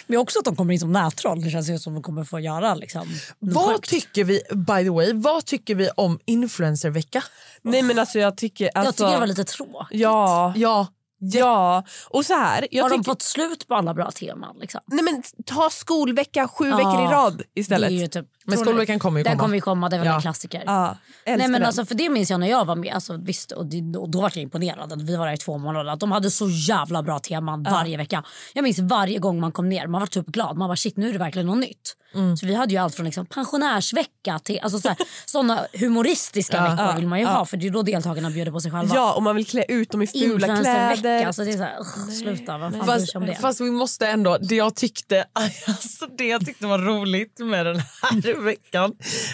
Men 0.08 0.20
också 0.20 0.40
att 0.40 0.46
de 0.46 0.56
kommer 0.56 0.74
in 0.74 0.80
som 0.80 0.92
nättroll. 0.92 1.44
Det 1.44 1.50
känns 1.50 1.70
ju 1.70 1.80
som 1.80 1.94
de 1.94 2.04
kommer 2.04 2.24
få 2.24 2.40
göra 2.40 2.76
liksom, 2.76 3.08
Vad 3.40 3.76
sjukt. 3.76 3.90
tycker 3.90 4.24
vi, 4.24 4.42
by 4.56 4.84
the 4.84 4.90
way, 4.90 5.14
vad 5.14 5.46
tycker 5.46 5.76
vi 5.76 5.90
om 5.90 6.20
influencervecka? 6.26 7.24
Nej 7.62 7.82
men 7.84 8.00
alltså 8.00 8.20
jag 8.20 8.38
tycker... 8.38 8.70
Alltså, 8.78 8.88
Jag 8.88 8.96
tycker 8.96 9.12
det 9.12 9.20
var 9.20 9.28
lite 9.28 9.44
tråkigt. 9.44 10.00
Ja, 10.00 10.54
Ja, 10.56 10.88
ja. 11.22 11.84
Och 12.10 12.26
så 12.26 12.34
här. 12.34 12.68
Jag 12.72 12.84
Har 12.84 12.90
de 12.90 12.96
tycker, 13.00 13.12
fått 13.12 13.22
slut 13.22 13.68
på 13.68 13.76
alla 13.76 13.94
bra 13.94 14.12
teman? 14.12 14.56
Liksom? 14.60 14.82
nej 14.86 15.04
men 15.04 15.24
ta 15.46 15.70
skolvecka 15.70 16.48
sju 16.48 16.68
Ja, 16.70 16.78
veckor 16.78 17.04
i 17.04 17.08
rad 17.08 17.42
Det 17.54 17.60
istället. 17.62 17.90
är 17.92 17.94
ju 17.96 18.08
typ, 18.08 18.26
men 18.46 18.58
skolveckan 18.58 19.00
kommer 19.00 19.20
ju 19.20 19.24
Den 19.24 19.32
komma. 19.32 19.44
kommer 19.44 19.56
ju 19.56 19.62
komma, 19.62 19.90
det 19.90 19.96
är 19.96 20.00
väl 20.00 20.08
Ja. 20.08 20.16
en 20.16 20.22
klassiker. 20.22 20.64
Ja, 20.66 20.98
Nej, 21.26 21.38
men 21.38 21.52
den. 21.52 21.64
alltså, 21.66 21.86
för 21.86 21.96
det 21.96 22.10
minns 22.10 22.30
jag 22.30 22.40
när 22.40 22.50
jag 22.50 22.66
var 22.66 22.76
med. 22.76 22.94
Alltså, 22.94 23.18
visst, 23.18 23.52
och, 23.52 23.66
det, 23.66 23.98
och 23.98 24.10
då 24.10 24.22
var 24.22 24.32
jag 24.36 24.44
imponerad. 24.44 25.02
Vi 25.08 25.16
var 25.16 25.26
där 25.28 25.34
i 25.34 25.38
två 25.38 25.58
månader. 25.58 25.92
Att 25.92 26.00
de 26.00 26.12
hade 26.12 26.32
så 26.32 26.50
jävla 26.50 27.04
bra 27.04 27.20
teman 27.20 27.64
varje 27.64 27.98
vecka. 27.98 28.24
Jag 28.54 28.64
minns 28.64 28.80
varje 28.80 29.20
gång 29.20 29.40
man 29.40 29.52
kom 29.52 29.70
ner. 29.70 29.88
Man 29.88 30.02
var 30.02 30.08
typ 30.08 30.26
glad. 30.28 30.58
Man 30.58 30.70
var 30.70 30.76
shit 30.76 30.98
nu 30.98 31.10
är 31.10 31.14
det 31.14 31.20
verkligen 31.20 31.48
något 31.48 31.58
nytt. 31.58 31.96
Mm. 32.16 32.38
Så 32.38 32.46
vi 32.46 32.54
hade 32.56 32.74
ju 32.74 32.78
allt 32.80 32.96
från 32.96 33.06
liksom, 33.06 33.26
pensionärsvecka 33.26 34.40
till 34.44 34.60
alltså, 34.64 34.80
så 34.80 34.88
här, 34.88 34.98
såna 35.26 35.66
humoristiska 35.74 36.64
veckor 36.64 36.96
vill 36.96 37.08
man 37.08 37.20
ju 37.20 37.26
ha. 37.26 37.46
För 37.46 37.58
det 37.58 37.68
är 37.68 37.72
då 37.72 37.82
deltagarna 37.82 38.30
bjuder 38.30 38.52
på 38.52 38.60
sig 38.60 38.72
själva. 38.72 38.96
Ja, 38.96 39.14
och 39.14 39.24
man 39.24 39.36
vill 39.36 39.46
klä 39.46 39.66
ut 39.68 39.92
dem 39.92 40.02
i 40.02 40.08
fula 40.08 40.28
Influencervecka. 40.48 41.02
Kläder. 41.20 41.28
Alltså, 41.28 41.44
det 41.44 41.52
är 41.52 41.58
så 41.58 41.64
här, 41.64 41.80
ugh, 41.80 42.10
sluta, 42.20 42.58
vem 42.58 42.72
fan 42.74 42.86
Fast, 42.86 43.16
om 43.16 43.26
det? 43.26 43.36
fast 43.36 43.62
vi 43.62 43.72
måste 43.72 44.08
ändå, 44.08 44.38
det 44.38 44.56
jag 44.56 44.76
tyckte 44.76 45.26
alltså 45.68 46.08
det 46.18 46.28
jag 46.28 46.46
tyckte 46.46 46.68
var 46.68 46.80
roligt 46.80 47.40
med 47.40 47.66
den 47.66 47.82
här 48.02 48.44
veckan 48.44 48.92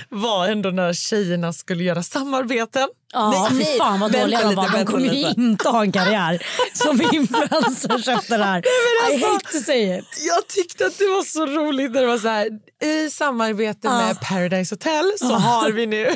var 0.09 0.47
ändå 0.47 0.69
när 0.69 0.93
tjejerna 0.93 1.53
skulle 1.53 1.83
göra 1.83 2.03
samarbeten. 2.03 2.87
Ja, 3.13 3.31
Nej, 3.31 3.49
fy 3.49 3.55
nej, 3.69 3.77
fan 3.77 3.99
vad 3.99 4.11
dåliga 4.11 4.41
de 4.41 4.55
var. 4.55 4.65
De 4.65 4.73
vänta 4.73 4.91
kommer 4.91 5.13
ju 5.13 5.29
inte 5.37 5.69
ha 5.69 5.81
en 5.81 5.91
karriär 5.91 6.45
som 6.73 7.01
influencers 7.13 8.07
efter 8.07 8.37
det 8.37 8.43
här. 8.43 8.59
I 8.59 9.13
alltså- 9.13 9.27
hate 9.33 9.45
to 9.51 9.63
say 9.65 9.97
it. 9.99 10.05
Jag 10.27 10.47
tyckte 10.47 10.85
att 10.85 10.97
det 10.97 11.05
var 11.07 11.23
så 11.23 11.45
roligt 11.45 11.91
när 11.91 12.01
det 12.01 12.07
var 12.07 12.17
så 12.17 12.27
här 12.27 12.49
i 12.83 13.09
samarbete 13.09 13.89
med 13.89 14.19
Paradise 14.21 14.75
Hotel 14.75 15.11
så 15.19 15.33
har 15.33 15.71
vi 15.71 15.85
nu 15.87 16.15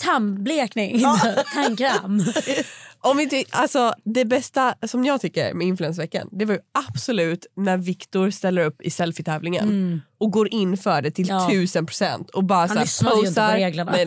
Tandblekning, 0.00 1.02
tandkräm. 1.54 2.24
Om 3.02 3.28
ty- 3.30 3.44
alltså, 3.50 3.94
det 4.04 4.24
bästa 4.24 4.74
som 4.86 5.04
jag 5.04 5.20
tycker 5.20 5.54
med 5.54 5.66
influensveckan 5.66 6.28
det 6.32 6.44
var 6.44 6.54
ju 6.54 6.60
absolut 6.88 7.46
när 7.56 7.76
Viktor 7.76 8.30
ställer 8.30 8.64
upp 8.64 8.82
i 8.82 8.90
selfie-tävlingen 8.90 10.02
och 10.18 10.30
går 10.30 10.54
in 10.54 10.76
för 10.76 11.02
det 11.02 11.10
till 11.10 11.30
Mm. 11.30 11.42
Ja. 11.42 11.50
tusen 11.50 11.86
procent 11.86 12.30
och 12.30 12.44
bara 12.44 12.68
så 12.68 12.74
här, 12.74 12.80
inte 12.82 13.04
posar, 13.04 13.84
nej. 13.84 14.06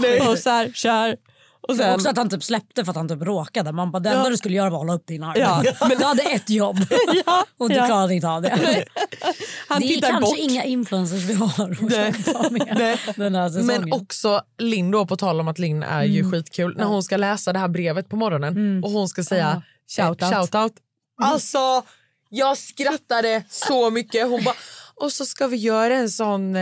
nej, 0.00 0.20
posar, 0.26 0.70
kör 0.74 1.16
och 1.60 1.76
sen, 1.76 1.94
också 1.94 2.08
att 2.08 2.16
han 2.16 2.30
typ 2.30 2.44
släppte 2.44 2.84
för 2.84 2.90
att 2.90 2.96
han 2.96 3.08
typ 3.08 3.22
råkade. 3.22 3.72
Man 3.72 3.90
bara, 3.90 4.00
det 4.00 4.10
enda 4.10 4.28
du 4.28 4.36
skulle 4.36 4.56
göra 4.56 4.70
var 4.70 4.76
att 4.76 4.80
hålla 4.80 4.94
upp 4.94 5.06
din 5.06 5.22
arm. 5.22 5.34
Ja, 5.36 5.62
Men 5.88 5.98
du 5.98 6.04
hade 6.04 6.22
ett 6.22 6.50
jobb 6.50 6.76
och 7.58 7.68
du 7.68 7.74
ja. 7.74 7.86
klarade 7.86 8.14
inte 8.14 8.28
av 8.28 8.42
det. 8.42 8.84
han 9.68 9.80
det 9.80 9.94
är 9.94 10.00
kanske 10.00 10.20
bort. 10.20 10.38
inga 10.38 10.64
influencers 10.64 11.22
vi 11.22 11.34
har 11.34 11.70
att 11.70 12.52
med 12.52 12.98
den 13.16 13.34
här 13.34 13.48
säsongen. 13.48 13.80
Men 13.80 13.92
också 13.92 14.42
Linn 14.58 14.90
då, 14.90 15.06
på 15.06 15.16
tal 15.16 15.40
om 15.40 15.48
att 15.48 15.58
Linn 15.58 15.82
är 15.82 16.04
ju 16.04 16.30
skitkul, 16.30 16.76
när 16.76 16.84
hon 16.84 17.02
ska 17.02 17.16
läsa 17.16 17.52
det 17.52 17.58
här 17.58 17.68
brevet 17.68 18.08
på 18.08 18.16
morgonen 18.16 18.84
och 18.84 18.90
hon 18.90 19.08
ska 19.08 19.24
säga 19.24 19.62
Shout 19.96 20.22
eh, 20.22 20.28
out. 20.28 20.34
shout 20.34 20.54
out. 20.54 20.72
Alltså, 21.22 21.82
jag 22.28 22.58
skrattade 22.58 23.44
så 23.48 23.90
mycket. 23.90 24.28
Hon 24.28 24.44
bara, 24.44 24.54
och 24.94 25.12
så 25.12 25.26
ska 25.26 25.46
vi 25.46 25.56
göra 25.56 25.94
en 25.94 26.10
sån... 26.10 26.56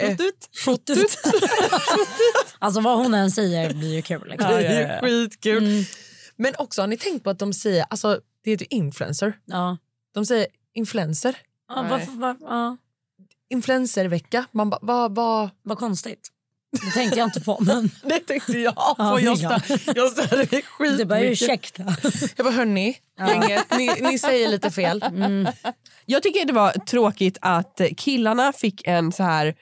Eh, 0.00 0.16
Shoot 0.64 0.90
ut. 0.90 1.18
Alltså 2.58 2.80
vad 2.80 2.98
hon 2.98 3.14
än 3.14 3.30
säger 3.30 3.74
blir 3.74 3.94
ju 3.94 4.02
kul. 4.02 4.28
Liksom. 4.28 4.50
Det 4.50 4.66
är 4.66 5.00
skitkul. 5.00 5.84
Men 6.36 6.54
också, 6.58 6.82
har 6.82 6.86
ni 6.86 6.96
tänkt 6.96 7.24
på 7.24 7.30
att 7.30 7.38
de 7.38 7.52
säger, 7.52 7.86
alltså 7.90 8.20
det 8.44 8.50
heter 8.50 8.66
ju 8.70 8.76
influencer. 8.78 9.32
Ja. 9.44 9.76
De 10.14 10.26
säger 10.26 10.46
influencer. 10.74 11.36
Ja, 11.68 11.86
varför, 11.90 12.12
var, 12.12 12.36
ja, 12.40 12.76
Influencervecka. 13.50 14.44
Man 14.52 14.70
bara, 14.70 14.78
vad, 14.82 15.14
vad? 15.14 15.50
vad 15.62 15.78
konstigt. 15.78 16.30
Det 16.84 16.90
tänkte 16.90 17.18
jag 17.18 17.26
inte 17.26 17.40
på. 17.40 17.58
Men 17.60 17.90
Det 18.02 18.18
tänkte 18.20 18.58
jag 18.58 18.74
Ja, 18.76 18.94
på. 18.98 19.20
Jag, 19.20 19.38
det 19.38 19.44
är 19.44 19.76
stör, 19.78 19.96
jag 19.96 20.12
störde 20.12 20.36
mig 20.36 20.62
skitmycket. 20.62 20.98
det 20.98 21.04
var 21.04 21.18
ju 21.18 21.26
ursäkta. 21.32 21.82
Jag 22.36 22.46
bara, 22.46 22.54
hörni, 22.54 22.96
gänget, 23.18 23.64
ni, 23.78 24.00
ni 24.00 24.18
säger 24.18 24.48
lite 24.48 24.70
fel. 24.70 25.04
Jag 26.06 26.22
tycker 26.22 26.44
det 26.44 26.52
var 26.52 26.72
tråkigt 26.72 27.38
att 27.40 27.80
killarna 27.96 28.52
fick 28.52 28.86
en 28.86 29.12
så 29.12 29.22
här 29.22 29.54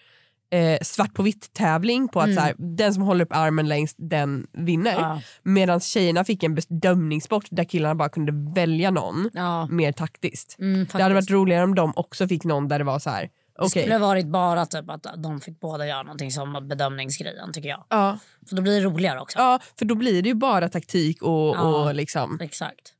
eh, 0.52 0.78
svart 0.82 1.14
på 1.14 1.22
vitt 1.22 1.52
tävling 1.52 2.08
på 2.08 2.20
att 2.20 2.34
så 2.34 2.40
här, 2.40 2.54
den 2.58 2.94
som 2.94 3.02
håller 3.02 3.24
upp 3.24 3.32
armen 3.36 3.68
längst 3.68 3.96
den 3.98 4.46
vinner. 4.52 4.92
Ja. 4.92 5.20
Medan 5.42 5.80
tjejerna 5.80 6.24
fick 6.24 6.42
en 6.42 6.54
bedömningssport 6.54 7.44
där 7.50 7.64
killarna 7.64 7.94
bara 7.94 8.08
kunde 8.08 8.32
välja 8.54 8.90
någon 8.90 9.30
Ja. 9.32 9.66
mer 9.66 9.92
taktiskt. 9.92 10.56
Mm, 10.58 10.86
det 10.92 11.02
hade 11.02 11.14
varit 11.14 11.30
roligare 11.30 11.64
om 11.64 11.74
de 11.74 11.92
också 11.96 12.28
fick 12.28 12.44
någon 12.44 12.68
där 12.68 12.78
det 12.78 12.84
var 12.84 12.98
så 12.98 13.10
här. 13.10 13.22
Det 13.22 13.66
okej. 13.66 13.82
skulle 13.82 13.98
varit 13.98 14.26
bara 14.26 14.66
typ 14.66 14.90
att 14.90 15.06
de 15.22 15.40
fick 15.40 15.60
båda 15.60 15.86
göra 15.86 16.02
någonting 16.02 16.30
som 16.30 16.68
bedömningsgrejen 16.68 17.52
tycker 17.52 17.68
jag. 17.68 17.84
Ja. 17.88 18.18
För 18.48 18.56
då 18.56 18.62
blir 18.62 18.80
det 18.80 18.86
roligare 18.86 19.20
också. 19.20 19.38
ja, 19.38 19.58
för 19.78 19.84
då 19.84 19.94
blir 19.94 20.22
det 20.22 20.28
ju 20.28 20.34
bara 20.34 20.68
taktik 20.68 21.22
och, 21.22 21.30
Ja. 21.56 21.60
och 21.84 21.94
liksom. 21.94 22.38
Exakt. 22.40 22.92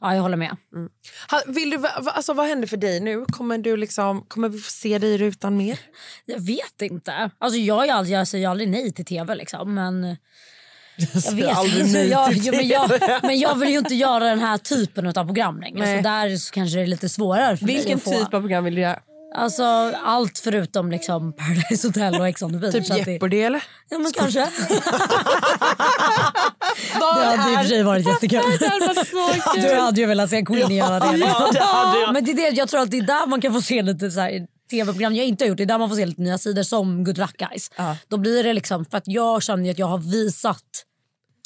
Ja, 0.00 0.14
jag 0.14 0.22
håller 0.22 0.36
med. 0.36 0.56
Ha, 1.30 1.42
vill 1.46 1.70
du, 1.70 1.86
alltså, 1.86 2.32
vad 2.32 2.46
händer 2.46 2.68
för 2.68 2.76
dig 2.76 3.00
nu? 3.00 3.24
Kommer, 3.28 3.58
du 3.58 3.76
liksom, 3.76 4.22
kommer 4.28 4.48
vi 4.48 4.58
få 4.58 4.70
se 4.70 4.98
dig 4.98 5.10
i 5.14 5.18
rutan 5.18 5.56
mer? 5.56 5.78
Jag 6.24 6.40
vet 6.40 6.82
inte. 6.82 7.30
Alltså 7.38 7.58
jag, 7.58 7.88
är 7.88 7.92
aldrig, 7.92 8.16
jag 8.16 8.28
säger 8.28 8.48
aldrig 8.48 8.68
nej 8.68 8.92
till 8.92 9.04
tv 9.04 9.34
liksom, 9.34 9.74
men... 9.74 10.16
Jag 10.96 11.32
vet 11.32 11.56
nej 11.92 12.08
jag, 12.08 12.32
jo, 12.32 12.54
men, 12.54 12.68
jag, 12.68 12.90
men 13.22 13.38
jag 13.38 13.54
vill 13.54 13.68
ju 13.68 13.78
inte 13.78 13.94
göra 13.94 14.24
den 14.24 14.38
här 14.38 14.58
typen 14.58 15.06
av 15.06 15.12
program 15.12 15.60
längre. 15.60 15.96
Så 15.96 16.02
där 16.02 16.36
så 16.36 16.52
kanske 16.52 16.76
det 16.76 16.82
är 16.82 16.86
lite 16.86 17.08
svårare 17.08 17.56
för 17.56 17.66
mig 17.66 17.74
Vilken 17.74 17.96
att 17.96 18.02
få. 18.02 18.10
typ 18.10 18.34
av 18.34 18.40
program 18.40 18.64
vill 18.64 18.74
du 18.74 18.80
göra? 18.80 19.00
Alltså 19.34 19.64
allt 20.04 20.38
förutom 20.38 20.90
liksom 20.90 21.32
Paradise 21.32 21.88
Hotel 21.88 22.20
och 22.20 22.28
Ex 22.28 22.42
on 22.42 22.52
the 22.52 22.58
beach. 22.58 22.72
Typ 22.88 23.06
Jeopardy 23.08 23.40
eller? 23.40 23.62
Ja 23.88 23.98
men 23.98 24.12
kanske. 24.12 24.40
det 26.94 27.24
hade 27.36 27.52
i 27.52 27.56
och 27.56 27.60
för 27.60 27.68
sig 27.68 27.82
varit 27.82 28.06
jättekul. 28.06 28.40
Du 29.68 29.74
hade 29.80 30.00
ju 30.00 30.06
velat 30.06 30.30
se 30.30 30.42
Queenie 30.44 30.78
göra 30.78 31.00
det. 31.12 31.16
Ja, 31.18 31.50
det. 31.52 32.12
Men 32.12 32.24
det 32.24 32.30
är 32.30 32.36
det, 32.50 32.56
jag 32.56 32.68
tror 32.68 32.80
att 32.80 32.90
det 32.90 32.98
är 32.98 33.02
där 33.06 33.26
man 33.26 33.40
kan 33.40 33.52
få 33.54 33.62
se 33.62 33.82
lite 33.82 34.10
så 34.10 34.20
här, 34.20 34.46
tv-program 34.70 35.14
jag 35.14 35.26
inte 35.26 35.44
har 35.44 35.48
gjort. 35.48 35.56
Det 35.56 35.62
är 35.62 35.66
där 35.66 35.78
man 35.78 35.88
får 35.88 35.96
se 35.96 36.06
lite 36.06 36.22
nya 36.22 36.38
sidor 36.38 36.62
som 36.62 37.04
Good 37.04 37.18
Luck 37.18 37.36
Guys. 37.36 37.70
Då 38.08 38.16
blir 38.18 38.44
det 38.44 38.52
liksom, 38.52 38.84
för 38.84 38.98
att 38.98 39.06
jag 39.06 39.42
känner 39.42 39.70
att 39.70 39.78
jag 39.78 39.86
har 39.86 39.98
visat 39.98 40.62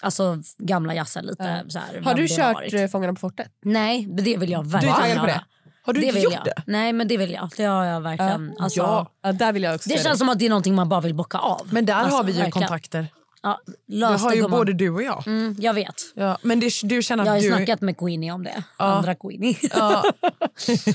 Alltså 0.03 0.39
gamla 0.59 0.95
jazzen 0.95 1.25
lite. 1.27 1.65
Så 1.69 1.79
här, 1.79 2.01
Har 2.01 2.15
du 2.15 2.29
kört 2.29 2.55
varit. 2.55 2.75
eh, 2.75 2.87
Fångarna 2.87 3.13
på 3.15 3.21
fortet? 3.21 3.47
Nej, 3.65 4.07
det 4.11 4.37
vill 4.37 4.51
jag 4.51 4.67
verkligen 4.67 4.95
taggad 4.97 5.19
på 5.21 5.27
det? 5.27 5.45
Har 5.83 5.93
du 5.93 6.01
det 6.01 6.07
inte 6.07 6.19
gjort 6.19 6.33
jag. 6.33 6.45
det? 6.45 6.63
Nej 6.67 6.93
men 6.93 7.09
det 7.09 7.17
vill 7.17 7.31
jag. 7.33 7.51
Det 7.57 7.65
har 7.65 7.85
jag 7.85 8.01
verkligen. 8.01 8.55
Alltså, 8.59 8.81
ja. 8.81 9.13
ja, 9.23 9.33
där 9.33 9.53
vill 9.53 9.63
jag 9.63 9.75
också 9.75 9.89
Det 9.89 10.03
känns 10.03 10.19
som 10.19 10.29
att 10.29 10.39
det 10.39 10.45
är 10.47 10.49
någonting 10.49 10.75
man 10.75 10.89
bara 10.89 11.01
vill 11.01 11.15
bocka 11.15 11.39
av. 11.39 11.69
Men 11.73 11.87
där 11.87 11.95
alltså, 11.95 12.17
har 12.17 12.25
vi 12.25 12.33
ju 12.33 12.39
verkligen. 12.39 12.69
kontakter. 12.69 13.07
Ja, 13.43 13.61
Det 13.87 14.05
har 14.05 14.31
det, 14.31 14.37
ju 14.37 14.43
gumman. 14.43 14.59
både 14.59 14.73
du 14.73 14.91
och 14.91 15.03
jag. 15.03 15.27
Mm, 15.27 15.57
jag 15.59 15.75
vet. 15.75 15.95
Ja, 16.15 16.39
men 16.43 16.61
det, 16.61 16.71
du 16.83 17.03
känner 17.03 17.25
Jag 17.25 17.33
har 17.33 17.41
du... 17.41 17.49
snackat 17.49 17.81
med 17.81 17.99
Queenie 17.99 18.33
om 18.33 18.45
det. 18.45 18.63
Andra 18.77 19.15
Queenie. 19.15 19.57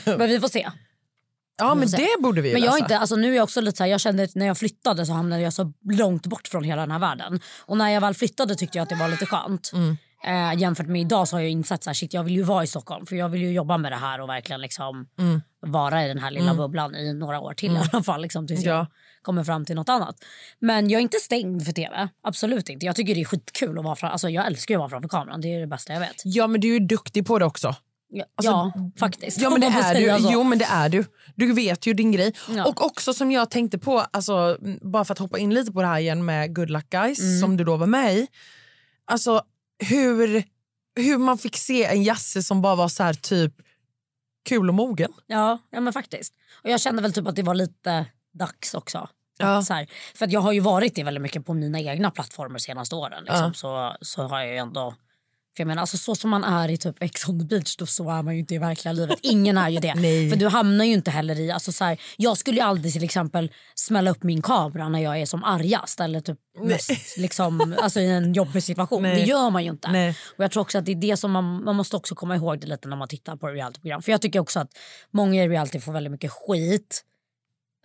men 0.17 0.29
vi 0.29 0.39
får 0.39 0.47
se. 0.47 0.69
Ja, 1.57 1.75
men 1.75 1.87
det 1.91 2.07
borde 2.19 2.41
vi 2.41 2.53
Men 2.53 2.61
jag, 2.63 2.79
inte, 2.79 2.97
alltså 2.97 3.15
nu 3.15 3.31
är 3.31 3.35
jag 3.35 3.43
också 3.43 3.61
lite 3.61 3.77
så 3.77 3.83
här, 3.83 3.91
jag 3.91 4.01
kände 4.01 4.23
att 4.23 4.35
när 4.35 4.45
jag 4.45 4.57
flyttade 4.57 5.05
så 5.05 5.13
hamnade 5.13 5.41
jag 5.41 5.53
så 5.53 5.73
långt 5.91 6.27
bort 6.27 6.47
från 6.47 6.63
hela 6.63 6.81
den 6.81 6.91
här 6.91 6.99
världen. 6.99 7.39
Och 7.59 7.77
när 7.77 7.89
jag 7.89 8.01
väl 8.01 8.13
flyttade 8.13 8.55
tyckte 8.55 8.77
jag 8.77 8.83
att 8.83 8.89
det 8.89 8.95
var 8.95 9.07
lite 9.07 9.25
skönt. 9.25 9.71
Mm. 9.73 9.97
Eh, 10.27 10.53
jämfört 10.57 10.87
med 10.87 11.01
idag 11.01 11.27
så 11.27 11.35
har 11.35 11.41
jag 11.41 11.49
insett 11.51 11.83
så 11.83 11.89
här, 11.89 11.95
shit, 11.95 12.13
jag 12.13 12.23
vill 12.23 12.35
ju 12.35 12.43
vara 12.43 12.63
i 12.63 12.67
Stockholm 12.67 13.05
för 13.05 13.15
jag 13.15 13.29
vill 13.29 13.41
ju 13.41 13.51
jobba 13.51 13.77
med 13.77 13.91
det 13.91 13.95
här 13.95 14.21
och 14.21 14.29
verkligen 14.29 14.61
liksom 14.61 15.07
Mm. 15.19 15.41
vara 15.59 16.05
i 16.05 16.07
den 16.07 16.19
här 16.19 16.31
lilla 16.31 16.53
bubblan 16.55 16.95
i 16.95 17.13
några 17.13 17.39
år 17.39 17.53
till 17.53 17.75
i 17.75 17.79
alla 17.93 18.03
fall. 18.03 18.21
Liksom, 18.21 18.47
tills 18.47 18.63
Ja. 18.63 18.71
jag 18.75 18.87
kommer 19.21 19.43
fram 19.43 19.65
till 19.65 19.75
något 19.75 19.89
annat. 19.89 20.15
Men 20.59 20.89
jag 20.89 20.99
är 20.99 21.01
inte 21.01 21.17
stängd 21.17 21.65
för 21.65 21.71
tv. 21.71 22.07
Absolut 22.23 22.69
inte. 22.69 22.85
Jag 22.85 22.95
tycker 22.95 23.15
det 23.15 23.21
är 23.21 23.25
skitkul 23.25 23.77
att 23.79 23.85
vara 23.85 23.95
fram, 23.95 24.11
alltså, 24.11 24.29
jag 24.29 24.45
älskar 24.47 24.75
att 24.75 24.79
vara 24.79 24.89
framför 24.89 25.09
kameran. 25.09 25.41
Det 25.41 25.53
är 25.55 25.59
det 25.59 25.67
bästa 25.67 25.93
jag 25.93 25.99
vet. 25.99 26.21
Ja, 26.25 26.47
men 26.47 26.61
du 26.61 26.67
är 26.75 26.79
ju 26.79 26.85
duktig 26.87 27.25
på 27.25 27.39
det 27.39 27.45
också. 27.45 27.75
Ja, 28.09 28.25
Alltså, 28.35 28.51
ja 28.51 28.73
faktiskt. 28.99 29.41
Ja, 29.41 29.49
men 29.49 29.61
det 29.61 29.67
är 29.83 29.95
du. 30.19 30.27
Jo, 30.31 30.43
men 30.43 30.57
det 30.59 30.65
är 30.65 30.89
du. 30.89 31.05
Du 31.35 31.53
vet 31.53 31.85
ju 31.87 31.93
din 31.93 32.11
grej. 32.11 32.33
Ja. 32.49 32.65
Och 32.65 32.85
också 32.85 33.13
som 33.13 33.31
jag 33.31 33.49
tänkte 33.49 33.77
på, 33.79 33.99
alltså, 33.99 34.57
bara 34.81 35.05
för 35.05 35.13
att 35.13 35.19
hoppa 35.19 35.37
in 35.39 35.53
lite 35.53 35.71
på 35.71 35.81
det 35.81 35.87
här 35.87 35.99
igen 35.99 36.25
med 36.25 36.55
Good 36.55 36.69
Luck 36.69 36.89
Guys 36.89 37.19
Mm. 37.19 37.39
som 37.39 37.57
du 37.57 37.63
då 37.63 37.77
var 37.77 37.87
med 37.87 38.15
i. 38.15 38.27
Alltså 39.07 39.41
hur, 39.79 40.43
hur 40.95 41.17
man 41.17 41.37
fick 41.37 41.57
se 41.57 41.85
en 41.85 42.03
Jasse 42.03 42.43
som 42.43 42.61
bara 42.61 42.75
var 42.75 42.87
så 42.87 43.03
här 43.03 43.13
typ 43.13 43.53
kul 44.49 44.69
och 44.69 44.75
mogen. 44.75 45.13
Ja, 45.27 45.59
ja 45.69 45.79
men 45.79 45.93
faktiskt. 45.93 46.33
Och 46.63 46.69
jag 46.69 46.81
kände 46.81 47.01
väl 47.01 47.13
typ 47.13 47.27
att 47.27 47.35
det 47.35 47.43
var 47.43 47.55
lite 47.55 48.05
dags 48.33 48.73
också. 48.73 49.09
Ja. 49.37 49.61
Så 49.61 49.73
här, 49.73 49.87
för 50.15 50.25
att 50.25 50.31
jag 50.31 50.41
har 50.41 50.51
ju 50.51 50.59
varit 50.59 50.95
det 50.95 51.03
väldigt 51.03 51.21
mycket 51.21 51.45
på 51.45 51.53
mina 51.53 51.79
egna 51.79 52.11
plattformar 52.11 52.59
senaste 52.59 52.95
åren. 52.95 53.23
Liksom, 53.23 53.53
så, 53.53 53.95
så 54.01 54.27
har 54.27 54.39
jag 54.39 54.49
ju 54.49 54.57
ändå... 54.57 54.95
För 55.55 55.61
jag 55.61 55.67
menar, 55.67 55.81
alltså, 55.81 55.97
så 55.97 56.15
som 56.15 56.29
man 56.29 56.43
är 56.43 56.69
i 56.69 56.77
typ 56.77 56.95
Ex 56.99 57.29
on 57.29 57.39
the 57.39 57.45
beach, 57.45 57.75
då 57.75 57.85
så 57.85 58.09
är 58.09 58.21
man 58.23 58.33
ju 58.33 58.39
inte 58.39 58.55
i 58.55 58.57
verkliga 58.57 58.91
livet. 58.91 59.19
Ingen 59.21 59.57
är 59.57 59.69
ju 59.69 59.79
det. 59.79 59.93
För 60.31 60.35
du 60.35 60.47
hamnar 60.47 60.85
ju 60.85 60.93
inte 60.93 61.11
heller 61.11 61.39
i... 61.39 61.51
Alltså, 61.51 61.71
så 61.71 61.83
här, 61.83 61.97
jag 62.17 62.37
skulle 62.37 62.57
ju 62.57 62.63
aldrig 62.63 62.93
till 62.93 63.03
exempel 63.03 63.51
smälla 63.75 64.11
upp 64.11 64.23
min 64.23 64.41
kamera 64.41 64.89
när 64.89 64.99
jag 64.99 65.21
är 65.21 65.25
som 65.25 65.43
argast 65.43 65.99
eller 65.99 66.21
typ 66.21 66.39
mest, 66.59 67.17
liksom, 67.17 67.75
alltså, 67.81 67.99
i 67.99 68.11
en 68.11 68.33
jobbig 68.33 68.63
situation. 68.63 69.01
Nej. 69.01 69.15
Det 69.15 69.21
gör 69.21 69.49
man 69.49 69.63
ju 69.63 69.69
inte. 69.69 69.91
Nej. 69.91 70.15
Och 70.37 70.43
jag 70.43 70.51
tror 70.51 70.61
också 70.61 70.77
att 70.77 70.85
det 70.85 70.91
är 70.91 70.95
det 70.95 71.17
som 71.17 71.31
man, 71.31 71.63
man 71.63 71.75
måste 71.75 71.95
också 71.95 72.15
komma 72.15 72.35
ihåg 72.35 72.59
det 72.59 72.67
lite 72.67 72.87
när 72.87 72.97
man 72.97 73.07
tittar 73.07 73.35
på 73.35 73.47
realityprogram. 73.47 74.01
För 74.01 74.11
jag 74.11 74.21
tycker 74.21 74.39
också 74.39 74.59
att 74.59 74.69
många 75.11 75.43
i 75.43 75.49
reality 75.49 75.79
får 75.79 75.93
väldigt 75.93 76.11
mycket 76.11 76.31
skit. 76.31 77.03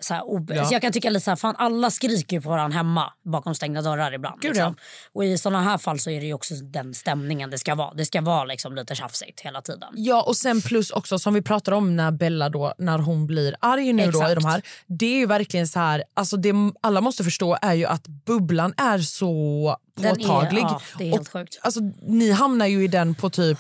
Så 0.02 0.14
här, 0.14 0.22
ob- 0.22 0.52
Ja. 0.56 0.64
så 0.64 0.74
jag 0.74 0.82
kan 0.82 0.92
tycka 0.92 1.10
lite 1.10 1.24
så 1.24 1.30
här, 1.30 1.36
fan 1.36 1.54
alla 1.58 1.90
skriker 1.90 2.36
ju 2.36 2.40
på 2.42 2.48
varandra 2.48 2.76
hemma 2.76 3.12
bakom 3.24 3.54
stängda 3.54 3.82
dörrar 3.82 4.14
ibland. 4.14 4.40
Gud, 4.40 4.50
liksom. 4.54 4.76
Och 5.12 5.24
i 5.24 5.38
såna 5.38 5.62
här 5.62 5.78
fall 5.78 5.98
så 6.00 6.10
är 6.10 6.20
det 6.20 6.26
ju 6.26 6.34
också 6.34 6.54
den 6.54 6.94
stämningen 6.94 7.50
det 7.50 7.58
ska 7.58 7.74
vara. 7.74 7.94
Det 7.94 8.06
ska 8.06 8.20
vara 8.20 8.44
liksom 8.44 8.74
lite 8.74 8.94
tjafsigt 8.94 9.40
hela 9.40 9.62
tiden. 9.62 9.88
Ja, 9.96 10.22
och 10.22 10.36
sen 10.36 10.60
plus 10.62 10.90
också 10.90 11.18
som 11.18 11.34
vi 11.34 11.42
pratade 11.42 11.76
om 11.76 11.96
när 11.96 12.10
Bella 12.10 12.48
då, 12.48 12.74
när 12.78 12.98
hon 12.98 13.26
blir 13.26 13.56
arg 13.60 13.92
nu 13.92 14.02
då 14.02 14.08
i 14.08 14.22
Exakt. 14.22 14.34
de 14.34 14.44
här. 14.48 14.62
Det 14.86 15.06
är 15.06 15.18
ju 15.18 15.26
verkligen 15.26 15.68
så 15.68 15.78
här, 15.78 16.04
alltså 16.14 16.36
det 16.36 16.52
alla 16.80 17.00
måste 17.00 17.24
förstå 17.24 17.58
är 17.62 17.74
ju 17.74 17.86
att 17.86 18.06
bubblan 18.08 18.74
är 18.76 18.98
så 18.98 19.76
Den 19.96 20.06
är- 20.06 20.14
påtaglig. 20.14 20.62
ja, 20.62 20.80
det 20.98 21.04
är 21.04 21.08
helt 21.10 21.20
och, 21.20 21.32
sjukt. 21.32 21.58
Alltså, 21.62 21.80
ni 22.02 22.30
hamnar 22.30 22.66
ju 22.66 22.84
i 22.84 22.88
den 22.88 23.14
på 23.14 23.30
typ 23.30 23.58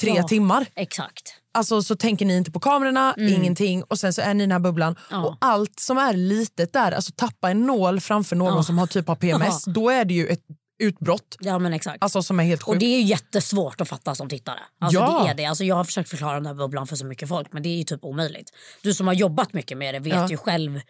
tre 0.00 0.12
Ja. 0.16 0.28
timmar. 0.28 0.66
Exakt. 0.74 1.29
Alltså 1.54 1.82
så 1.82 1.96
tänker 1.96 2.26
ni 2.26 2.36
inte 2.36 2.50
på 2.50 2.60
kamerorna, 2.60 3.14
ingenting 3.18 3.82
och 3.82 3.98
sen 3.98 4.12
så 4.12 4.20
är 4.22 4.34
ni 4.34 4.42
i 4.42 4.46
den 4.46 4.52
här 4.52 4.58
bubblan. 4.58 4.96
Mm. 5.10 5.22
Ja. 5.22 5.28
Och 5.28 5.36
allt 5.40 5.80
som 5.80 5.98
är 5.98 6.12
litet 6.12 6.72
där, 6.72 6.92
alltså 6.92 7.12
tappa 7.16 7.50
en 7.50 7.66
nål 7.66 8.00
framför 8.00 8.36
någon 8.36 8.56
Ja. 8.56 8.62
som 8.62 8.78
har 8.78 8.86
typ 8.86 9.08
har 9.08 9.16
PMS, 9.16 9.64
då 9.64 9.90
är 9.90 10.04
det 10.04 10.14
ju 10.14 10.26
ett 10.26 10.42
utbrott. 10.82 11.36
Ja 11.40 11.58
men 11.58 11.72
exakt. 11.72 12.02
Alltså 12.04 12.22
som 12.22 12.40
är 12.40 12.44
helt 12.44 12.62
Och 12.62 12.68
sjukt. 12.68 12.80
det 12.80 12.86
är 12.86 12.98
ju 12.98 13.04
jättesvårt 13.04 13.80
att 13.80 13.88
fatta 13.88 14.14
som 14.14 14.28
tittare. 14.28 14.58
Alltså 14.80 14.98
Ja. 15.00 15.22
det 15.24 15.30
är 15.30 15.34
det. 15.34 15.44
Alltså 15.44 15.64
jag 15.64 15.74
har 15.76 15.84
försökt 15.84 16.08
förklara 16.10 16.34
den 16.34 16.46
här 16.46 16.54
bubblan 16.54 16.86
för 16.86 16.96
så 16.96 17.06
mycket 17.06 17.28
folk 17.28 17.52
men 17.52 17.62
det 17.62 17.68
är 17.68 17.76
ju 17.76 17.84
typ 17.84 18.04
omöjligt. 18.04 18.50
Du 18.82 18.94
som 18.94 19.06
har 19.06 19.14
jobbat 19.14 19.52
mycket 19.52 19.78
med 19.78 19.94
det 19.94 19.98
vet 19.98 20.12
Ja. 20.14 20.28
ju 20.30 20.36
själv 20.36 20.80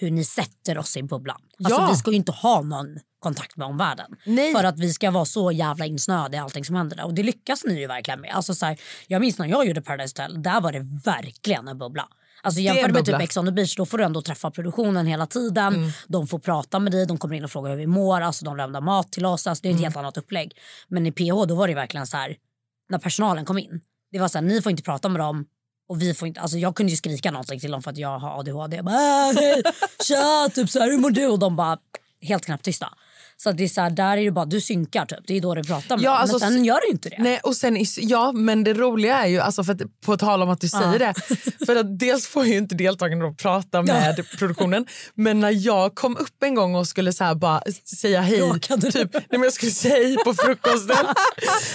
hur 0.00 0.10
ni 0.10 0.24
sätter 0.24 0.78
oss 0.78 0.96
i 0.96 1.02
bubblan. 1.02 1.40
Alltså 1.64 1.80
Ja. 1.80 1.88
vi 1.90 1.96
ska 1.96 2.10
ju 2.10 2.16
inte 2.16 2.32
ha 2.32 2.62
någon 2.62 2.98
kontakt 3.20 3.56
med 3.56 3.66
omvärlden. 3.66 4.06
Nej. 4.26 4.52
För 4.52 4.64
att 4.64 4.78
vi 4.78 4.92
ska 4.92 5.10
vara 5.10 5.24
så 5.24 5.52
jävla 5.52 5.86
insnöade 5.86 6.36
i 6.36 6.40
allting 6.40 6.64
som 6.64 6.76
händer 6.76 6.96
där. 6.96 7.04
Och 7.04 7.14
det 7.14 7.22
lyckas 7.22 7.64
ni 7.64 7.80
ju 7.80 7.86
verkligen 7.86 8.20
med. 8.20 8.30
Alltså 8.34 8.54
så 8.54 8.66
här, 8.66 8.80
jag 9.06 9.20
minns 9.20 9.38
när 9.38 9.46
jag 9.46 9.66
gjorde 9.66 9.82
Paradise 9.82 10.22
Hotel, 10.22 10.42
där 10.42 10.60
var 10.60 10.72
det 10.72 10.86
verkligen 11.04 11.68
en 11.68 11.78
bubbla. 11.78 12.08
Alltså 12.42 12.60
jämfört 12.60 12.90
med 12.92 13.04
typ. 13.04 13.20
Ex 13.20 13.36
on 13.36 13.46
the 13.46 13.52
beach, 13.52 13.76
då 13.76 13.86
får 13.86 13.98
du 13.98 14.04
ändå 14.04 14.22
träffa 14.22 14.50
produktionen 14.50 15.06
hela 15.06 15.26
tiden. 15.26 15.74
Mm. 15.74 15.90
De 16.08 16.26
får 16.26 16.38
prata 16.38 16.78
med 16.78 16.92
dig, 16.92 17.06
de 17.06 17.18
kommer 17.18 17.34
in 17.36 17.44
och 17.44 17.50
frågar 17.50 17.70
hur 17.70 17.76
vi 17.78 17.86
mår, 17.86 18.20
alltså 18.20 18.44
de 18.44 18.56
lämnar 18.56 18.80
mat 18.80 19.12
till 19.12 19.26
oss. 19.26 19.46
Alltså 19.46 19.62
det 19.62 19.68
är 19.68 19.70
ett 19.70 19.74
Mm. 19.74 19.84
helt 19.84 19.96
annat 19.96 20.16
upplägg. 20.16 20.52
Men 20.88 21.06
i 21.06 21.12
PH 21.12 21.46
då 21.48 21.54
var 21.54 21.68
det 21.68 21.74
verkligen 21.74 22.06
så 22.06 22.16
här, 22.16 22.36
när 22.90 22.98
personalen 22.98 23.44
kom 23.44 23.58
in. 23.58 23.80
Det 24.12 24.18
var 24.18 24.28
så 24.28 24.38
här, 24.38 24.42
ni 24.44 24.62
får 24.62 24.70
inte 24.70 24.82
prata 24.82 25.08
med 25.08 25.20
dem 25.20 25.46
och 25.88 26.02
vi 26.02 26.14
får 26.14 26.28
inte, 26.28 26.40
alltså 26.40 26.58
jag 26.58 26.74
kunde 26.74 26.90
ju 26.92 26.96
skrika 26.96 27.30
någonting 27.30 27.60
till 27.60 27.70
dem 27.70 27.82
för 27.82 27.90
att 27.90 27.98
jag 27.98 28.18
har 28.18 28.40
ADHD. 28.40 28.76
Jag 28.76 28.84
bara, 28.84 28.94
"Äh, 29.30 29.72
tja, 30.04 30.48
typ 30.54 30.70
så 30.70 30.78
här, 30.78 30.90
hur 30.90 30.98
mår 30.98 31.10
du? 31.10 31.26
Och 31.26 31.38
de 31.38 31.56
bara 31.56 31.78
helt 32.22 32.44
knappt 32.44 32.64
tysta. 32.64 32.94
Så 33.42 33.52
det 33.52 33.64
är 33.64 33.68
så 33.68 33.80
här, 33.80 33.90
där 33.90 34.16
är 34.16 34.24
det 34.24 34.30
bara, 34.30 34.44
du 34.44 34.60
synkar 34.60 35.06
typ. 35.06 35.18
Det 35.26 35.36
är 35.36 35.40
då 35.40 35.54
du 35.54 35.62
pratar 35.64 35.96
med 35.96 36.04
Ja, 36.04 36.10
dem. 36.10 36.20
alltså, 36.20 36.38
Men 36.38 36.52
sen 36.52 36.64
gör 36.64 36.80
du 36.86 36.92
inte 36.92 37.08
det. 37.08 37.16
Nej, 37.18 37.40
och 37.42 37.56
sen, 37.56 37.76
ja, 37.98 38.32
men 38.32 38.64
det 38.64 38.74
roliga 38.74 39.16
är 39.24 39.26
ju, 39.26 39.38
alltså 39.40 39.64
för 39.64 39.72
att, 39.72 40.00
på 40.06 40.16
tal 40.16 40.42
om 40.42 40.50
att 40.50 40.60
du 40.60 40.68
säger 40.68 40.98
det, 40.98 41.14
för 41.66 41.76
att 41.76 41.98
dels 41.98 42.26
får 42.26 42.46
ju 42.46 42.56
inte 42.56 42.74
deltagarna 42.74 43.32
prata 43.32 43.82
med 43.82 44.24
produktionen, 44.38 44.86
men 45.14 45.40
när 45.40 45.66
jag 45.66 45.94
kom 45.94 46.16
upp 46.16 46.42
en 46.42 46.54
gång 46.54 46.74
och 46.74 46.86
skulle 46.88 47.12
så 47.12 47.24
här 47.24 47.34
bara 47.34 47.62
säga 48.00 48.20
hej, 48.20 48.40
Råkade 48.40 48.92
typ, 48.92 49.12
nej, 49.14 49.24
men 49.30 49.42
jag 49.42 49.52
skulle 49.52 49.72
säga 49.72 49.94
hej 49.94 50.16
på 50.24 50.34
frukosten. 50.34 50.96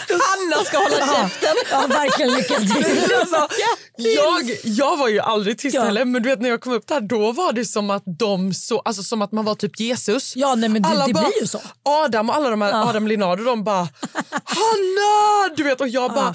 Hanna 0.10 0.66
ska 0.66 0.78
hålla 0.78 0.98
käften. 1.24 1.56
Ja, 1.72 1.86
verkligen 1.90 2.32
lycka 2.34 2.56
till. 2.60 3.14
Alltså, 3.20 3.48
jag, 3.96 4.58
jag 4.64 4.98
var 4.98 5.08
ju 5.08 5.20
aldrig 5.20 5.58
tyst 5.58 5.76
Ja. 5.76 5.84
heller, 5.84 6.06
men 6.06 6.24
du 6.24 6.30
vet 6.30 6.42
när 6.42 6.50
jag 6.50 6.62
kom 6.62 6.74
upp 6.74 6.88
där 6.88 7.02
då 7.02 7.32
var 7.32 7.54
det 7.54 7.66
som 7.66 7.90
att 7.90 8.04
de 8.06 8.54
så, 8.54 8.80
alltså 8.80 9.04
som 9.04 9.22
att 9.22 9.32
man 9.32 9.46
var 9.46 9.56
typ 9.56 9.80
Jesus. 9.80 10.36
Ja, 10.36 10.56
nej, 10.56 10.70
men 10.70 10.82
det- 10.82 10.90
Alla 10.90 11.08
det 11.08 11.14
bara, 11.14 11.26
blir 11.26 11.42
ju 11.42 11.48
så. 11.48 11.53
Adam 11.86 12.30
och 12.30 12.36
alla 12.36 12.50
de 12.50 12.62
här, 12.62 12.90
Adam 12.90 13.08
Linardo 13.08 13.44
de 13.44 13.64
bara 13.64 13.88
Hanna! 14.46 15.56
Du 15.58 15.64
vet 15.64 15.82
och 15.82 15.88
jag 15.88 16.14
bara 16.14 16.34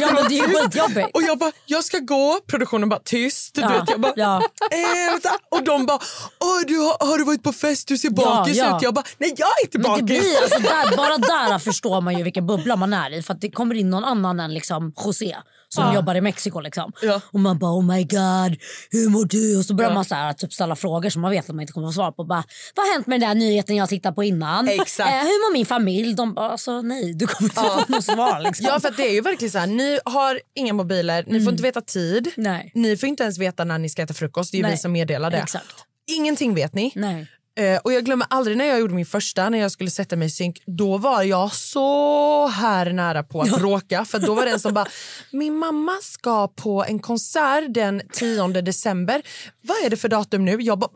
Ja, 0.00 0.12
men 0.14 0.28
det 0.28 0.38
är 0.38 0.48
ju 0.48 0.54
skitjobbigt. 0.54 1.08
och 1.14 1.22
jag 1.22 1.38
bara, 1.38 1.52
jag 1.66 1.84
ska 1.84 1.98
gå. 1.98 2.40
Produktionen 2.46 2.88
bara, 2.88 3.00
tyst. 3.04 3.54
Du 3.54 3.60
Ja, 3.60 3.68
vet, 3.68 3.90
jag 3.90 4.00
bara, 4.00 4.12
ja. 4.16 4.36
eh, 4.70 5.58
och 5.58 5.64
de 5.64 5.86
bara, 5.86 5.98
Åh, 6.40 6.60
du 6.66 6.78
har, 6.78 7.06
har 7.06 7.18
du 7.18 7.24
varit 7.24 7.42
på 7.42 7.52
fest? 7.52 7.88
Du 7.88 7.98
ser 7.98 8.10
bakis 8.10 8.56
ja. 8.56 8.76
ut. 8.76 8.82
Jag 8.82 8.94
bara, 8.94 9.04
nej 9.18 9.34
jag 9.36 9.48
är 9.48 9.64
inte 9.64 9.78
Men 9.78 9.96
det 9.96 10.02
blir, 10.02 10.42
alltså 10.42 10.58
där, 10.58 10.96
bara 10.96 11.18
där 11.18 11.58
förstår 11.58 12.00
man 12.00 12.18
ju 12.18 12.24
vilken 12.24 12.46
bubbla 12.46 12.76
man 12.76 12.92
är 12.92 13.10
i. 13.18 13.22
För 13.22 13.34
att 13.34 13.40
det 13.40 13.50
kommer 13.50 13.74
in 13.74 13.90
någon 13.90 14.04
annan 14.04 14.40
än 14.40 14.54
liksom 14.54 14.92
José 15.04 15.36
som 15.74 15.94
jobbar 15.94 16.14
i 16.14 16.20
Mexiko. 16.20 16.60
Liksom. 16.60 16.92
Ja. 17.02 17.20
Och 17.32 17.40
man 17.40 17.58
bara 17.58 17.70
oh 17.72 17.84
my 17.84 18.04
god, 18.04 18.56
hur 18.90 19.08
mår 19.08 19.24
du? 19.24 19.58
Och 19.58 19.64
så 19.64 19.74
börjar 19.74 19.90
Ja. 19.90 19.94
man 19.94 20.04
så 20.04 20.14
här, 20.14 20.32
typ 20.32 20.52
ställa 20.52 20.76
frågor 20.76 21.10
som 21.10 21.22
man 21.22 21.30
vet 21.30 21.44
att 21.48 21.54
man 21.54 21.60
inte 21.60 21.72
kommer 21.72 21.88
att 21.88 21.94
svara 21.94 22.12
på. 22.12 22.24
Bara, 22.24 22.44
Vad 22.74 22.86
har 22.86 22.92
hänt 22.92 23.06
med 23.06 23.20
den 23.20 23.28
där 23.28 23.34
nyheten 23.34 23.76
jag 23.76 23.88
tittade 23.88 24.14
på 24.14 24.24
innan? 24.24 24.68
Exakt. 24.68 25.10
Eh, 25.10 25.16
hur 25.18 25.48
mår 25.48 25.52
min 25.52 25.66
familj? 25.66 26.14
De 26.14 26.34
bara 26.34 26.50
alltså, 26.50 26.82
nej, 26.82 27.14
du 27.14 27.26
kommer 27.26 27.50
inte 27.50 27.60
få 27.86 27.92
något 27.92 28.04
svar. 28.04 28.40
Liksom. 28.40 28.66
Ja, 28.66 28.80
för 28.80 28.90
det 28.96 29.08
är 29.08 29.12
ju 29.12 29.20
verkligen 29.20 29.50
så 29.52 29.58
här, 29.58 29.66
ni 29.66 29.98
har 30.04 30.40
inga 30.54 30.72
mobiler, 30.72 31.24
ni 31.26 31.40
får 31.40 31.50
inte 31.52 31.62
veta 31.62 31.80
tid. 31.80 32.32
Nej. 32.36 32.70
Ni 32.74 32.96
får 32.96 33.08
inte 33.08 33.22
ens 33.22 33.38
veta 33.38 33.64
när 33.64 33.78
ni 33.78 33.88
ska 33.88 34.02
äta 34.02 34.14
frukost. 34.14 34.52
Det 34.52 34.58
är 34.60 34.64
ju 34.64 34.70
vi 34.70 34.76
som 34.76 34.92
meddelar 34.92 35.30
det. 35.30 35.38
Exakt. 35.38 35.84
Ingenting 36.10 36.54
vet 36.54 36.74
ni. 36.74 36.92
Nej. 36.94 37.26
Eh, 37.60 37.78
och 37.84 37.92
jag 37.92 38.04
glömmer 38.04 38.26
aldrig 38.30 38.56
när 38.56 38.64
jag 38.64 38.80
gjorde 38.80 38.94
min 38.94 39.06
första, 39.06 39.48
när 39.50 39.58
jag 39.58 39.70
skulle 39.72 39.90
sätta 39.90 40.16
mig 40.16 40.26
i 40.26 40.30
synk. 40.30 40.62
Då 40.66 40.98
var 40.98 41.22
jag 41.22 41.52
så 41.52 42.46
här 42.46 42.92
nära 42.92 43.22
på 43.22 43.40
att 43.40 43.60
råka. 43.62 44.04
För 44.04 44.18
då 44.18 44.34
var 44.34 44.44
det 44.44 44.50
en 44.50 44.60
som 44.60 44.74
bara, 44.74 44.86
min 45.32 45.56
mamma 45.56 45.92
ska 46.02 46.48
på 46.48 46.84
en 46.84 46.98
konsert 46.98 47.64
den 47.74 48.02
10 48.12 48.48
december. 48.48 49.22
Vad 49.62 49.76
är 49.84 49.90
det 49.90 49.96
för 49.96 50.08
datum 50.08 50.44
nu? 50.44 50.56
Jag 50.62 50.78
bara, 50.78 50.90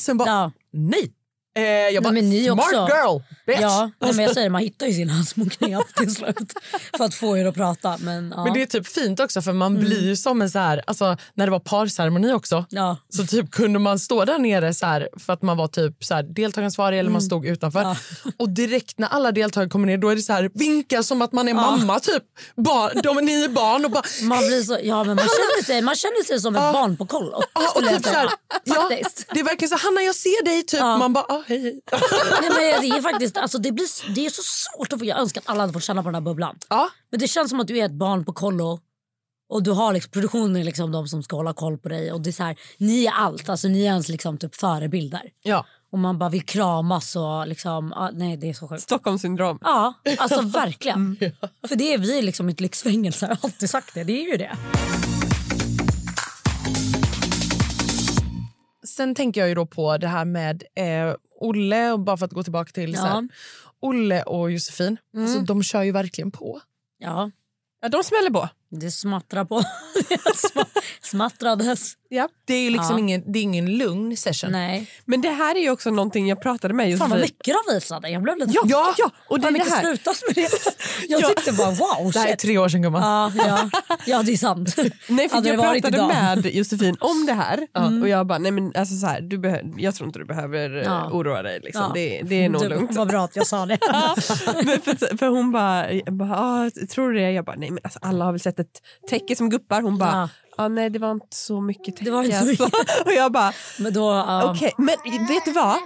sen 0.00 0.16
bara, 0.18 0.28
Ja. 0.28 0.52
nej. 0.72 1.12
Eh, 1.56 1.62
jag 1.64 2.02
bara, 2.02 2.12
Nej, 2.12 2.22
men 2.22 2.30
ni 2.30 2.44
smart 2.44 2.58
också. 2.58 2.74
girl, 2.94 3.20
bitch. 3.50 3.60
Ja, 3.60 3.90
nej, 3.98 4.14
men 4.14 4.24
jag 4.24 4.34
säger 4.34 4.50
man 4.50 4.62
hittar 4.62 4.86
ju 4.86 4.92
sina 4.92 5.22
små 5.22 5.44
knep 5.44 5.94
till 5.96 6.14
slut 6.14 6.52
för 6.96 7.04
att 7.04 7.14
få 7.14 7.38
er 7.38 7.46
att 7.46 7.54
prata. 7.54 7.96
Men, 7.98 8.32
ja. 8.36 8.44
Men 8.44 8.52
det 8.52 8.62
är 8.62 8.66
typ 8.66 8.86
fint 8.86 9.20
också 9.20 9.42
för 9.42 9.52
man 9.52 9.78
blir 9.78 10.02
ju 10.02 10.16
som 10.16 10.42
en 10.42 10.50
så 10.50 10.58
här, 10.58 10.82
alltså 10.86 11.16
när 11.34 11.46
det 11.46 11.50
var 11.50 11.60
parceremoni 11.60 12.32
också. 12.32 12.66
ja. 12.70 12.96
Så 13.08 13.26
typ 13.26 13.50
kunde 13.50 13.78
man 13.78 13.98
stå 13.98 14.24
där 14.24 14.38
nere 14.38 14.74
så 14.74 14.86
här, 14.86 15.08
för 15.16 15.32
att 15.32 15.42
man 15.42 15.56
var 15.56 15.68
typ 15.68 16.04
så 16.04 16.14
här, 16.14 16.22
deltagaransvarig 16.22 16.98
eller 16.98 17.10
man 17.10 17.22
stod 17.22 17.46
utanför. 17.46 17.82
Ja. 17.82 17.96
Och 18.38 18.48
direkt 18.48 18.98
när 18.98 19.08
alla 19.08 19.32
deltagare 19.32 19.70
kommer 19.70 19.86
ner 19.86 19.98
då 19.98 20.08
är 20.08 20.16
det 20.16 20.22
så 20.22 20.32
här 20.32 20.50
vinkar 20.54 21.02
som 21.02 21.22
att 21.22 21.32
man 21.32 21.48
är 21.48 21.54
mamma 21.54 22.00
typ. 22.00 22.22
Barn, 22.56 23.02
de, 23.02 23.24
ni 23.24 23.44
är 23.44 23.48
barn 23.48 23.84
och 23.84 23.90
bara 23.90 24.02
Man, 24.22 24.38
blir 24.38 24.62
så, 24.62 24.78
ja, 24.82 25.04
men 25.04 25.16
man, 25.16 25.24
känner 25.24 25.64
sig, 25.64 25.82
man 25.82 25.94
känner 25.94 26.24
sig 26.24 26.40
som 26.40 26.56
ett 26.56 26.72
barn 26.72 26.96
på 26.96 27.06
kollo. 27.06 27.42
Ja, 27.54 27.72
och 27.74 27.88
typ 27.88 28.04
så 28.04 28.10
här, 28.10 28.30
ja, 28.64 28.88
det 29.32 29.40
är 29.40 29.44
verkligen 29.44 29.68
så 29.68 29.86
Hanna 29.86 30.02
jag 30.02 30.14
ser 30.14 30.44
dig 30.44 30.62
typ. 30.62 30.80
Man 30.80 31.12
bara 31.12 31.24
ah, 31.28 31.42
hej 31.46 31.62
hej. 31.62 31.80
Nej, 32.40 32.50
men 32.50 32.90
det, 32.90 32.96
är 32.96 33.02
faktiskt, 33.02 33.36
alltså, 33.40 33.58
det, 33.58 33.72
blir, 33.72 34.14
det 34.14 34.26
är 34.26 34.30
så 34.30 34.42
svårt 34.42 34.92
att 34.92 34.98
få... 34.98 35.04
Jag 35.04 35.18
önskar 35.18 35.40
att 35.40 35.48
alla 35.48 35.60
hade 35.60 35.72
fått 35.72 35.84
känna 35.84 36.02
på 36.02 36.08
den 36.08 36.14
här 36.14 36.22
bubblan. 36.22 36.58
Ja. 36.68 36.90
Men 37.10 37.20
det 37.20 37.28
känns 37.28 37.50
som 37.50 37.60
att 37.60 37.66
du 37.66 37.78
är 37.78 37.84
ett 37.84 37.92
barn 37.92 38.24
på 38.24 38.32
kollo. 38.32 38.80
Och 39.48 39.62
du 39.62 39.70
har 39.70 39.92
liksom, 39.92 40.10
produktionen 40.10 40.56
är 40.56 40.64
liksom 40.64 40.92
de 40.92 41.08
som 41.08 41.22
ska 41.22 41.36
hålla 41.36 41.52
koll 41.52 41.78
på 41.78 41.88
dig. 41.88 42.12
Och 42.12 42.20
det 42.20 42.30
är 42.30 42.32
så 42.32 42.42
här, 42.42 42.56
ni 42.78 43.06
är 43.06 43.12
allt. 43.12 43.48
Alltså, 43.48 43.68
ni 43.68 43.82
är 43.82 43.86
ens 43.86 44.08
liksom 44.08 44.38
typ 44.38 44.54
förebilder. 44.54 45.22
Ja. 45.42 45.66
Och 45.92 45.98
man 45.98 46.18
bara 46.18 46.30
vill 46.30 46.42
kramas 46.42 47.16
och 47.16 47.48
liksom... 47.48 47.92
ah, 47.92 48.10
nej, 48.12 48.36
det 48.36 48.48
är 48.48 48.54
så 48.54 48.68
sjukt. 48.68 48.82
Stockholmssyndrom. 48.82 49.58
Ja, 49.62 49.94
alltså 50.18 50.40
verkligen. 50.40 51.16
För 51.68 51.76
det 51.76 51.94
är 51.94 51.98
vi 51.98 52.22
liksom 52.22 52.48
ett 52.48 52.60
lyxfängelse. 52.60 53.26
Jag 53.26 53.36
har 53.36 53.38
alltid 53.42 53.70
sagt 53.70 53.94
det. 53.94 54.04
Det 54.04 54.12
är 54.12 54.30
ju 54.30 54.36
det. 54.36 54.56
Sen 58.86 59.14
tänker 59.14 59.40
jag 59.40 59.48
ju 59.48 59.54
då 59.54 59.66
på 59.66 59.96
det 59.96 60.08
här 60.08 60.24
med 60.24 60.62
eh, 60.74 61.14
Olle, 61.40 61.92
och 61.92 62.00
bara 62.00 62.16
för 62.16 62.24
att 62.26 62.32
gå 62.32 62.42
tillbaka 62.42 62.72
till 62.72 62.96
så 62.96 63.02
här. 63.02 63.28
Olle 63.80 64.22
och 64.22 64.50
Josefin. 64.50 64.96
Alltså, 65.16 65.40
de 65.40 65.62
kör 65.62 65.82
ju 65.82 65.92
verkligen 65.92 66.30
på. 66.30 66.60
Ja, 66.98 67.30
Ja, 67.82 67.88
de 67.88 68.04
smäller 68.04 68.30
på. 68.30 68.48
det 68.70 68.90
smattrar 68.90 69.44
på. 69.44 69.60
Sma- 70.34 70.66
Smattrades. 71.02 71.94
Ja. 72.12 72.28
Det 72.44 72.54
är 72.54 72.70
liksom 72.70 72.92
Ja. 72.92 72.98
ingen, 72.98 73.32
det 73.32 73.38
är 73.38 73.42
ingen 73.42 73.78
lugn 73.78 74.16
session. 74.16 74.52
Nej. 74.52 74.90
Men 75.04 75.20
det 75.20 75.28
här 75.30 75.54
är 75.56 75.60
ju 75.60 75.70
också 75.70 75.90
någonting 75.90 76.28
jag 76.28 76.42
pratade 76.42 76.74
med 76.74 76.98
Fan 76.98 77.10
vad 77.10 77.18
Josefin. 77.18 77.36
mycket 77.38 77.54
de 77.68 77.74
visade. 77.74 78.08
Jag 78.10 78.22
blev 78.22 78.36
lite... 78.38 78.50
Ja, 78.54 78.62
ja, 78.66 78.94
ja, 78.98 79.10
och 79.28 79.40
det 79.40 79.50
vi 79.50 79.58
det 79.58 79.70
här. 79.70 79.80
sluta 79.80 80.10
med 80.26 80.34
det? 80.34 80.50
Jag 81.08 81.20
Ja. 81.22 81.28
tyckte 81.28 81.52
bara 81.52 81.70
wow, 81.70 82.12
Det 82.12 82.18
här 82.18 82.28
är 82.28 82.36
tre 82.36 82.58
år 82.58 82.68
sedan 82.68 82.82
gumman. 82.82 83.02
Ja, 83.36 83.44
ja. 83.46 83.70
ja, 84.06 84.22
det 84.22 84.32
är 84.32 84.36
sant. 84.36 84.76
Nej, 85.08 85.28
för 85.28 85.46
jag 85.46 85.60
pratade 85.60 85.88
idag. 85.96 86.08
med 86.08 86.46
Josefin 86.54 86.96
om 87.00 87.26
det 87.26 87.32
här 87.32 87.66
och 88.02 88.08
jag 88.08 88.26
bara, 88.26 88.38
nej 88.38 88.52
men 88.52 88.72
alltså 88.76 88.94
så 88.96 89.06
här, 89.06 89.20
du 89.20 89.38
behö- 89.38 89.74
jag 89.78 89.94
tror 89.94 90.06
inte 90.06 90.18
du 90.18 90.24
behöver 90.24 90.76
eh, 90.76 90.82
Ja. 90.82 91.10
oroa 91.12 91.42
dig. 91.42 91.60
Liksom. 91.62 91.90
Det, 91.94 92.22
det 92.24 92.44
är 92.44 92.48
nog 92.48 92.62
Du, 92.62 92.68
lugnt. 92.68 92.96
Vad 92.96 93.08
bra 93.08 93.24
att 93.24 93.36
jag 93.36 93.46
sa 93.46 93.66
det. 93.66 93.78
men 94.64 94.80
för, 94.80 95.16
för 95.16 95.26
hon 95.28 95.52
bara, 95.52 95.86
bara 96.10 96.70
tror 96.70 97.12
du 97.12 97.18
det? 97.18 97.30
Jag 97.32 97.44
bara, 97.44 97.56
nej 97.56 97.70
men 97.70 97.80
alltså, 97.84 97.98
alla 98.02 98.24
har 98.24 98.32
väl 98.32 98.40
sett 98.40 98.58
ett 98.58 98.82
täcke 99.10 99.36
som 99.36 99.50
guppar. 99.50 99.82
Hon 99.82 99.98
bara. 99.98 100.28
Ah, 100.64 100.68
nej 100.68 100.90
det 100.90 100.98
var 100.98 101.10
inte 101.10 101.36
så 101.36 101.60
mycket 101.60 101.96
täcke. 101.96 102.04
Det 102.04 102.10
var 102.10 102.22
inte 102.22 102.56
så 102.56 102.64
alltså. 102.64 102.64
och 103.04 103.12
jag 103.12 103.32
bara, 103.32 103.52
Men 103.78 103.92
då, 103.92 104.00
ja. 104.00 104.50
okej, 104.50 104.72
men 104.78 104.96
vet 105.28 105.44
du 105.44 105.52
vad? 105.52 105.76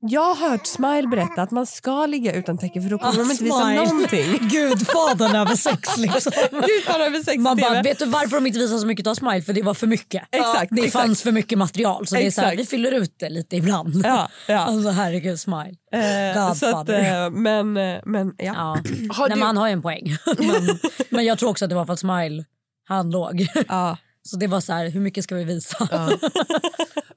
Jag 0.00 0.34
har 0.34 0.50
hört 0.50 0.66
Smile 0.66 1.08
berätta 1.08 1.42
att 1.42 1.50
man 1.50 1.66
ska 1.66 2.06
ligga 2.06 2.32
utan 2.32 2.58
täcke 2.58 2.82
för 2.82 2.90
då 2.90 2.98
kommer 2.98 3.18
de 3.18 3.30
inte 3.30 3.44
visa 3.44 3.68
någonting. 3.70 4.48
Gudfadern 4.48 5.34
över 5.36 5.54
sex 5.54 5.96
liksom. 5.96 6.32
Gud 6.50 6.84
fan 6.86 7.00
över 7.00 7.22
sex 7.22 7.38
Man 7.38 7.56
bara, 7.56 7.82
vet 7.82 7.98
du 7.98 8.06
varför 8.06 8.36
de 8.36 8.46
inte 8.46 8.58
visar 8.58 8.78
så 8.78 8.86
mycket 8.86 9.06
av 9.06 9.14
Smile? 9.14 9.42
För 9.42 9.52
det 9.52 9.62
var 9.62 9.74
för 9.74 9.86
mycket. 9.86 10.22
Exakt, 10.32 10.68
det 10.70 10.82
exakt. 10.82 11.04
fanns 11.04 11.22
för 11.22 11.32
mycket 11.32 11.58
material. 11.58 12.06
Så 12.06 12.14
det 12.14 12.26
är 12.26 12.30
så 12.30 12.40
här, 12.40 12.48
Exakt. 12.52 12.60
vi 12.60 12.66
fyller 12.70 12.92
ut 12.92 13.14
det 13.18 13.30
lite 13.30 13.56
ibland. 13.56 14.02
Ja, 14.04 14.28
ja. 14.48 14.58
Alltså 14.58 14.90
herregud, 14.90 15.40
Smile. 15.40 15.74
Eh, 15.92 16.54
så 16.54 16.76
att, 16.76 16.88
eh, 16.88 17.30
men, 17.30 17.76
eh, 17.76 17.98
men 18.04 18.34
ja. 18.38 18.44
Ja. 18.54 18.76
Har 19.10 19.28
Nej, 19.28 19.38
du- 19.38 19.44
han 19.44 19.56
har 19.56 19.66
ju 19.66 19.72
en 19.72 19.82
poäng. 19.82 20.16
men, 20.38 20.78
men 21.10 21.24
jag 21.24 21.38
tror 21.38 21.50
också 21.50 21.64
att 21.64 21.68
det 21.68 21.74
var 21.74 21.86
för 21.86 21.92
att 21.92 21.98
Smile, 22.00 22.44
han 22.88 23.10
låg. 23.10 23.46
Ja. 23.68 23.96
Så 24.30 24.36
det 24.36 24.46
var 24.46 24.60
så 24.60 24.72
här, 24.72 24.88
hur 24.90 25.00
mycket 25.00 25.24
ska 25.24 25.34
vi 25.34 25.44
visa? 25.44 25.88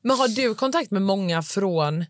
Men 0.02 0.18
har 0.18 0.28
du 0.36 0.56
kontakt 0.56 0.92
med 0.92 1.02
många 1.02 1.42
från 1.42 2.06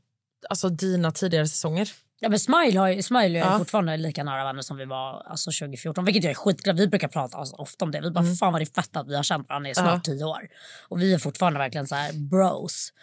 alltså, 0.49 0.69
dina 0.69 1.11
tidigare 1.11 1.47
säsonger? 1.47 1.89
Ja, 2.23 2.29
men 2.29 2.39
Smile, 2.39 2.79
har, 2.79 3.01
Smile 3.01 3.39
är 3.39 3.43
Ja. 3.45 3.57
fortfarande 3.57 3.97
lika 3.97 4.23
nära 4.23 4.43
vänner 4.43 4.61
som 4.61 4.77
vi 4.77 4.85
var 4.85 5.23
alltså 5.27 5.51
2014. 5.51 6.05
Vilket 6.05 6.23
jag 6.23 6.31
är 6.31 6.35
skitglad 6.35 6.77
Vi 6.77 6.87
brukar 6.87 7.07
prata 7.07 7.37
alltså, 7.37 7.55
ofta 7.55 7.85
om 7.85 7.91
det. 7.91 8.01
Vi 8.01 8.11
bara, 8.11 8.25
fan 8.39 8.53
vad 8.53 8.61
det 8.61 8.63
är 8.63 8.81
fett 8.81 8.95
att 8.97 9.07
vi 9.07 9.15
har 9.15 9.23
känt 9.23 9.49
varandra 9.49 9.69
i 9.69 9.75
snart 9.75 9.85
Mm. 9.87 9.95
Ja. 9.95 10.01
tio 10.01 10.23
år. 10.25 10.47
Och 10.87 11.01
vi 11.01 11.13
är 11.13 11.17
fortfarande 11.19 11.59
verkligen 11.59 11.87
så 11.87 11.95
här 11.95 12.13
bros. 12.29 12.93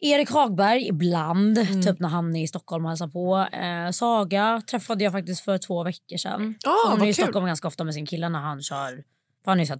Erik 0.00 0.30
Hagberg 0.30 0.86
ibland, 0.88 1.58
Mm. 1.58 1.82
typ 1.82 2.00
när 2.00 2.08
han 2.08 2.36
är 2.36 2.42
i 2.44 2.48
Stockholm 2.48 2.84
och 2.84 2.90
hälsar 2.90 3.08
på. 3.08 3.56
Eh, 3.56 3.90
Saga 3.90 4.62
träffade 4.70 5.04
jag 5.04 5.12
faktiskt 5.12 5.40
för 5.40 5.58
två 5.58 5.82
veckor 5.84 6.16
sedan. 6.16 6.54
Så 6.64 6.90
hon 6.90 7.02
är 7.02 7.06
i. 7.06 7.14
Stockholm 7.14 7.46
ganska 7.46 7.68
ofta 7.68 7.84
med 7.84 7.94
sin 7.94 8.06
kille 8.06 8.28
när 8.28 8.38
han 8.40 8.62
kör, 8.62 9.04
för 9.44 9.50
han 9.50 9.58
är 9.60 9.62
ju 9.64 9.66
så 9.66 9.78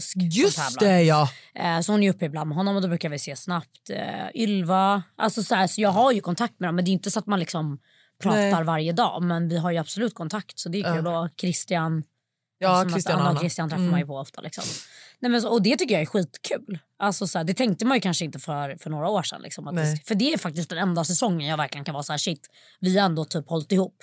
som 0.00 0.20
Just 0.20 0.78
det 0.80 1.02
ja. 1.02 1.30
Eh, 1.54 1.80
så 1.80 1.92
hon 1.92 2.02
är 2.02 2.10
uppe 2.10 2.24
ibland 2.24 2.48
med 2.48 2.56
honom 2.56 2.76
och 2.76 2.82
då 2.82 2.88
brukar 2.88 3.08
vi 3.08 3.16
ses 3.16 3.42
snabbt. 3.42 3.90
Eh, 3.90 4.42
Ylva, 4.42 5.02
alltså 5.16 5.42
så, 5.42 5.54
här, 5.54 5.66
så 5.66 5.80
jag 5.80 5.90
har 5.90 6.12
ju 6.12 6.20
kontakt 6.20 6.60
med 6.60 6.68
dem 6.68 6.76
men 6.76 6.84
det 6.84 6.90
är 6.90 6.92
inte 6.92 7.10
så 7.10 7.18
att 7.18 7.26
man 7.26 7.40
liksom 7.40 7.78
pratar 8.22 8.38
Nej. 8.38 8.64
varje 8.64 8.92
dag. 8.92 9.22
Men 9.22 9.48
vi 9.48 9.58
har 9.58 9.70
ju 9.70 9.78
absolut 9.78 10.14
kontakt 10.14 10.58
så 10.58 10.68
det 10.68 10.80
är 10.80 10.94
kul. 10.94 11.06
Och 11.06 11.28
Christian, 11.40 12.02
Ja, 12.60 12.86
Christian 12.90 13.14
att, 13.16 13.20
Anna 13.20 13.30
och 13.30 13.38
Christian 13.40 13.68
träffar 13.68 13.80
Mm. 13.80 13.90
man 13.90 14.00
ju 14.00 14.06
på 14.06 14.16
ofta. 14.18 14.40
Liksom. 14.40 14.64
Nej, 15.18 15.30
men 15.30 15.42
så, 15.42 15.48
och 15.48 15.62
det 15.62 15.76
tycker 15.76 15.94
jag 15.94 16.02
är 16.02 16.06
skitkul. 16.06 16.78
Alltså, 16.98 17.26
så 17.26 17.38
här, 17.38 17.44
det 17.44 17.54
tänkte 17.54 17.84
man 17.86 17.96
ju 17.96 18.00
kanske 18.00 18.24
inte 18.24 18.38
för, 18.38 18.76
för 18.76 18.90
några 18.90 19.08
år 19.08 19.22
sedan. 19.22 19.42
Liksom, 19.42 19.68
att 19.68 19.76
det, 19.76 20.00
för 20.06 20.14
det 20.14 20.32
är 20.32 20.38
faktiskt 20.38 20.70
den 20.70 20.78
enda 20.78 21.04
säsongen 21.04 21.48
jag 21.48 21.56
verkligen 21.56 21.84
kan 21.84 21.92
vara 21.92 22.02
så 22.02 22.12
här 22.12 22.18
shit, 22.18 22.46
vi 22.80 22.98
har 22.98 23.06
ändå 23.06 23.24
typ 23.24 23.48
hållit 23.48 23.72
ihop. 23.72 23.96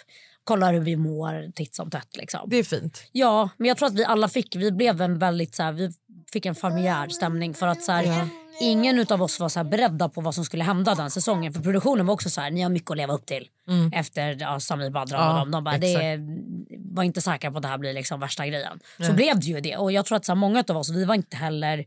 Kollar 0.45 0.73
hur 0.73 0.81
vi 0.81 0.95
mår 0.95 1.51
titt 1.51 1.75
som 1.75 1.89
tätt. 1.89 2.17
Liksom. 2.17 2.49
Det 2.49 2.57
är 2.57 2.63
fint. 2.63 3.09
Ja, 3.11 3.49
men 3.57 3.67
jag 3.67 3.77
tror 3.77 3.87
att 3.87 3.95
vi 3.95 4.05
alla 4.05 4.29
fick, 4.29 4.55
vi 4.55 4.71
blev 4.71 5.01
en 5.01 5.19
väldigt 5.19 5.55
så 5.55 5.63
här, 5.63 5.71
vi 5.71 5.91
fick 6.33 6.45
en 6.45 6.55
familjär 6.55 7.07
stämning 7.09 7.53
för 7.53 7.67
att 7.67 7.83
så 7.83 7.91
här, 7.91 8.27
ingen 8.61 8.99
utav 8.99 9.23
oss 9.23 9.39
var 9.39 9.49
så 9.49 9.59
här 9.59 9.63
beredda 9.63 10.09
på 10.09 10.21
vad 10.21 10.35
som 10.35 10.45
skulle 10.45 10.63
hända 10.63 10.95
den 10.95 11.11
säsongen. 11.11 11.53
För 11.53 11.61
produktionen 11.61 12.05
var 12.05 12.13
också 12.13 12.29
så 12.29 12.41
här, 12.41 12.51
ni 12.51 12.61
har 12.61 12.69
mycket 12.69 12.91
att 12.91 12.97
leva 12.97 13.13
upp 13.13 13.25
till. 13.25 13.47
Efter 13.93 14.37
ja, 14.39 14.59
Samir 14.59 14.89
Badran 14.89 15.21
Ja, 15.21 15.31
och 15.31 15.39
dem. 15.39 15.51
De 15.51 15.63
bara, 15.63 15.77
det 15.77 16.19
var 16.93 17.03
inte 17.03 17.21
säkra 17.21 17.51
på 17.51 17.57
att 17.57 17.63
det 17.63 17.69
här 17.69 17.77
blir 17.77 17.93
liksom 17.93 18.19
värsta 18.19 18.47
grejen. 18.47 18.79
Så 18.99 19.13
blev 19.13 19.39
det 19.39 19.45
ju 19.45 19.59
det. 19.59 19.77
Och 19.77 19.91
jag 19.91 20.05
tror 20.05 20.15
att 20.15 20.25
så 20.25 20.31
här, 20.31 20.37
många 20.37 20.63
av 20.69 20.77
oss, 20.77 20.89
vi 20.89 21.05
var 21.05 21.15
inte 21.15 21.37
heller 21.37 21.85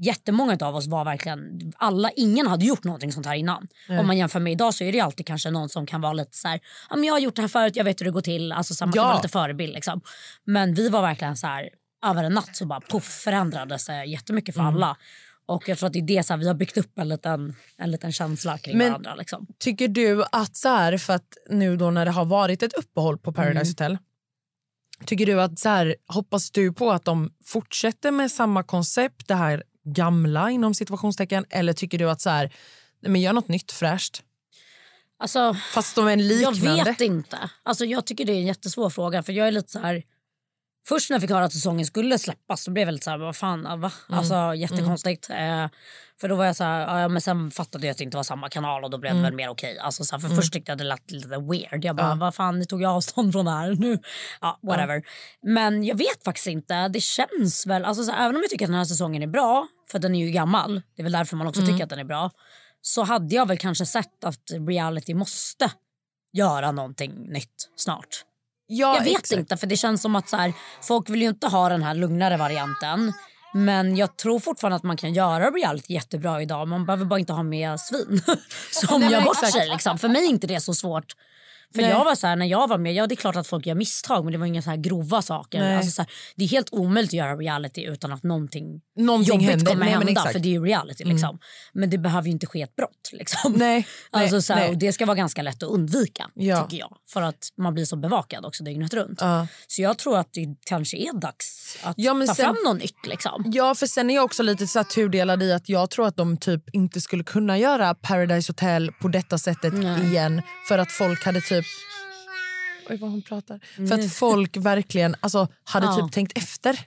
Jättemånga 0.00 0.58
av 0.60 0.76
oss 0.76 0.86
var 0.86 1.04
verkligen, 1.04 1.72
alla, 1.76 2.10
ingen 2.10 2.46
hade 2.46 2.64
gjort 2.64 2.84
någonting 2.84 3.12
sånt 3.12 3.26
här 3.26 3.34
innan. 3.34 3.68
Om 3.88 4.06
man 4.06 4.16
jämför 4.18 4.40
med 4.40 4.52
idag 4.52 4.74
så 4.74 4.84
är 4.84 4.92
det 4.92 5.00
alltid 5.00 5.26
kanske 5.26 5.50
någon 5.50 5.68
som 5.68 5.86
kan 5.86 6.00
vara 6.00 6.12
lite 6.12 6.36
så 6.36 6.48
här, 6.48 6.60
ja, 6.90 6.96
men 6.96 7.04
jag 7.04 7.14
har 7.14 7.18
gjort 7.20 7.36
det 7.36 7.42
här 7.42 7.48
förut, 7.48 7.76
jag 7.76 7.84
vet 7.84 8.00
hur 8.00 8.04
det 8.04 8.10
går 8.12 8.20
till. 8.20 8.52
Alltså 8.52 8.74
så 8.74 8.86
man 8.86 8.92
kan 8.92 9.00
Ja. 9.02 9.06
vara 9.06 9.16
lite 9.16 9.28
förebild 9.28 9.72
liksom. 9.72 10.00
Men 10.44 10.74
vi 10.74 10.88
var 10.88 11.02
verkligen 11.02 11.36
så 11.36 11.46
här, 11.46 11.68
över 12.06 12.24
en 12.24 12.32
natt 12.34 12.56
så 12.56 12.66
bara 12.66 12.80
puff 12.80 13.04
förändrades 13.04 13.86
det 13.86 14.04
jättemycket 14.04 14.56
Mm. 14.56 14.64
för 14.72 14.76
alla. 14.76 14.96
Och 15.46 15.68
jag 15.68 15.78
tror 15.78 15.86
att 15.86 15.92
det 15.92 15.98
är 15.98 16.02
det 16.02 16.22
så 16.22 16.32
här, 16.32 16.38
vi 16.40 16.46
har 16.46 16.54
byggt 16.54 16.76
upp 16.76 16.98
en 16.98 17.08
liten, 17.08 17.54
en 17.76 17.90
liten 17.90 18.12
känsla 18.12 18.58
kring 18.58 18.78
Men- 18.78 18.88
varandra. 18.88 19.14
Liksom. 19.14 19.46
Tycker 19.58 19.88
du 19.88 20.24
att 20.32 20.56
så 20.56 20.68
här, 20.68 20.98
för 20.98 21.12
att 21.14 21.28
nu 21.50 21.76
då 21.76 21.90
när 21.90 22.04
det 22.04 22.10
har 22.10 22.24
varit 22.24 22.62
ett 22.62 22.72
uppehåll 22.72 23.18
på 23.18 23.32
Paradise 23.32 23.74
Mm. 23.84 23.92
Hotel 23.92 23.98
Tycker 25.06 25.26
du 25.26 25.40
att 25.42 25.58
så 25.58 25.68
här, 25.68 25.96
hoppas 26.06 26.50
du 26.50 26.72
på 26.72 26.90
att 26.90 27.04
de 27.04 27.30
fortsätter 27.44 28.10
med 28.10 28.30
samma 28.30 28.62
koncept, 28.62 29.28
det 29.28 29.34
här 29.34 29.62
gamla 29.92 30.50
inom 30.50 30.74
situationstecken 30.74 31.44
eller 31.50 31.72
tycker 31.72 31.98
du 31.98 32.10
att 32.10 32.20
så 32.20 32.30
här, 32.30 32.52
men 33.00 33.20
gör 33.20 33.32
något 33.32 33.48
nytt 33.48 33.72
fräscht? 33.72 34.22
Alltså, 35.18 35.56
Fast 35.74 35.96
de 35.96 36.08
är 36.08 36.16
liknande. 36.16 36.76
Jag 36.78 36.84
vet 36.84 37.00
inte. 37.00 37.50
Alltså, 37.62 37.84
jag 37.84 38.06
tycker 38.06 38.24
det 38.24 38.32
är 38.32 38.36
en 38.36 38.46
jättesvår 38.46 38.90
fråga. 38.90 39.22
För 39.22 39.32
jag 39.32 39.48
är 39.48 39.52
lite 39.52 39.72
så 39.72 39.78
här... 39.78 40.02
Först 40.88 41.10
när 41.10 41.14
jag 41.14 41.20
fick 41.20 41.30
höra 41.30 41.44
att 41.44 41.52
säsongen 41.52 41.86
skulle 41.86 42.18
släppas 42.18 42.62
så 42.62 42.70
blev 42.70 42.88
jag 42.88 42.92
lite 42.92 43.04
så 43.04 43.10
här, 43.10 43.18
vad 43.18 43.36
fan, 43.36 43.66
ah, 43.66 43.76
va? 43.76 43.92
Mm. 44.08 44.18
Alltså 44.18 44.54
jättekonstigt. 44.54 45.30
Eh, 45.30 45.66
för 46.20 46.28
då 46.28 46.34
var 46.36 46.44
jag 46.44 46.56
så 46.56 46.64
här, 46.64 47.00
ja, 47.00 47.08
men 47.08 47.20
sen 47.22 47.50
fattade 47.50 47.86
jag 47.86 47.92
att 47.92 47.98
det 47.98 48.04
inte 48.04 48.16
var 48.16 48.24
samma 48.24 48.48
kanal 48.48 48.84
och 48.84 48.90
då 48.90 48.98
blev 48.98 49.14
det 49.14 49.22
väl 49.22 49.34
mer 49.34 49.48
okej. 49.48 49.78
Alltså, 49.78 50.04
så 50.04 50.16
här, 50.16 50.20
för 50.20 50.28
först 50.36 50.52
tyckte 50.52 50.70
jag 50.72 50.78
det 50.78 50.84
lät 50.84 51.10
lite 51.10 51.28
weird. 51.28 51.84
Jag 51.84 51.96
bara, 51.96 52.06
Mm. 52.06 52.18
Ja. 52.18 52.24
vad 52.24 52.34
fan, 52.34 52.58
ni 52.58 52.66
tog 52.66 52.80
ju 52.80 52.86
avstånd 52.86 53.32
från 53.32 53.44
det 53.44 53.50
här 53.50 53.74
nu. 53.74 53.98
Ja, 54.40 54.58
whatever. 54.62 55.02
Men 55.42 55.84
jag 55.84 55.98
vet 55.98 56.24
faktiskt 56.24 56.46
inte. 56.46 56.88
Det 56.88 57.00
känns 57.00 57.66
väl, 57.66 57.84
alltså, 57.84 58.04
så 58.04 58.12
här, 58.12 58.24
även 58.24 58.36
om 58.36 58.42
jag 58.42 58.50
tycker 58.50 58.64
att 58.64 58.70
den 58.70 58.78
här 58.78 58.84
säsongen 58.84 59.22
är 59.22 59.26
bra, 59.26 59.66
för 59.90 59.98
den 59.98 60.14
är 60.14 60.24
ju 60.26 60.30
gammal, 60.30 60.82
det 60.96 61.02
är 61.02 61.04
väl 61.04 61.12
därför 61.12 61.36
man 61.36 61.46
också 61.46 61.60
Mm. 61.60 61.72
tycker 61.72 61.84
att 61.84 61.90
den 61.90 61.98
är 61.98 62.04
bra. 62.04 62.30
Så 62.80 63.02
hade 63.02 63.34
jag 63.34 63.48
väl 63.48 63.58
kanske 63.58 63.86
sett 63.86 64.24
att 64.24 64.50
reality 64.68 65.14
måste 65.14 65.70
göra 66.32 66.72
någonting 66.72 67.12
nytt 67.32 67.68
snart. 67.76 68.24
Ja, 68.70 68.96
jag 68.96 69.04
vet 69.04 69.18
exakt. 69.18 69.38
inte 69.38 69.56
för 69.56 69.66
det 69.66 69.76
känns 69.76 70.02
som 70.02 70.16
att 70.16 70.28
så 70.28 70.36
här, 70.36 70.52
folk 70.82 71.10
vill 71.10 71.22
ju 71.22 71.28
inte 71.28 71.46
ha 71.46 71.68
den 71.68 71.82
här 71.82 71.94
lugnare 71.94 72.36
varianten. 72.36 73.12
Men 73.54 73.96
jag 73.96 74.16
tror 74.16 74.40
fortfarande 74.40 74.76
att 74.76 74.82
man 74.82 74.96
kan 74.96 75.12
göra 75.12 75.50
reality 75.50 75.94
jättebra 75.94 76.42
idag. 76.42 76.68
Man 76.68 76.86
behöver 76.86 77.04
bara 77.04 77.18
inte 77.20 77.32
ha 77.32 77.42
med 77.42 77.80
svin 77.80 78.22
som 78.72 79.00
Nej, 79.00 79.12
gör 79.12 79.20
bort 79.20 79.50
sig. 79.50 79.68
Liksom. 79.68 79.98
För 79.98 80.08
mig 80.08 80.24
är 80.24 80.28
inte 80.28 80.46
det 80.46 80.60
så 80.60 80.74
svårt. 80.74 81.14
För 81.74 81.82
Nej. 81.82 81.90
jag 81.90 82.04
var 82.04 82.14
så 82.14 82.26
här, 82.26 82.36
när 82.36 82.46
jag 82.46 82.68
var 82.68 82.78
med, 82.78 82.94
ja 82.94 83.06
det 83.06 83.14
är 83.14 83.16
klart 83.16 83.36
att 83.36 83.46
folk 83.46 83.66
gör 83.66 83.74
misstag 83.74 84.24
men 84.24 84.32
det 84.32 84.38
var 84.38 84.46
inga 84.46 84.62
så 84.62 84.70
här 84.70 84.76
grova 84.76 85.22
saker. 85.22 85.76
Alltså 85.76 85.90
så 85.90 86.02
här, 86.02 86.10
det 86.36 86.44
är 86.44 86.48
helt 86.48 86.72
omöjligt 86.72 87.10
att 87.10 87.14
göra 87.14 87.36
reality 87.36 87.84
utan 87.86 88.12
att 88.12 88.22
någonting, 88.22 88.80
Någonting 88.96 89.34
jobbigt 89.34 89.48
händer. 89.50 89.66
kommer 89.66 89.84
Nej, 89.84 89.94
hända. 89.94 90.10
exakt. 90.12 90.24
Mm. 90.26 90.32
För 90.32 90.40
det 90.40 90.48
är 90.48 90.50
ju 90.50 90.64
reality 90.64 91.04
liksom. 91.04 91.38
Men 91.72 91.90
det 91.90 91.98
behöver 91.98 92.26
ju 92.26 92.32
inte 92.32 92.46
ske 92.46 92.62
ett 92.62 92.76
brott. 92.76 93.10
Liksom. 93.12 93.52
Nej, 93.56 93.86
Alltså, 94.10 94.42
så 94.42 94.52
här, 94.52 94.68
och 94.70 94.78
det 94.78 94.92
ska 94.92 95.06
vara 95.06 95.16
ganska 95.16 95.42
lätt 95.42 95.62
att 95.62 95.68
undvika 95.70 96.30
Ja. 96.34 96.62
tycker 96.62 96.76
jag. 96.78 96.96
För 97.08 97.22
att 97.22 97.48
man 97.56 97.74
blir 97.74 97.84
så 97.84 97.96
bevakad 97.96 98.44
också 98.44 98.64
dygnet 98.64 98.94
runt. 98.94 99.18
Ja. 99.20 99.46
Så 99.66 99.82
jag 99.82 99.98
tror 99.98 100.18
att 100.18 100.32
det 100.32 100.46
kanske 100.66 100.96
är 100.96 101.20
dags 101.20 101.67
att 101.82 101.94
Ja, 101.98 102.14
ta 102.26 102.34
sen- 102.34 102.36
fram 102.36 102.56
något 102.64 102.78
nytt. 102.78 103.06
Liksom. 103.06 103.42
Ja, 103.46 103.74
för 103.74 103.86
sen 103.86 104.10
är 104.10 104.14
jag 104.14 104.24
också 104.24 104.42
lite 104.42 104.66
så 104.66 104.84
tudelad 104.84 105.42
i 105.42 105.52
att 105.52 105.68
jag 105.68 105.90
tror 105.90 106.06
att 106.06 106.16
de 106.16 106.36
typ 106.36 106.74
inte 106.74 107.00
skulle 107.00 107.24
kunna 107.24 107.58
göra 107.58 107.94
Paradise 107.94 108.50
Hotel 108.52 108.92
på 109.00 109.08
detta 109.08 109.38
sättet 109.38 109.74
igen 109.74 110.42
för 110.68 110.78
att 110.78 110.92
folk 110.92 111.24
hade 111.24 111.40
typ 111.40 111.64
Oj, 112.90 112.96
vad 112.96 113.10
hon 113.10 113.22
pratar. 113.22 113.60
För 113.88 113.94
att 113.94 114.12
folk 114.12 114.56
verkligen 114.56 115.16
alltså, 115.20 115.48
hade 115.64 115.86
Ja. 115.86 115.96
typ 115.96 116.12
tänkt 116.12 116.38
efter. 116.38 116.78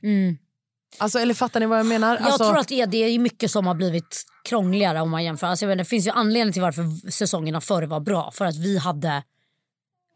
Alltså, 0.97 1.19
eller 1.19 1.33
fattar 1.33 1.59
ni 1.59 1.65
vad 1.65 1.79
jag 1.79 1.85
menar? 1.85 2.15
Jag 2.15 2.21
alltså, 2.25 2.43
tror 2.43 2.57
att 2.57 2.67
det 2.67 2.81
är, 2.81 2.87
det 2.87 2.97
är 2.97 3.19
mycket 3.19 3.51
som 3.51 3.67
har 3.67 3.75
blivit 3.75 4.23
krångligare 4.49 5.01
om 5.01 5.09
man 5.09 5.23
jämför. 5.23 5.47
Alltså, 5.47 5.65
jag 5.65 5.67
vet, 5.69 5.77
det 5.77 5.85
finns 5.85 6.07
ju 6.07 6.11
anledning 6.11 6.53
till 6.53 6.61
varför 6.61 7.11
säsongerna 7.11 7.61
förr 7.61 7.83
var 7.83 7.99
bra. 7.99 8.31
För 8.33 8.45
att 8.45 8.55
vi 8.57 8.77
hade... 8.77 9.23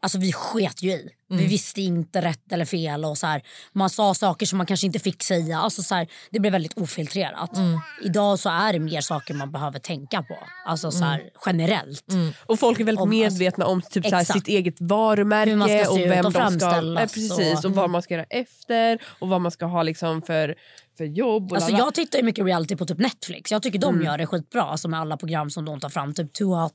Alltså 0.02 0.18
vi 0.18 0.32
sket 0.32 0.82
ju 0.82 0.90
i. 0.90 1.08
Mm. 1.30 1.42
Vi 1.42 1.48
visste 1.48 1.80
inte 1.80 2.20
rätt 2.22 2.52
eller 2.52 2.64
fel. 2.64 3.04
och 3.04 3.18
så 3.18 3.26
här, 3.26 3.42
Man 3.72 3.90
sa 3.90 4.14
saker 4.14 4.46
som 4.46 4.56
man 4.58 4.66
kanske 4.66 4.86
inte 4.86 4.98
fick 4.98 5.22
säga. 5.22 5.58
Alltså 5.58 5.82
så 5.82 5.94
här, 5.94 6.06
det 6.30 6.40
blev 6.40 6.52
väldigt 6.52 6.78
ofiltrerat. 6.78 7.56
Mm. 7.56 7.80
Idag 8.04 8.38
så 8.38 8.48
är 8.48 8.72
det 8.72 8.78
mer 8.78 9.00
saker 9.00 9.34
man 9.34 9.52
behöver 9.52 9.78
tänka 9.78 10.22
på. 10.22 10.38
Alltså 10.66 10.90
så 10.90 11.04
här, 11.04 11.22
generellt. 11.46 12.04
Och 12.46 12.58
folk 12.58 12.80
är 12.80 12.84
väldigt 12.84 13.02
Om- 13.02 13.10
medvetna 13.10 13.66
om 13.66 13.82
typ, 13.82 14.04
Exakt. 14.04 14.32
sitt 14.32 14.48
eget 14.48 14.80
varumärke 14.80 15.52
och 15.88 15.98
vem 15.98 16.26
och 16.26 16.32
de 16.32 16.58
ska, 16.60 16.66
eh, 16.76 17.00
precis, 17.00 17.58
och- 17.58 17.64
och 17.64 17.74
vad 17.76 17.90
man 17.90 18.02
ska 18.02 18.14
göra 18.14 18.26
efter 18.30 18.98
och 19.18 19.28
vad 19.28 19.40
man 19.40 19.50
ska 19.50 19.66
ha 19.66 19.82
liksom 19.82 20.22
för, 20.22 20.54
för 20.98 21.04
jobb. 21.04 21.52
Alltså 21.52 21.70
lala. 21.70 21.84
jag 21.84 21.94
tittar 21.94 22.18
ju 22.18 22.24
mycket 22.24 22.44
reality 22.46 22.76
på 22.76 22.86
typ 22.86 22.98
Netflix. 22.98 23.50
Jag 23.50 23.62
tycker 23.62 23.78
de 23.78 24.02
gör 24.02 24.18
det 24.18 24.26
skitbra. 24.26 24.62
Alltså 24.62 24.88
med 24.88 25.00
alla 25.00 25.16
program 25.16 25.50
som 25.50 25.64
de 25.64 25.80
tar 25.80 25.88
fram. 25.88 26.14
Typ 26.14 26.32
Too 26.32 26.54
Hot 26.54 26.72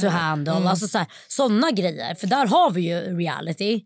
to 0.00 0.06
Handle. 0.08 0.52
Alltså 0.52 0.88
så 0.88 0.98
här, 0.98 1.06
såna 1.28 1.70
grejer. 1.70 2.14
För 2.14 2.26
där 2.26 2.46
har 2.46 2.70
vi 2.70 2.80
ju 2.80 3.18
reality. 3.18 3.84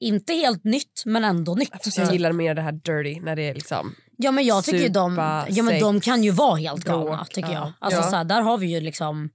Inte 0.00 0.32
helt 0.32 0.64
nytt 0.64 1.02
men 1.04 1.24
ändå 1.24 1.54
nytt. 1.54 1.84
Fast 1.84 1.98
jag 1.98 2.12
gillar 2.12 2.32
mer 2.32 2.54
det 2.54 2.62
här 2.62 2.72
dirty 2.72 3.20
när 3.20 3.36
det 3.36 3.42
är 3.42 3.54
liksom... 3.54 3.94
Ja 4.16 4.30
men 4.30 4.44
jag 4.46 4.64
tycker 4.64 4.78
ju 4.78 4.88
de, 4.88 5.16
ja, 5.50 5.62
men 5.62 5.80
de 5.80 6.00
kan 6.00 6.24
ju 6.24 6.30
vara 6.30 6.56
helt 6.56 6.84
galna 6.84 7.24
tycker 7.24 7.52
jag. 7.52 7.62
ja. 7.62 7.72
Alltså 7.78 8.00
Ja. 8.00 8.10
så 8.10 8.16
här, 8.16 8.24
där 8.24 8.40
har 8.40 8.58
vi 8.58 8.66
ju 8.66 8.80
liksom, 8.80 9.30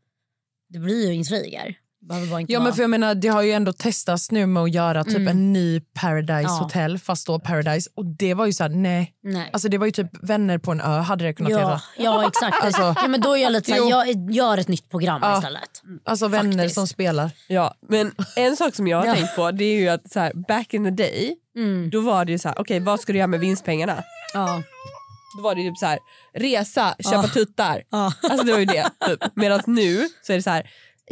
det 0.70 0.80
blir 0.80 1.08
ju 1.08 1.14
intriger. 1.14 1.76
Ja, 2.48 2.60
men 2.60 2.74
för 2.74 2.82
jag 2.84 2.90
menar, 2.90 3.16
det 3.16 3.28
har 3.28 3.42
ju 3.42 3.52
ändå 3.52 3.74
testats 3.74 4.32
nu 4.32 4.46
med 4.46 4.64
att 4.64 4.74
göra 4.74 5.04
typ 5.04 5.30
en 5.30 5.54
ny 5.54 5.80
Paradise 5.80 6.34
Mm. 6.34 6.44
Ja. 6.44 6.50
Hotel 6.64 7.00
fast 7.00 7.28
då 7.28 7.40
Paradise 7.40 7.90
och 7.96 8.06
det 8.06 8.34
var 8.34 8.46
ju 8.46 8.54
så 8.54 8.64
här, 8.64 8.70
nej. 8.70 9.14
Nej. 9.24 9.50
Alltså 9.54 9.70
det 9.70 9.78
var 9.78 9.86
ju 9.86 9.92
typ 9.92 10.08
vänner 10.30 10.58
på 10.58 10.72
en 10.72 10.82
ö 10.82 11.00
hade 11.00 11.26
det 11.26 11.34
kunnat 11.34 11.52
ja, 11.52 11.58
heta. 11.60 11.82
ja 11.98 12.28
exakt. 12.28 12.64
Alltså- 12.64 12.94
ja, 13.02 13.08
men 13.08 13.22
då 13.22 13.38
är 13.38 13.42
jag 13.44 13.52
lite 13.52 13.72
Jo. 13.78 13.90
såhär, 13.90 14.08
jag 14.08 14.32
gör 14.32 14.58
ett 14.58 14.68
nytt 14.68 14.90
program 14.90 15.20
Ja. 15.24 15.38
istället. 15.38 15.70
Alltså 16.06 16.28
vänner 16.28 16.58
Faktiskt. 16.58 16.76
som 16.76 16.88
spelar. 16.88 17.32
Ja, 17.48 17.74
men 17.90 18.12
en 18.36 18.56
sak 18.58 18.76
som 18.76 18.88
jag 18.88 18.98
har 18.98 19.16
tänkt 19.16 19.36
på 19.36 19.52
det 19.52 19.64
är 19.66 19.80
ju 19.80 19.90
att 19.90 20.12
så 20.12 20.20
här, 20.20 20.32
back 20.48 20.74
in 20.74 20.84
the 20.84 20.92
day 21.04 21.36
Mm. 21.56 21.90
då 21.90 22.02
var 22.02 22.26
det 22.26 22.32
ju 22.32 22.40
så 22.40 22.48
här, 22.48 22.60
okej 22.60 22.80
vad 22.80 23.00
ska 23.00 23.12
du 23.14 23.18
göra 23.20 23.28
med 23.28 23.40
vinstpengarna? 23.40 24.04
Ja. 24.34 24.62
Då 25.38 25.44
var 25.44 25.56
det 25.56 25.62
ju 25.62 25.70
typ 25.70 25.78
så 25.78 25.86
här, 25.86 26.00
resa, 26.34 26.96
köpa 27.00 27.16
Ja. 27.16 27.24
tuttar. 27.28 27.82
Ja. 27.92 28.14
Alltså 28.24 28.46
det 28.46 28.52
var 28.52 28.60
ju 28.60 28.66
det. 28.66 28.90
Typ. 29.08 29.20
Medan 29.36 29.62
nu 29.68 30.10
så 30.22 30.34
är 30.34 30.38
det 30.38 30.44
så 30.44 30.50
här, 30.50 30.70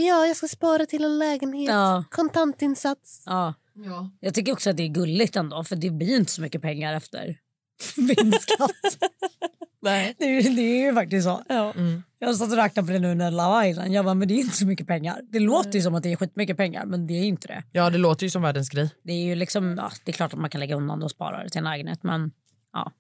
ja 0.07 0.27
jag 0.27 0.37
ska 0.37 0.47
spara 0.47 0.85
till 0.85 1.03
en 1.03 1.19
lägenhet, 1.19 1.69
Ja. 1.69 2.03
kontantinsats. 2.11 3.23
Ja. 3.25 3.53
Jag 4.19 4.33
tycker 4.33 4.51
också 4.51 4.69
att 4.69 4.77
det 4.77 4.83
är 4.83 4.87
gulligt 4.87 5.35
ändå 5.35 5.63
för 5.63 5.75
det 5.75 5.89
blir 5.89 6.15
inte 6.17 6.31
så 6.31 6.41
mycket 6.41 6.61
pengar 6.61 6.93
efter 6.93 7.35
vinstskatt. 7.97 8.71
Nej. 9.81 10.15
det, 10.19 10.25
är, 10.25 10.55
det 10.55 10.61
är 10.61 10.85
ju 10.85 10.93
faktiskt 10.93 11.23
så. 11.23 11.43
Ja. 11.49 11.73
Jag 12.19 12.27
har 12.27 12.33
stått 12.33 12.51
och 12.51 12.57
räknat 12.57 12.85
på 12.85 12.91
det 12.91 12.99
nu 12.99 13.15
när 13.15 13.31
Love 13.31 13.69
Island. 13.69 13.93
Jag 13.93 14.05
bara, 14.05 14.13
men 14.13 14.27
det 14.27 14.33
är 14.33 14.39
inte 14.39 14.55
så 14.57 14.65
mycket 14.65 14.87
pengar. 14.87 15.21
Det 15.29 15.39
låter 15.39 15.71
ju 15.71 15.81
som 15.81 15.95
att 15.95 16.03
det 16.03 16.11
är 16.11 16.15
skitmycket 16.15 16.57
pengar 16.57 16.85
men 16.85 17.07
det 17.07 17.13
är 17.13 17.23
inte 17.23 17.47
det. 17.47 17.63
Ja 17.71 17.89
det 17.89 17.97
låter 17.97 18.23
ju 18.23 18.29
som 18.29 18.41
världens 18.41 18.69
grej. 18.69 18.89
Det 19.03 19.13
är 19.13 19.23
ju 19.25 19.35
liksom, 19.35 19.77
ja, 19.77 19.91
det 20.05 20.11
är 20.11 20.13
klart 20.13 20.33
att 20.33 20.39
man 20.39 20.49
kan 20.49 20.59
lägga 20.59 20.75
undan 20.75 21.03
och 21.03 21.11
spara 21.11 21.43
det 21.43 21.49
till 21.49 21.57
en 21.59 21.63
lägenhet 21.63 22.03
men 22.03 22.31
ja. 22.73 22.91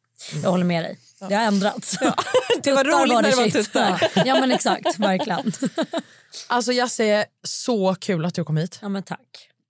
Jag 0.43 0.49
håller 0.51 0.65
med 0.65 0.83
dig. 0.83 0.99
Det 1.29 1.35
har 1.35 1.43
ändrats. 1.43 1.97
Det 2.63 2.71
var 2.71 2.83
roligt 2.83 3.13
när 3.13 3.29
det 3.29 3.35
var 3.35 3.49
tuttar. 3.49 4.09
Ja, 4.15 4.23
ja 4.25 4.39
men 4.39 4.51
exakt, 4.51 4.99
verkligen. 4.99 5.51
Alltså 6.47 6.71
Jasse, 6.73 7.25
så 7.43 7.95
kul 7.95 8.25
att 8.25 8.33
du 8.33 8.43
kom 8.43 8.57
hit. 8.57 8.79
Ja 8.81 8.89
men 8.89 9.03
tack. 9.03 9.19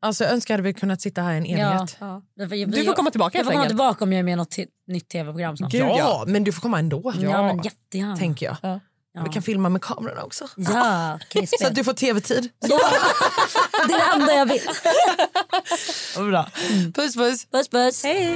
Alltså 0.02 0.24
jag 0.24 0.34
önskar 0.34 0.60
att 0.60 0.66
vi 0.66 0.74
kunnat 0.74 1.02
sitta 1.02 1.22
här 1.22 1.34
i 1.34 1.38
en 1.38 1.46
enighet. 1.46 1.98
Ja. 2.00 2.22
Vi- 2.36 2.66
Du 2.66 2.86
får 2.86 2.94
komma 2.94 3.12
tillbaka 3.12 3.38
Jag 3.38 3.46
får 3.46 3.54
komma 3.54 3.68
tillbaka 3.68 4.04
om 4.04 4.14
jag 4.14 4.20
är 4.20 4.24
med 4.24 4.34
i 4.34 4.36
något 4.36 4.58
nytt 4.88 5.10
tv-program 5.10 5.58
snart. 5.58 5.74
Ja, 5.74 5.96
ja. 5.98 6.24
men 6.28 6.44
du 6.44 6.52
får 6.52 6.62
komma 6.62 6.80
ändå. 6.80 7.14
Ja, 7.20 7.44
men 7.44 7.62
jättegärna. 7.64 8.18
Tänker 8.18 8.46
jag. 8.46 8.58
Ja. 8.62 8.80
Ja. 9.14 9.24
Vi 9.24 9.30
kan 9.30 9.44
filma 9.44 9.70
med 9.70 9.82
kamerorna 9.82 10.24
också. 10.24 10.48
Ja. 10.56 11.20
Så 11.60 11.68
att 11.68 11.76
du 11.76 11.84
får 11.84 11.94
tv-tid. 11.94 12.50
Det 12.62 12.74
är 12.74 13.88
det 13.88 14.14
enda 14.22 14.34
jag 14.34 14.46
vill. 14.46 14.62
Bra. 16.32 16.50
Puss 16.96 17.16
puss. 17.16 17.46
Puss 17.46 17.70
puss. 17.70 18.04
Hej. 18.04 18.36